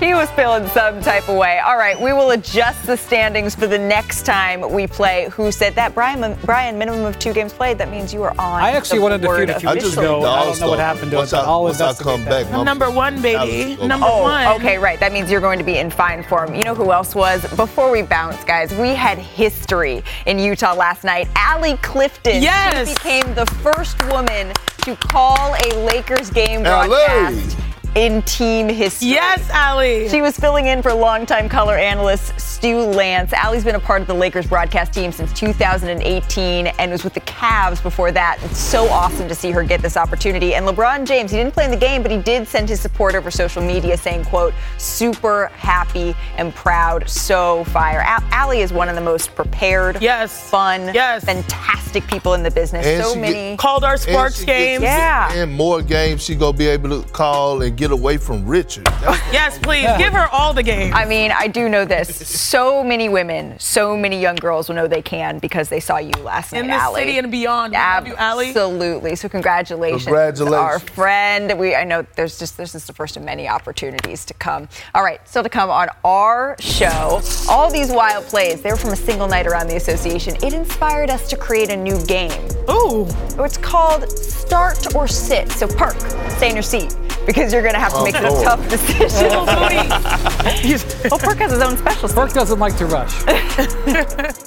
he 0.00 0.14
was 0.14 0.30
feeling 0.32 0.66
some 0.68 1.00
type 1.00 1.28
of 1.28 1.36
way. 1.36 1.58
All 1.60 1.76
right, 1.76 1.98
we 2.00 2.12
will 2.12 2.30
adjust 2.32 2.86
the 2.86 2.96
standings 2.96 3.54
for 3.54 3.66
the 3.66 3.78
next 3.78 4.24
time 4.26 4.70
we 4.72 4.86
play. 4.86 5.28
Who 5.30 5.50
said 5.52 5.74
that? 5.76 5.94
Brian, 5.94 6.36
Brian, 6.44 6.78
minimum 6.78 7.04
of 7.04 7.18
two 7.18 7.32
games 7.32 7.52
played. 7.52 7.78
That 7.78 7.90
means 7.90 8.12
you 8.12 8.22
are 8.22 8.32
on. 8.32 8.62
I 8.62 8.72
actually 8.72 8.98
the 8.98 9.02
wanted 9.02 9.22
to 9.22 9.26
board 9.28 9.38
feud 9.38 9.50
a 9.50 9.60
few 9.60 9.68
I 9.68 9.72
weeks 9.74 9.84
just 9.84 9.96
officially. 9.96 10.06
ago. 10.16 10.18
need 10.20 10.24
the 10.24 10.28
I 10.30 10.44
don't 10.44 10.60
know 10.60 10.68
what 10.70 10.78
happened 10.78 11.10
to 11.12 11.16
once 11.18 11.32
it, 11.32 11.36
but 11.36 11.44
I, 11.44 11.48
I'll 11.48 11.62
once 11.64 11.80
I 11.80 11.84
investigate 11.90 12.14
come 12.16 12.24
that. 12.24 12.50
back, 12.50 12.64
Number 12.64 12.90
one, 12.90 13.22
baby. 13.22 13.76
Number 13.86 14.06
Oh, 14.08 14.22
one. 14.22 14.46
okay, 14.60 14.78
right. 14.78 15.00
That 15.00 15.12
means 15.12 15.30
you're 15.30 15.40
going 15.40 15.58
to 15.58 15.64
be 15.64 15.78
in 15.78 15.90
fine 15.90 16.22
form. 16.24 16.54
You 16.54 16.62
know 16.64 16.74
who 16.74 16.92
else 16.92 17.14
was? 17.14 17.42
Before 17.56 17.90
we 17.90 18.02
bounce, 18.02 18.42
guys, 18.44 18.72
we 18.74 18.88
had 18.90 19.18
history 19.18 20.02
in 20.26 20.38
Utah 20.38 20.74
last 20.74 21.04
night. 21.04 21.28
Allie 21.36 21.76
Clifton. 21.78 22.42
Yes. 22.42 22.88
She 22.88 22.94
became 22.94 23.34
the 23.34 23.46
first 23.46 24.02
woman 24.08 24.52
to 24.82 24.96
call 24.96 25.54
a 25.54 25.74
Lakers 25.86 26.30
game 26.30 26.64
Allie. 26.66 26.88
broadcast 26.88 27.56
in 27.94 28.22
team 28.22 28.68
history. 28.68 29.08
Yes, 29.08 29.48
Allie. 29.50 30.08
She 30.08 30.20
was 30.20 30.36
filling 30.36 30.66
in 30.66 30.82
for 30.82 30.92
longtime 30.92 31.48
color 31.48 31.76
analyst 31.76 32.38
Stu 32.40 32.74
Lantz. 32.76 33.32
Allie's 33.32 33.62
been 33.64 33.76
a 33.76 33.80
part 33.80 34.00
of 34.00 34.08
the 34.08 34.14
Lakers 34.14 34.46
broadcast 34.46 34.92
team 34.92 35.12
since 35.12 35.32
2018 35.32 36.66
and 36.66 36.90
was 36.90 37.04
with 37.04 37.14
the 37.14 37.20
Cavs 37.20 37.82
before 37.82 38.10
that. 38.12 38.38
It's 38.42 38.58
so 38.58 38.88
awesome 38.88 39.28
to 39.28 39.34
see 39.34 39.50
her 39.52 39.62
get 39.62 39.80
this 39.80 39.96
opportunity. 39.96 40.54
And 40.54 40.66
LeBron 40.66 41.06
James, 41.06 41.30
he 41.30 41.36
didn't 41.36 41.54
play 41.54 41.66
in 41.66 41.70
the 41.70 41.76
game, 41.76 42.02
but 42.02 42.10
he 42.10 42.18
did 42.18 42.48
send 42.48 42.68
his 42.68 42.80
support 42.80 43.14
over 43.14 43.30
social 43.30 43.62
media 43.62 43.96
saying, 43.96 44.24
quote, 44.24 44.54
super 44.78 45.46
happy 45.54 46.16
and 46.36 46.54
proud, 46.54 47.08
so 47.08 47.62
fire. 47.64 48.00
Al- 48.00 48.24
Allie 48.32 48.60
is 48.60 48.72
one 48.72 48.88
of 48.88 48.96
the 48.96 49.00
most 49.00 49.34
prepared, 49.36 50.02
Yes. 50.02 50.50
fun, 50.50 50.90
Yes. 50.92 51.24
fantastic 51.24 52.06
people 52.08 52.34
in 52.34 52.42
the 52.42 52.50
business. 52.50 52.84
And 52.86 53.04
so 53.04 53.14
many. 53.14 53.32
get- 53.50 53.58
Called 53.58 53.84
our 53.84 53.92
And 53.92 54.00
sports 54.00 54.36
gets- 54.40 54.46
games. 54.46 54.82
Yeah. 54.82 55.32
And 55.32 55.52
more 55.52 55.80
games 55.80 56.22
she 56.24 56.34
gonna 56.34 56.56
be 56.56 56.66
able 56.68 57.02
to 57.02 57.08
call 57.10 57.62
and 57.62 57.76
get 57.76 57.83
away 57.90 58.16
from 58.16 58.46
Richard. 58.46 58.88
Yes, 59.32 59.58
please. 59.58 59.88
Give 59.98 60.12
her 60.12 60.28
all 60.28 60.52
the 60.52 60.62
games. 60.62 60.92
I 60.94 61.04
mean, 61.04 61.32
I 61.32 61.48
do 61.48 61.68
know 61.68 61.84
this. 61.84 62.28
So 62.28 62.82
many 62.84 63.08
women, 63.08 63.58
so 63.58 63.96
many 63.96 64.20
young 64.20 64.36
girls 64.36 64.68
will 64.68 64.76
know 64.76 64.86
they 64.86 65.02
can 65.02 65.38
because 65.38 65.68
they 65.68 65.80
saw 65.80 65.98
you 65.98 66.12
last 66.22 66.52
in 66.52 66.66
night, 66.66 66.74
this 66.74 66.82
Allie. 66.82 67.00
city 67.02 67.18
and 67.18 67.30
beyond. 67.30 67.72
We 67.72 67.78
love 67.78 68.06
you, 68.06 68.14
Allie. 68.16 68.48
Absolutely. 68.48 69.16
So 69.16 69.28
congratulations, 69.28 70.04
Congratulations. 70.04 70.54
our 70.54 70.78
friend. 70.78 71.58
We 71.58 71.74
I 71.74 71.84
know 71.84 72.04
there's 72.16 72.38
just 72.38 72.56
this 72.56 72.74
is 72.74 72.86
the 72.86 72.92
first 72.92 73.16
of 73.16 73.22
many 73.22 73.48
opportunities 73.48 74.24
to 74.26 74.34
come. 74.34 74.68
All 74.94 75.02
right, 75.02 75.26
still 75.28 75.42
to 75.42 75.48
come 75.48 75.70
on 75.70 75.88
our 76.04 76.56
show. 76.60 77.20
All 77.48 77.70
these 77.70 77.90
wild 77.90 78.24
plays. 78.26 78.62
They 78.62 78.70
were 78.70 78.76
from 78.76 78.90
a 78.92 78.96
single 78.96 79.28
night 79.28 79.46
around 79.46 79.68
the 79.68 79.76
association. 79.76 80.36
It 80.42 80.52
inspired 80.54 81.10
us 81.10 81.28
to 81.30 81.36
create 81.36 81.70
a 81.70 81.76
new 81.76 82.02
game. 82.06 82.30
Ooh. 82.70 83.06
It's 83.38 83.56
called 83.58 84.08
Start 84.10 84.94
or 84.94 85.06
Sit. 85.08 85.50
So 85.52 85.66
Perk, 85.66 85.98
stay 86.30 86.48
in 86.50 86.56
your 86.56 86.62
seat 86.62 86.96
because 87.26 87.52
you're 87.52 87.62
gonna 87.74 87.84
have 87.84 87.92
to 87.92 87.98
Oh, 87.98 88.04
make 88.04 88.20
Lord. 88.20 88.34
some 88.34 88.58
tough 88.58 88.68
decisions. 88.70 89.12
Oh, 89.32 89.44
well, 91.10 91.18
Perk 91.18 91.38
has 91.38 91.52
his 91.52 91.60
own 91.62 91.76
special 91.76 92.08
seat. 92.08 92.14
Perk 92.14 92.32
doesn't 92.32 92.58
like 92.58 92.76
to 92.78 92.86
rush. 92.86 93.14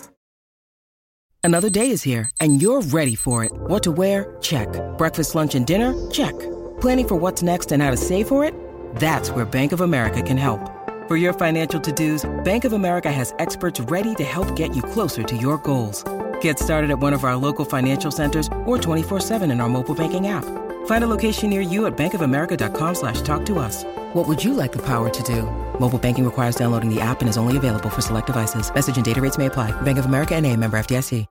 Another 1.44 1.70
day 1.70 1.92
is 1.92 2.04
here, 2.04 2.30
and 2.42 2.62
you're 2.62 2.82
ready 2.82 3.16
for 3.16 3.44
it. 3.46 3.52
What 3.54 3.84
to 3.84 3.92
wear? 3.92 4.36
Check. 4.42 4.68
Breakfast, 4.98 5.34
lunch, 5.36 5.56
and 5.56 5.66
dinner? 5.66 5.94
Check. 6.12 6.38
Planning 6.82 7.08
for 7.08 7.16
what's 7.16 7.42
next 7.42 7.72
and 7.72 7.82
how 7.82 7.90
to 7.92 7.98
save 7.98 8.28
for 8.28 8.44
it? 8.44 8.54
That's 8.96 9.32
where 9.32 9.46
Bank 9.46 9.72
of 9.72 9.80
America 9.82 10.22
can 10.22 10.38
help. 10.38 10.60
For 11.08 11.16
your 11.16 11.32
financial 11.32 11.80
to-dos, 11.80 12.30
Bank 12.44 12.66
of 12.66 12.74
America 12.74 13.10
has 13.10 13.34
experts 13.40 13.80
ready 13.80 14.14
to 14.16 14.24
help 14.26 14.56
get 14.58 14.76
you 14.76 14.82
closer 14.82 15.24
to 15.24 15.38
your 15.38 15.58
goals. 15.60 16.04
Get 16.42 16.60
started 16.60 16.92
at 16.92 17.00
one 17.00 17.14
of 17.14 17.24
our 17.24 17.38
local 17.38 17.64
financial 17.64 18.12
centers 18.12 18.48
or 18.66 18.78
24-7 18.78 19.50
in 19.50 19.62
our 19.62 19.70
mobile 19.70 19.96
banking 19.96 20.28
app. 20.28 20.44
Find 20.88 21.04
a 21.04 21.08
location 21.08 21.50
near 21.50 21.62
you 21.62 21.86
at 21.86 21.96
bankofamerica.com 21.96 22.96
slash 22.96 23.22
talk 23.22 23.46
to 23.46 23.60
us. 23.60 23.86
What 24.14 24.28
would 24.28 24.44
you 24.44 24.54
like 24.54 24.74
the 24.74 24.86
power 24.86 25.10
to 25.10 25.24
do? 25.24 25.44
Mobile 25.80 26.00
banking 26.00 26.26
requires 26.26 26.56
downloading 26.56 26.94
the 26.94 27.00
app 27.00 27.22
and 27.22 27.30
is 27.30 27.38
only 27.38 27.56
available 27.56 27.90
for 27.90 28.02
select 28.02 28.28
devices. 28.28 28.74
Message 28.74 28.98
and 28.98 29.06
data 29.06 29.22
rates 29.22 29.38
may 29.38 29.46
apply. 29.46 29.72
Bank 29.84 29.98
of 29.98 30.06
America 30.06 30.36
and 30.36 30.46
a 30.46 30.54
member 30.58 30.78
FDIC. 30.78 31.26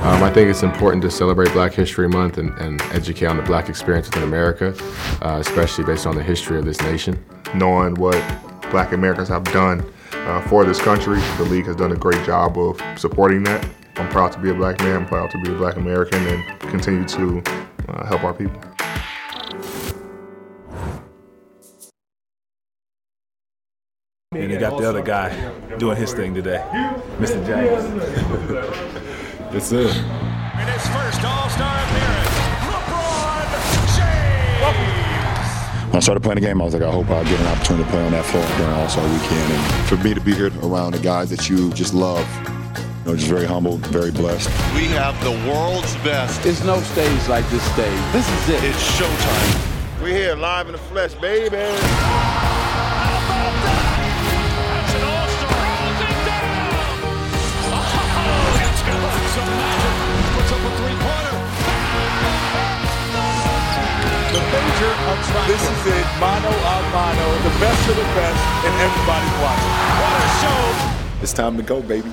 Um, 0.00 0.22
I 0.22 0.30
think 0.32 0.48
it's 0.48 0.62
important 0.62 1.02
to 1.02 1.10
celebrate 1.10 1.52
Black 1.52 1.74
History 1.74 2.08
Month 2.08 2.38
and, 2.38 2.50
and 2.58 2.80
educate 2.92 3.26
on 3.26 3.36
the 3.36 3.42
Black 3.42 3.68
experience 3.68 4.06
within 4.06 4.22
America, 4.22 4.74
uh, 5.20 5.38
especially 5.40 5.84
based 5.84 6.06
on 6.06 6.14
the 6.14 6.22
history 6.22 6.58
of 6.58 6.64
this 6.64 6.80
nation. 6.82 7.22
knowing 7.54 7.94
what 7.96 8.16
black 8.70 8.92
Americans 8.92 9.28
have 9.28 9.44
done 9.44 9.84
uh, 10.12 10.40
for 10.48 10.64
this 10.64 10.80
country. 10.80 11.18
The 11.36 11.44
league 11.44 11.66
has 11.66 11.76
done 11.76 11.92
a 11.92 11.96
great 11.96 12.24
job 12.24 12.58
of 12.58 12.80
supporting 12.98 13.42
that. 13.44 13.68
I'm 13.98 14.08
proud 14.10 14.30
to 14.32 14.38
be 14.38 14.50
a 14.50 14.54
black 14.54 14.78
man, 14.78 14.98
I'm 14.98 15.06
proud 15.06 15.30
to 15.32 15.42
be 15.42 15.52
a 15.52 15.56
black 15.56 15.74
American, 15.74 16.24
and 16.24 16.60
continue 16.60 17.04
to 17.08 17.42
uh, 17.88 18.06
help 18.06 18.22
our 18.22 18.32
people. 18.32 18.60
And 24.32 24.52
they 24.52 24.56
got 24.56 24.78
the 24.78 24.88
other 24.88 25.02
guy 25.02 25.34
doing 25.78 25.96
his 25.96 26.12
thing 26.14 26.32
today, 26.32 26.64
Mr. 27.18 27.44
James. 27.44 27.82
That's 29.52 29.72
it. 29.72 29.80
In 29.80 30.68
his 30.68 30.86
first 30.88 31.24
All-Star 31.24 31.82
appearance, 31.82 32.36
LeBron 32.70 33.50
James. 33.96 35.86
When 35.88 35.96
I 35.96 36.00
started 36.00 36.22
playing 36.22 36.36
the 36.36 36.42
game, 36.42 36.62
I 36.62 36.64
was 36.66 36.74
like, 36.74 36.84
I 36.84 36.90
hope 36.92 37.10
I 37.10 37.24
get 37.24 37.40
an 37.40 37.46
opportunity 37.48 37.82
to 37.82 37.90
play 37.90 38.06
on 38.06 38.12
that 38.12 38.24
floor 38.26 38.46
during 38.58 38.72
All-Star 38.74 39.04
Weekend. 39.04 39.52
And 39.52 39.88
for 39.88 39.96
me 39.96 40.14
to 40.14 40.20
be 40.20 40.34
here 40.34 40.52
around 40.62 40.92
the 40.92 41.00
guys 41.00 41.30
that 41.30 41.50
you 41.50 41.72
just 41.72 41.94
love, 41.94 42.24
I'm 43.08 43.16
just 43.16 43.30
very 43.30 43.46
humbled, 43.46 43.80
very 43.86 44.10
blessed. 44.10 44.50
We 44.74 44.84
have 44.92 45.16
the 45.24 45.30
world's 45.48 45.96
best. 46.04 46.42
There's 46.42 46.62
no 46.62 46.78
stage 46.92 47.26
like 47.26 47.48
this 47.48 47.62
stage. 47.72 48.12
This 48.12 48.28
is 48.28 48.48
it. 48.50 48.62
It's 48.62 49.00
showtime. 49.00 50.02
We're 50.02 50.12
here 50.12 50.36
live 50.36 50.66
in 50.66 50.72
the 50.72 50.78
flesh, 50.78 51.14
baby. 51.14 51.56
This 65.46 65.62
is 65.64 65.86
it, 65.86 66.06
mano 66.20 66.52
a 66.52 66.76
mano, 66.92 67.26
the 67.40 67.54
best 67.58 67.88
of 67.88 67.96
the 67.96 68.02
best, 68.12 68.40
and 68.66 68.74
everybody's 68.84 69.36
watching. 69.40 69.72
What 69.96 70.12
a 70.12 70.28
show! 70.42 71.22
It's 71.22 71.32
time 71.32 71.56
to 71.56 71.62
go, 71.62 71.80
baby. 71.80 72.12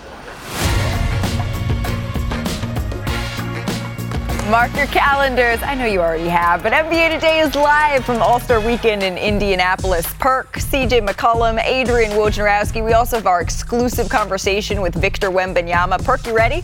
Mark 4.50 4.76
your 4.76 4.86
calendars. 4.88 5.64
I 5.64 5.74
know 5.74 5.86
you 5.86 6.02
already 6.02 6.28
have, 6.28 6.62
but 6.62 6.72
NBA 6.72 7.16
Today 7.16 7.40
is 7.40 7.56
live 7.56 8.06
from 8.06 8.22
All 8.22 8.40
Star 8.40 8.62
Weekend 8.62 9.02
in 9.02 9.18
Indianapolis. 9.18 10.06
Perk, 10.20 10.54
CJ 10.54 11.04
McCollum, 11.08 11.60
Adrian 11.64 12.12
Wojnarowski. 12.12 12.86
We 12.86 12.94
also 12.94 13.16
have 13.16 13.26
our 13.26 13.42
exclusive 13.42 14.08
conversation 14.08 14.82
with 14.82 14.94
Victor 14.94 15.32
Wembanyama. 15.32 16.06
Perk, 16.06 16.28
you 16.28 16.36
ready? 16.36 16.62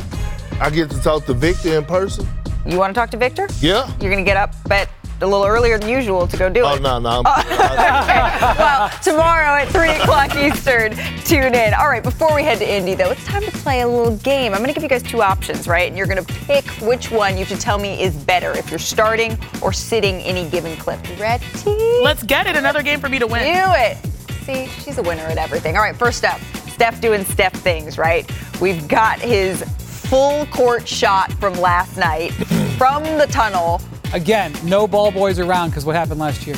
I 0.60 0.70
get 0.70 0.92
to 0.92 1.02
talk 1.02 1.26
to 1.26 1.34
Victor 1.34 1.76
in 1.80 1.86
person. 1.86 2.28
You 2.68 2.78
want 2.78 2.94
to 2.94 3.00
talk 3.00 3.10
to 3.12 3.18
Victor? 3.18 3.48
Yeah. 3.62 3.88
You're 4.00 4.12
going 4.12 4.24
to 4.24 4.30
get 4.30 4.38
up 4.38 4.54
at 4.70 4.88
a 5.24 5.28
little 5.28 5.46
earlier 5.46 5.78
than 5.78 5.90
usual 5.90 6.28
to 6.28 6.38
go 6.38 6.50
do 6.50 6.64
Oh 6.64 6.76
it. 6.76 6.80
Oh, 6.80 7.00
no, 7.00 7.00
no. 7.00 7.22
well, 7.24 8.90
tomorrow 9.04 9.62
at 9.62 9.68
3 9.70 9.90
o'clock 9.90 10.36
Eastern, 10.36 10.96
tune 11.24 11.56
in. 11.56 11.74
All 11.74 11.88
right, 11.88 12.04
before 12.04 12.34
we 12.36 12.44
head 12.44 12.60
to 12.60 12.70
Indy, 12.70 12.96
though, 12.96 13.12
it's 13.12 13.26
time 13.26 13.44
to 13.44 13.52
play 13.52 13.82
a 13.82 13.88
little 13.88 14.16
game. 14.18 14.54
I'm 14.54 14.60
going 14.60 14.70
to 14.70 14.74
give 14.74 14.84
you 14.84 14.90
guys 14.90 15.04
two 15.04 15.22
options, 15.22 15.68
right? 15.68 15.88
And 15.88 15.98
you're 15.98 16.08
going 16.08 16.24
to 16.24 16.34
pick 16.46 16.66
which 16.82 17.12
one 17.12 17.38
you 17.38 17.46
should 17.46 17.60
tell 17.60 17.78
me 17.78 18.02
is 18.02 18.16
better 18.16 18.52
if 18.58 18.70
you're 18.70 18.80
starting 18.80 19.38
or 19.62 19.74
sitting 19.74 20.16
any 20.22 20.50
given 20.50 20.76
clip. 20.78 21.00
Ready? 21.20 21.46
Let's 22.02 22.24
get 22.24 22.48
it. 22.48 22.56
Another 22.56 22.82
game 22.82 23.00
for 23.00 23.10
me 23.10 23.20
to 23.20 23.28
win. 23.28 23.44
Do 23.44 23.72
it. 23.76 23.98
See, 24.46 24.68
she's 24.82 24.98
a 24.98 25.04
winner 25.04 25.24
at 25.24 25.38
everything. 25.38 25.76
All 25.76 25.84
right, 25.84 25.96
first 25.96 26.26
up, 26.26 26.40
Steph 26.70 27.00
doing 27.00 27.24
Steph 27.26 27.54
things, 27.54 27.98
right? 27.98 28.30
We've 28.60 28.88
got 28.88 29.20
his 29.20 29.64
full 30.12 30.46
court 30.48 30.88
shot 30.88 31.32
from 31.34 31.54
last 31.54 31.96
night 31.98 32.34
from 32.78 33.04
the 33.04 33.28
tunnel. 33.28 33.80
Again, 34.14 34.54
no 34.64 34.88
ball 34.88 35.12
boys 35.12 35.40
around 35.40 35.70
because 35.70 35.86
what 35.86 35.96
happened 35.96 36.20
last 36.20 36.46
year. 36.46 36.58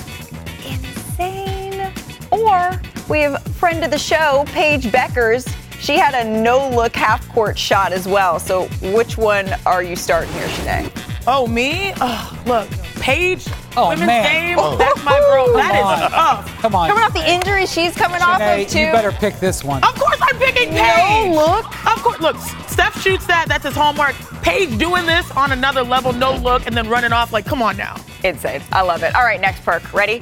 Insane. 0.66 1.93
Or 2.32 2.82
we 3.08 3.22
have 3.22 3.43
friend 3.43 3.84
of 3.84 3.91
the 3.91 3.99
show, 3.99 4.43
Paige 4.47 4.86
Bueckers. 4.86 5.47
She 5.80 5.97
had 5.97 6.16
a 6.16 6.24
no-look 6.28 6.95
half-court 6.95 7.60
shot 7.60 7.91
as 7.91 8.08
well. 8.08 8.39
So 8.39 8.68
which 8.93 9.18
one 9.18 9.54
are 9.66 9.84
you 9.84 9.95
starting 9.95 10.32
here, 10.34 10.47
Chiney? 10.47 10.89
Oh, 11.28 11.45
me? 11.45 11.93
Oh, 12.01 12.43
look, 12.45 12.70
Paige, 12.95 13.45
Oh, 13.76 13.89
women's 13.89 14.07
man. 14.07 14.24
game, 14.24 14.57
Oh. 14.59 14.76
that's 14.78 15.03
my 15.03 15.17
girl. 15.19 15.51
That 15.53 15.71
Come 15.71 15.78
is 15.78 16.03
on. 16.03 16.11
tough. 16.11 16.57
Come 16.61 16.76
on. 16.76 16.89
Coming 16.89 17.03
off 17.03 17.13
the 17.13 17.30
injury 17.30 17.65
she's 17.65 17.95
coming 17.95 18.21
off 18.21 18.41
of 18.41 18.67
too. 18.67 18.80
you 18.80 18.91
better 18.91 19.11
pick 19.11 19.39
this 19.39 19.63
one. 19.63 19.84
Of 19.84 19.95
course 19.95 20.17
I'm 20.21 20.38
picking 20.38 20.69
Paige. 20.69 21.30
No 21.30 21.34
look. 21.36 21.65
Of 21.91 22.03
course, 22.03 22.19
look, 22.19 22.38
Steph 22.67 22.99
shoots 23.01 23.26
that. 23.28 23.45
That's 23.47 23.63
his 23.65 23.76
hallmark. 23.76 24.15
Paige 24.43 24.78
doing 24.78 25.05
this 25.05 25.30
on 25.32 25.51
another 25.51 25.84
level, 25.84 26.13
no 26.13 26.36
look, 26.36 26.65
and 26.67 26.76
then 26.78 26.88
running 26.89 27.13
off. 27.13 27.32
Like, 27.34 27.45
come 27.45 27.61
on 27.61 27.78
now. 27.78 27.95
Insane. 28.24 28.61
I 28.71 28.82
love 28.82 29.03
it. 29.03 29.15
All 29.15 29.24
right, 29.24 29.39
next 29.41 29.63
perk. 29.63 29.93
Ready? 29.93 30.21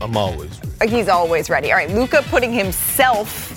I'm 0.00 0.16
always. 0.16 0.58
He's 0.88 1.08
always 1.08 1.48
ready. 1.50 1.70
All 1.70 1.76
right, 1.78 1.90
Luka 1.90 2.22
putting 2.28 2.52
himself 2.52 3.56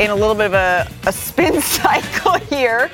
in 0.00 0.10
a 0.10 0.14
little 0.14 0.34
bit 0.34 0.46
of 0.46 0.54
a, 0.54 0.88
a 1.06 1.12
spin 1.12 1.60
cycle 1.60 2.38
here. 2.38 2.90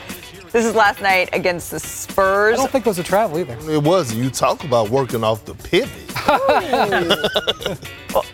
This 0.53 0.65
is 0.65 0.75
last 0.75 1.01
night 1.01 1.29
against 1.33 1.71
the 1.71 1.81
Spurs. 1.81 2.55
I 2.55 2.57
don't 2.57 2.71
think 2.71 2.87
it 2.87 2.89
was 2.89 2.99
a 2.99 3.03
travel 3.03 3.39
either. 3.39 3.57
It 3.71 3.83
was. 3.83 4.15
You 4.15 4.31
talk 4.31 4.65
about 4.65 4.91
working 4.91 5.25
off 5.25 5.45
the 5.45 5.55
pivot. 5.55 5.91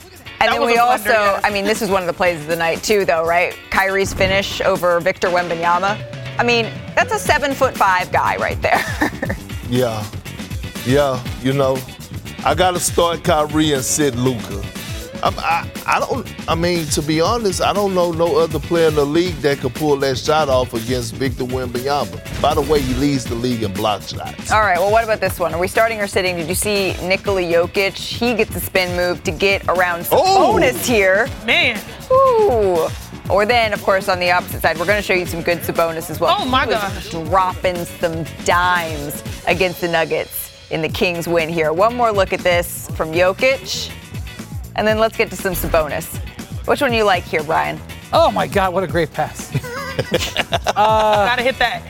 And 0.42 0.50
That 0.50 0.58
then 0.58 0.66
we 0.66 0.76
also, 0.76 1.04
blunder, 1.04 1.20
yes. 1.20 1.40
I 1.44 1.50
mean, 1.50 1.64
this 1.64 1.82
is 1.82 1.88
one 1.88 2.02
of 2.02 2.08
the 2.08 2.12
plays 2.12 2.40
of 2.40 2.48
the 2.48 2.56
night 2.56 2.82
too, 2.82 3.04
though, 3.04 3.24
right? 3.24 3.56
Kyrie's 3.70 4.12
finish 4.12 4.60
over 4.60 4.98
Victor 4.98 5.28
Wembanyama. 5.28 5.96
I 6.36 6.42
mean, 6.42 6.64
that's 6.96 7.12
a 7.12 7.18
seven 7.20 7.54
foot 7.54 7.76
five 7.76 8.10
guy 8.10 8.36
right 8.38 8.60
there. 8.60 8.84
Yeah. 9.70 10.04
Yeah. 10.84 11.22
You 11.42 11.52
know, 11.52 11.78
I 12.44 12.56
got 12.56 12.72
to 12.72 12.80
start 12.80 13.22
Kyrie 13.22 13.72
and 13.72 13.84
sit 13.84 14.16
Luka. 14.16 14.64
I, 15.22 15.28
I, 15.86 15.96
I 15.96 16.00
don't. 16.00 16.48
I 16.48 16.54
mean, 16.54 16.84
to 16.86 17.02
be 17.02 17.20
honest, 17.20 17.62
I 17.62 17.72
don't 17.72 17.94
know 17.94 18.10
no 18.12 18.38
other 18.38 18.58
player 18.58 18.88
in 18.88 18.94
the 18.94 19.04
league 19.06 19.34
that 19.36 19.58
could 19.58 19.74
pull 19.74 19.96
that 19.98 20.18
shot 20.18 20.48
off 20.48 20.74
against 20.74 21.14
Victor 21.14 21.44
Wembanyama. 21.44 22.40
By 22.42 22.54
the 22.54 22.60
way, 22.62 22.80
he 22.80 22.94
leads 22.94 23.24
the 23.24 23.34
league 23.36 23.62
in 23.62 23.72
block 23.72 24.02
shots. 24.02 24.50
All 24.50 24.60
right, 24.60 24.78
well, 24.78 24.90
what 24.90 25.04
about 25.04 25.20
this 25.20 25.38
one? 25.38 25.54
Are 25.54 25.60
we 25.60 25.68
starting 25.68 26.00
or 26.00 26.06
sitting? 26.06 26.36
Did 26.36 26.48
you 26.48 26.54
see 26.54 26.94
Nikola 27.06 27.42
Jokic? 27.42 27.94
He 27.94 28.34
gets 28.34 28.54
a 28.56 28.60
spin 28.60 28.96
move 28.96 29.22
to 29.24 29.30
get 29.30 29.66
around 29.68 30.04
some 30.06 30.18
Oh. 30.20 30.52
bonus 30.54 30.86
here. 30.86 31.28
Man. 31.46 31.80
Ooh. 32.10 32.88
Or 33.30 33.46
then, 33.46 33.72
of 33.72 33.82
course, 33.84 34.08
on 34.08 34.18
the 34.18 34.30
opposite 34.32 34.60
side, 34.60 34.76
we're 34.78 34.84
going 34.86 34.98
to 34.98 35.02
show 35.06 35.14
you 35.14 35.26
some 35.26 35.42
good 35.42 35.58
Sabonis 35.58 36.10
as 36.10 36.18
well. 36.18 36.34
Oh, 36.38 36.44
my 36.44 36.62
He 36.64 36.70
was 36.72 36.78
gosh. 36.78 37.10
Dropping 37.10 37.76
some 37.84 38.24
dimes 38.44 39.22
against 39.46 39.80
the 39.80 39.88
Nuggets 39.88 40.50
in 40.70 40.82
the 40.82 40.88
Kings 40.88 41.28
win 41.28 41.48
here. 41.48 41.72
One 41.72 41.94
more 41.94 42.10
look 42.10 42.32
at 42.32 42.40
this 42.40 42.88
from 42.96 43.12
Jokic. 43.12 43.90
And 44.76 44.86
then 44.86 44.98
let's 44.98 45.16
get 45.16 45.30
to 45.30 45.36
some 45.36 45.54
Sabonis. 45.54 46.18
Which 46.66 46.80
one 46.80 46.92
you 46.92 47.04
like 47.04 47.24
here, 47.24 47.42
Brian? 47.42 47.80
Oh 48.12 48.30
my 48.30 48.46
God, 48.46 48.72
what 48.72 48.82
a 48.84 48.86
great 48.86 49.12
pass. 49.12 49.50
Uh, 50.74 51.26
Gotta 51.26 51.42
hit 51.42 51.58
that. 51.58 51.82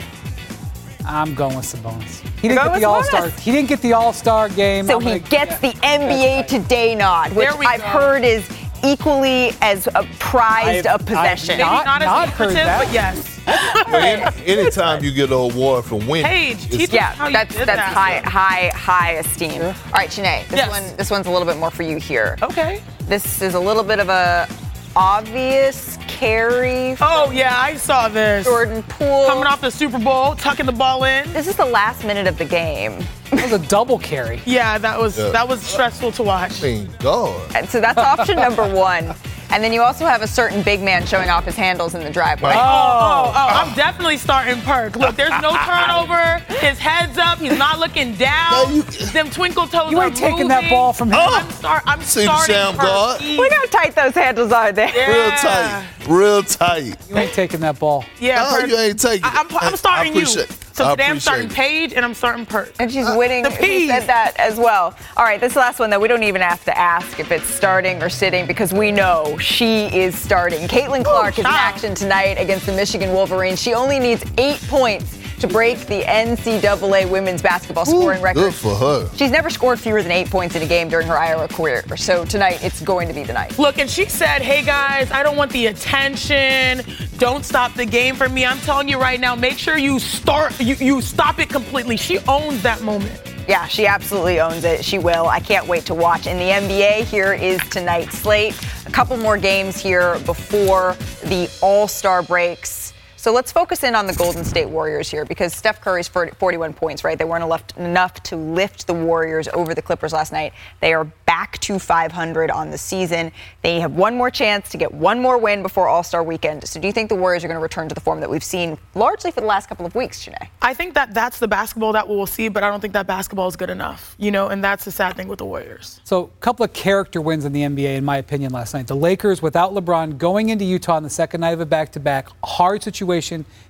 I'm 1.05 1.33
going 1.35 1.55
with 1.55 1.65
Sabonis. 1.65 2.19
He 2.39 2.47
didn't 2.49 2.63
get 2.65 2.79
the 2.79 2.85
All 2.85 3.03
Star. 3.03 3.29
He 3.29 3.51
didn't 3.51 3.69
get 3.69 3.81
the 3.81 3.93
All 3.93 4.11
Star 4.13 4.49
game. 4.49 4.85
So 4.87 4.95
I'm 4.97 5.01
he 5.01 5.07
gonna- 5.07 5.19
gets 5.19 5.57
the 5.59 5.71
NBA 5.83 6.47
Today 6.47 6.93
nod, 6.95 7.31
which 7.33 7.47
I've 7.47 7.79
go. 7.81 7.87
heard 7.87 8.23
is 8.25 8.47
equally 8.83 9.53
as 9.61 9.87
a 9.95 10.03
prized 10.19 10.85
I've- 10.87 11.01
a 11.03 11.05
possession. 11.05 11.57
Maybe 11.57 11.63
Not- 11.69 11.85
not, 11.85 12.01
not 12.01 12.27
as 12.27 12.33
heard 12.33 12.47
lucrative, 12.49 12.65
that. 12.65 12.83
but 12.85 12.93
yes. 12.93 13.32
Well, 13.91 13.95
any- 14.01 14.45
anytime 14.45 15.03
you 15.03 15.11
get 15.11 15.29
an 15.29 15.33
award 15.33 15.85
for 15.85 15.95
winning, 15.95 16.25
Paige, 16.25 16.57
it's- 16.65 16.77
teach 16.77 16.93
Yeah, 16.93 17.13
how 17.13 17.27
you 17.27 17.33
that's 17.33 17.53
did 17.55 17.67
that's 17.67 17.77
that. 17.79 17.93
high 17.93 18.17
high 18.27 18.71
high 18.75 19.11
esteem. 19.13 19.61
All 19.61 19.73
right, 19.93 20.09
Chiney, 20.09 20.43
this 20.49 20.57
Yes. 20.57 20.69
one 20.69 20.97
this 20.97 21.11
one's 21.11 21.27
a 21.27 21.31
little 21.31 21.45
bit 21.47 21.57
more 21.57 21.69
for 21.71 21.83
you 21.83 21.97
here. 21.97 22.37
Okay. 22.41 22.81
This 23.07 23.41
is 23.41 23.53
a 23.53 23.59
little 23.59 23.83
bit 23.83 23.99
of 23.99 24.09
a 24.09 24.47
obvious 24.95 25.97
carry. 26.07 26.95
Oh 27.01 27.29
yeah, 27.31 27.55
I 27.59 27.75
saw 27.75 28.07
this. 28.07 28.45
Jordan 28.45 28.83
Poole 28.83 29.25
Coming 29.27 29.45
off 29.45 29.61
the 29.61 29.69
Super 29.71 29.99
Bowl, 29.99 30.35
tucking 30.35 30.65
the 30.65 30.71
ball 30.71 31.03
in. 31.03 31.31
This 31.33 31.47
is 31.47 31.55
the 31.55 31.65
last 31.65 32.03
minute 32.05 32.27
of 32.27 32.37
the 32.37 32.45
game, 32.45 33.03
That 33.31 33.43
was 33.43 33.51
a 33.51 33.67
double 33.67 33.99
carry. 33.99 34.41
Yeah, 34.45 34.77
that 34.77 34.99
was 34.99 35.17
Yeah. 35.17 35.29
that 35.29 35.47
was 35.47 35.61
stressful 35.61 36.11
to 36.13 36.23
watch. 36.23 36.53
Thank 36.53 36.97
God. 36.99 37.39
and 37.55 37.67
so 37.69 37.81
that's 37.81 37.97
option 37.97 38.37
number 38.37 38.67
one. 38.73 39.13
And 39.53 39.63
then 39.63 39.71
you 39.71 39.83
also 39.83 40.05
have 40.07 40.23
a 40.23 40.27
certain 40.27 40.63
big 40.63 40.81
man 40.81 41.05
showing 41.05 41.29
off 41.29 41.45
his 41.45 41.55
handles 41.55 41.93
in 41.93 42.03
the 42.03 42.09
driveway. 42.09 42.53
Oh. 42.55 42.57
Oh, 42.57 42.59
oh, 42.59 43.27
oh, 43.27 43.31
oh, 43.35 43.47
I'm 43.69 43.75
definitely 43.75 44.17
starting 44.17 44.59
Perk. 44.61 44.95
Look, 44.95 45.15
there's 45.15 45.39
no 45.43 45.55
turnover. 45.65 46.39
His 46.59 46.79
head's 46.79 47.17
up. 47.19 47.37
He's 47.37 47.57
not 47.57 47.77
looking 47.77 48.15
down. 48.15 48.51
No, 48.51 48.69
you- 48.75 48.81
Them 49.13 49.29
twinkle 49.29 49.67
toes 49.67 49.91
You 49.91 49.99
are 49.99 50.07
ain't 50.07 50.17
taking 50.17 50.47
that 50.47 50.69
ball 50.71 50.91
from 50.91 51.09
him. 51.09 51.19
I'm, 51.19 51.49
start, 51.51 51.83
I'm 51.85 52.01
See 52.01 52.25
the 52.25 52.25
starting 52.45 52.55
sham 52.55 52.73
Perk. 52.75 52.81
guard? 52.85 53.21
Easy. 53.21 53.37
Look 53.37 53.51
how 53.51 53.65
tight 53.67 53.95
those 53.95 54.13
handles 54.15 54.51
are 54.51 54.71
there. 54.71 54.87
Real 54.91 55.31
tight. 55.37 55.87
Real 56.07 56.43
tight. 56.43 56.95
You 57.09 57.17
ain't 57.17 57.33
taking 57.33 57.59
that 57.59 57.77
ball. 57.79 58.05
Yeah, 58.19 58.43
No, 58.43 58.59
Perk. 58.59 58.69
you 58.69 58.77
ain't 58.77 58.99
taking 58.99 59.23
I, 59.25 59.29
I'm, 59.41 59.45
it. 59.47 59.53
I'm 59.63 59.75
starting 59.75 60.13
I 60.13 60.15
you. 60.15 60.21
appreciate- 60.23 60.49
So 60.73 60.85
I 60.85 60.91
today 60.91 61.05
I'm 61.05 61.19
starting 61.19 61.45
appreciate 61.45 61.89
Paige 61.89 61.93
and 61.93 62.03
I'm 62.03 62.15
starting 62.15 62.47
Perk. 62.47 62.73
And 62.79 62.91
she's 62.91 63.07
uh, 63.07 63.15
winning. 63.17 63.43
the 63.43 63.51
She 63.51 63.57
P's. 63.57 63.89
said 63.91 64.07
that 64.07 64.33
as 64.37 64.57
well. 64.57 64.95
All 65.15 65.23
right, 65.23 65.39
this 65.39 65.55
last 65.55 65.79
one 65.79 65.91
though, 65.91 65.99
we 65.99 66.07
don't 66.07 66.23
even 66.23 66.41
have 66.41 66.63
to 66.65 66.75
ask 66.75 67.19
if 67.19 67.31
it's 67.31 67.45
starting 67.45 68.01
or 68.01 68.09
sitting 68.09 68.47
because 68.47 68.73
we 68.73 68.91
know 68.91 69.37
she 69.37 69.85
is 69.95 70.17
starting. 70.17 70.67
Caitlin 70.67 71.03
Clark 71.03 71.33
is 71.33 71.39
in 71.39 71.45
action 71.45 71.93
tonight 71.93 72.39
against 72.39 72.65
the 72.65 72.71
Michigan 72.73 73.11
Wolverines. 73.13 73.61
She 73.61 73.75
only 73.75 73.99
needs 73.99 74.23
eight 74.39 74.59
points 74.67 75.19
to 75.43 75.47
break 75.49 75.77
the 75.87 76.03
NCAA 76.03 77.09
women's 77.09 77.41
basketball 77.41 77.85
scoring 77.85 78.21
record. 78.21 78.39
Good 78.39 78.53
for 78.53 78.73
her. 78.75 79.09
She's 79.17 79.29
never 79.29 79.49
scored 79.49 79.77
fewer 79.77 80.01
than 80.01 80.09
eight 80.09 80.29
points 80.29 80.55
in 80.55 80.61
a 80.61 80.65
game 80.65 80.87
during 80.87 81.05
her 81.07 81.17
Iowa 81.17 81.49
career. 81.49 81.83
So 81.97 82.23
tonight, 82.23 82.63
it's 82.63 82.79
going 82.79 83.09
to 83.09 83.13
be 83.13 83.23
the 83.23 83.33
night. 83.33 83.59
Look, 83.59 83.77
and 83.77 83.89
she 83.89 84.05
said, 84.05 84.41
hey 84.41 84.63
guys, 84.63 85.11
I 85.11 85.21
don't 85.21 85.35
want 85.35 85.51
the 85.51 85.65
attention. 85.65 86.81
Don't 87.17 87.43
stop 87.43 87.73
the 87.73 87.85
game 87.85 88.15
for 88.15 88.29
me. 88.29 88.45
I'm 88.45 88.57
telling 88.59 88.87
you 88.87 88.97
right 88.97 89.19
now, 89.19 89.35
make 89.35 89.57
sure 89.57 89.77
you 89.77 89.99
start, 89.99 90.57
you, 90.61 90.75
you 90.75 91.01
stop 91.01 91.39
it 91.39 91.49
completely. 91.49 91.97
She 91.97 92.19
owns 92.19 92.63
that 92.63 92.81
moment. 92.81 93.21
Yeah, 93.45 93.67
she 93.67 93.85
absolutely 93.85 94.39
owns 94.39 94.63
it. 94.63 94.85
She 94.85 94.97
will. 94.97 95.27
I 95.27 95.41
can't 95.41 95.67
wait 95.67 95.85
to 95.87 95.93
watch. 95.93 96.25
In 96.25 96.37
the 96.37 96.45
NBA, 96.45 97.03
here 97.03 97.33
is 97.33 97.59
tonight's 97.67 98.17
slate. 98.17 98.57
A 98.85 98.91
couple 98.91 99.17
more 99.17 99.37
games 99.37 99.77
here 99.77 100.17
before 100.19 100.95
the 101.25 101.49
All 101.61 101.89
Star 101.89 102.23
breaks. 102.23 102.92
So 103.23 103.31
let's 103.31 103.53
focus 103.53 103.83
in 103.83 103.95
on 103.95 104.05
the 104.05 104.13
Golden 104.13 104.43
State 104.43 104.67
Warriors 104.67 105.09
here 105.09 105.23
because 105.23 105.55
Steph 105.55 105.79
Curry's 105.79 106.09
40 106.09 106.33
41 106.35 106.73
points, 106.73 107.05
right? 107.05 107.17
They 107.17 107.23
weren't 107.23 107.45
enough, 107.45 107.63
enough 107.77 108.21
to 108.23 108.35
lift 108.35 108.85
the 108.85 108.93
Warriors 108.93 109.47
over 109.53 109.73
the 109.73 109.81
Clippers 109.81 110.11
last 110.11 110.33
night. 110.33 110.51
They 110.81 110.93
are 110.93 111.05
back 111.05 111.57
to 111.59 111.79
500 111.79 112.51
on 112.51 112.69
the 112.69 112.77
season. 112.77 113.31
They 113.61 113.79
have 113.79 113.93
one 113.93 114.17
more 114.17 114.29
chance 114.29 114.67
to 114.71 114.77
get 114.77 114.93
one 114.93 115.21
more 115.21 115.37
win 115.37 115.63
before 115.63 115.87
All 115.87 116.03
Star 116.03 116.21
weekend. 116.21 116.67
So 116.67 116.81
do 116.81 116.87
you 116.87 116.91
think 116.91 117.07
the 117.07 117.15
Warriors 117.15 117.45
are 117.45 117.47
going 117.47 117.57
to 117.57 117.63
return 117.63 117.87
to 117.87 117.95
the 117.95 118.01
form 118.01 118.19
that 118.19 118.29
we've 118.29 118.43
seen 118.43 118.77
largely 118.93 119.31
for 119.31 119.39
the 119.39 119.47
last 119.47 119.69
couple 119.69 119.85
of 119.85 119.95
weeks, 119.95 120.21
Chiney? 120.21 120.49
I 120.61 120.73
think 120.73 120.93
that 120.95 121.13
that's 121.13 121.39
the 121.39 121.47
basketball 121.47 121.93
that 121.93 122.09
we'll 122.09 122.25
see, 122.25 122.49
but 122.49 122.61
I 122.61 122.69
don't 122.69 122.81
think 122.81 122.91
that 122.91 123.07
basketball 123.07 123.47
is 123.47 123.55
good 123.55 123.69
enough, 123.69 124.15
you 124.17 124.31
know, 124.31 124.49
and 124.49 124.61
that's 124.61 124.83
the 124.83 124.91
sad 124.91 125.15
thing 125.15 125.29
with 125.29 125.39
the 125.39 125.45
Warriors. 125.45 126.01
So, 126.03 126.25
a 126.25 126.41
couple 126.41 126.65
of 126.65 126.73
character 126.73 127.21
wins 127.21 127.45
in 127.45 127.53
the 127.53 127.61
NBA, 127.61 127.95
in 127.95 128.03
my 128.03 128.17
opinion, 128.17 128.51
last 128.51 128.73
night. 128.73 128.87
The 128.87 128.97
Lakers, 128.97 129.41
without 129.41 129.73
LeBron, 129.73 130.17
going 130.17 130.49
into 130.49 130.65
Utah 130.65 130.95
on 130.95 131.03
the 131.03 131.09
second 131.09 131.39
night 131.39 131.51
of 131.51 131.61
a 131.61 131.65
back 131.65 131.93
to 131.93 132.01
back, 132.01 132.27
hard 132.43 132.83
situation, 132.83 133.12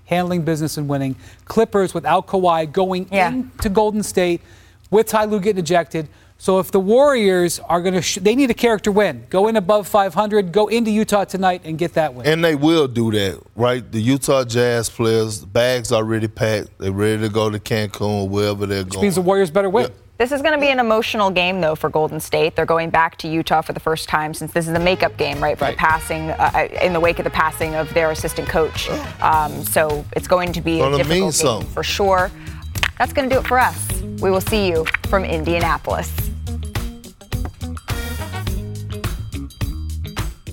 handling 0.06 0.42
business 0.44 0.78
and 0.78 0.88
winning. 0.88 1.16
Clippers, 1.46 1.94
without 1.94 2.28
Kawhi, 2.28 2.72
going 2.72 3.08
Yeah. 3.12 3.30
into 3.30 3.70
Golden 3.70 4.04
State 4.04 4.42
with 4.92 5.08
Ty 5.08 5.26
Lue 5.26 5.40
getting 5.40 5.60
ejected, 5.60 6.08
So 6.40 6.60
if 6.60 6.72
the 6.72 6.80
Warriors 6.80 7.60
are 7.70 7.82
going 7.82 7.94
to, 7.94 8.02
sh- 8.02 8.18
they 8.22 8.36
need 8.36 8.50
a 8.52 8.54
character 8.54 8.92
win. 8.92 9.24
Go 9.30 9.48
in 9.48 9.56
above 9.56 9.88
500, 9.88 10.52
go 10.52 10.68
into 10.68 10.92
Utah 10.92 11.24
tonight 11.24 11.62
and 11.64 11.78
get 11.78 11.94
that 11.94 12.14
win. 12.14 12.26
And 12.28 12.44
they 12.44 12.56
will 12.56 12.88
do 12.90 13.12
that, 13.12 13.40
right? 13.56 13.90
The 13.90 14.02
Utah 14.02 14.44
Jazz 14.44 14.90
players, 14.90 15.46
bags 15.46 15.94
already 15.94 16.28
packed. 16.28 16.68
They're 16.80 16.92
ready 16.92 17.22
to 17.22 17.30
go 17.30 17.50
to 17.50 17.60
Cancun 17.60 18.02
or 18.02 18.28
wherever 18.28 18.66
they're 18.66 18.84
Which 18.84 18.92
going. 18.94 19.04
means 19.04 19.16
the 19.16 19.22
Warriors 19.22 19.52
better 19.52 19.70
win. 19.70 19.90
This 20.20 20.32
is 20.32 20.44
going 20.44 20.54
to 20.54 20.60
be 20.60 20.70
an 20.70 20.80
emotional 20.80 21.32
game, 21.32 21.60
though, 21.60 21.74
for 21.74 21.90
Golden 21.90 22.20
State. 22.20 22.56
They're 22.56 22.68
going 22.68 22.92
back 22.92 23.18
to 23.18 23.28
Utah 23.28 23.62
for 23.62 23.74
the 23.74 23.80
first 23.80 24.08
time 24.08 24.36
since 24.36 24.54
this 24.54 24.68
is 24.68 24.74
the 24.74 24.80
makeup 24.80 25.18
game, 25.18 25.42
right? 25.42 25.58
For 25.58 25.66
the 25.72 25.74
passing, 25.74 26.30
uh, 26.30 26.68
in 26.84 26.94
the 26.94 27.00
wake 27.00 27.18
of 27.18 27.24
the 27.24 27.32
passing 27.32 27.74
of 27.74 27.92
their 27.96 28.12
assistant 28.12 28.48
coach. 28.48 28.90
Um, 29.22 29.64
so 29.64 30.06
it's 30.16 30.28
going 30.28 30.54
to 30.54 30.62
be 30.62 30.78
Gonna 30.78 30.96
a 30.96 31.04
difficult 31.04 31.40
game 31.40 31.66
for 31.72 31.82
sure. 31.82 32.30
That's 33.00 33.12
going 33.12 33.28
to 33.28 33.36
do 33.36 33.42
it 33.42 33.48
for 33.48 33.58
us. 33.58 34.02
We 34.22 34.30
will 34.30 34.42
see 34.42 34.68
you 34.70 34.86
from 35.10 35.26
Indianapolis. 35.26 36.14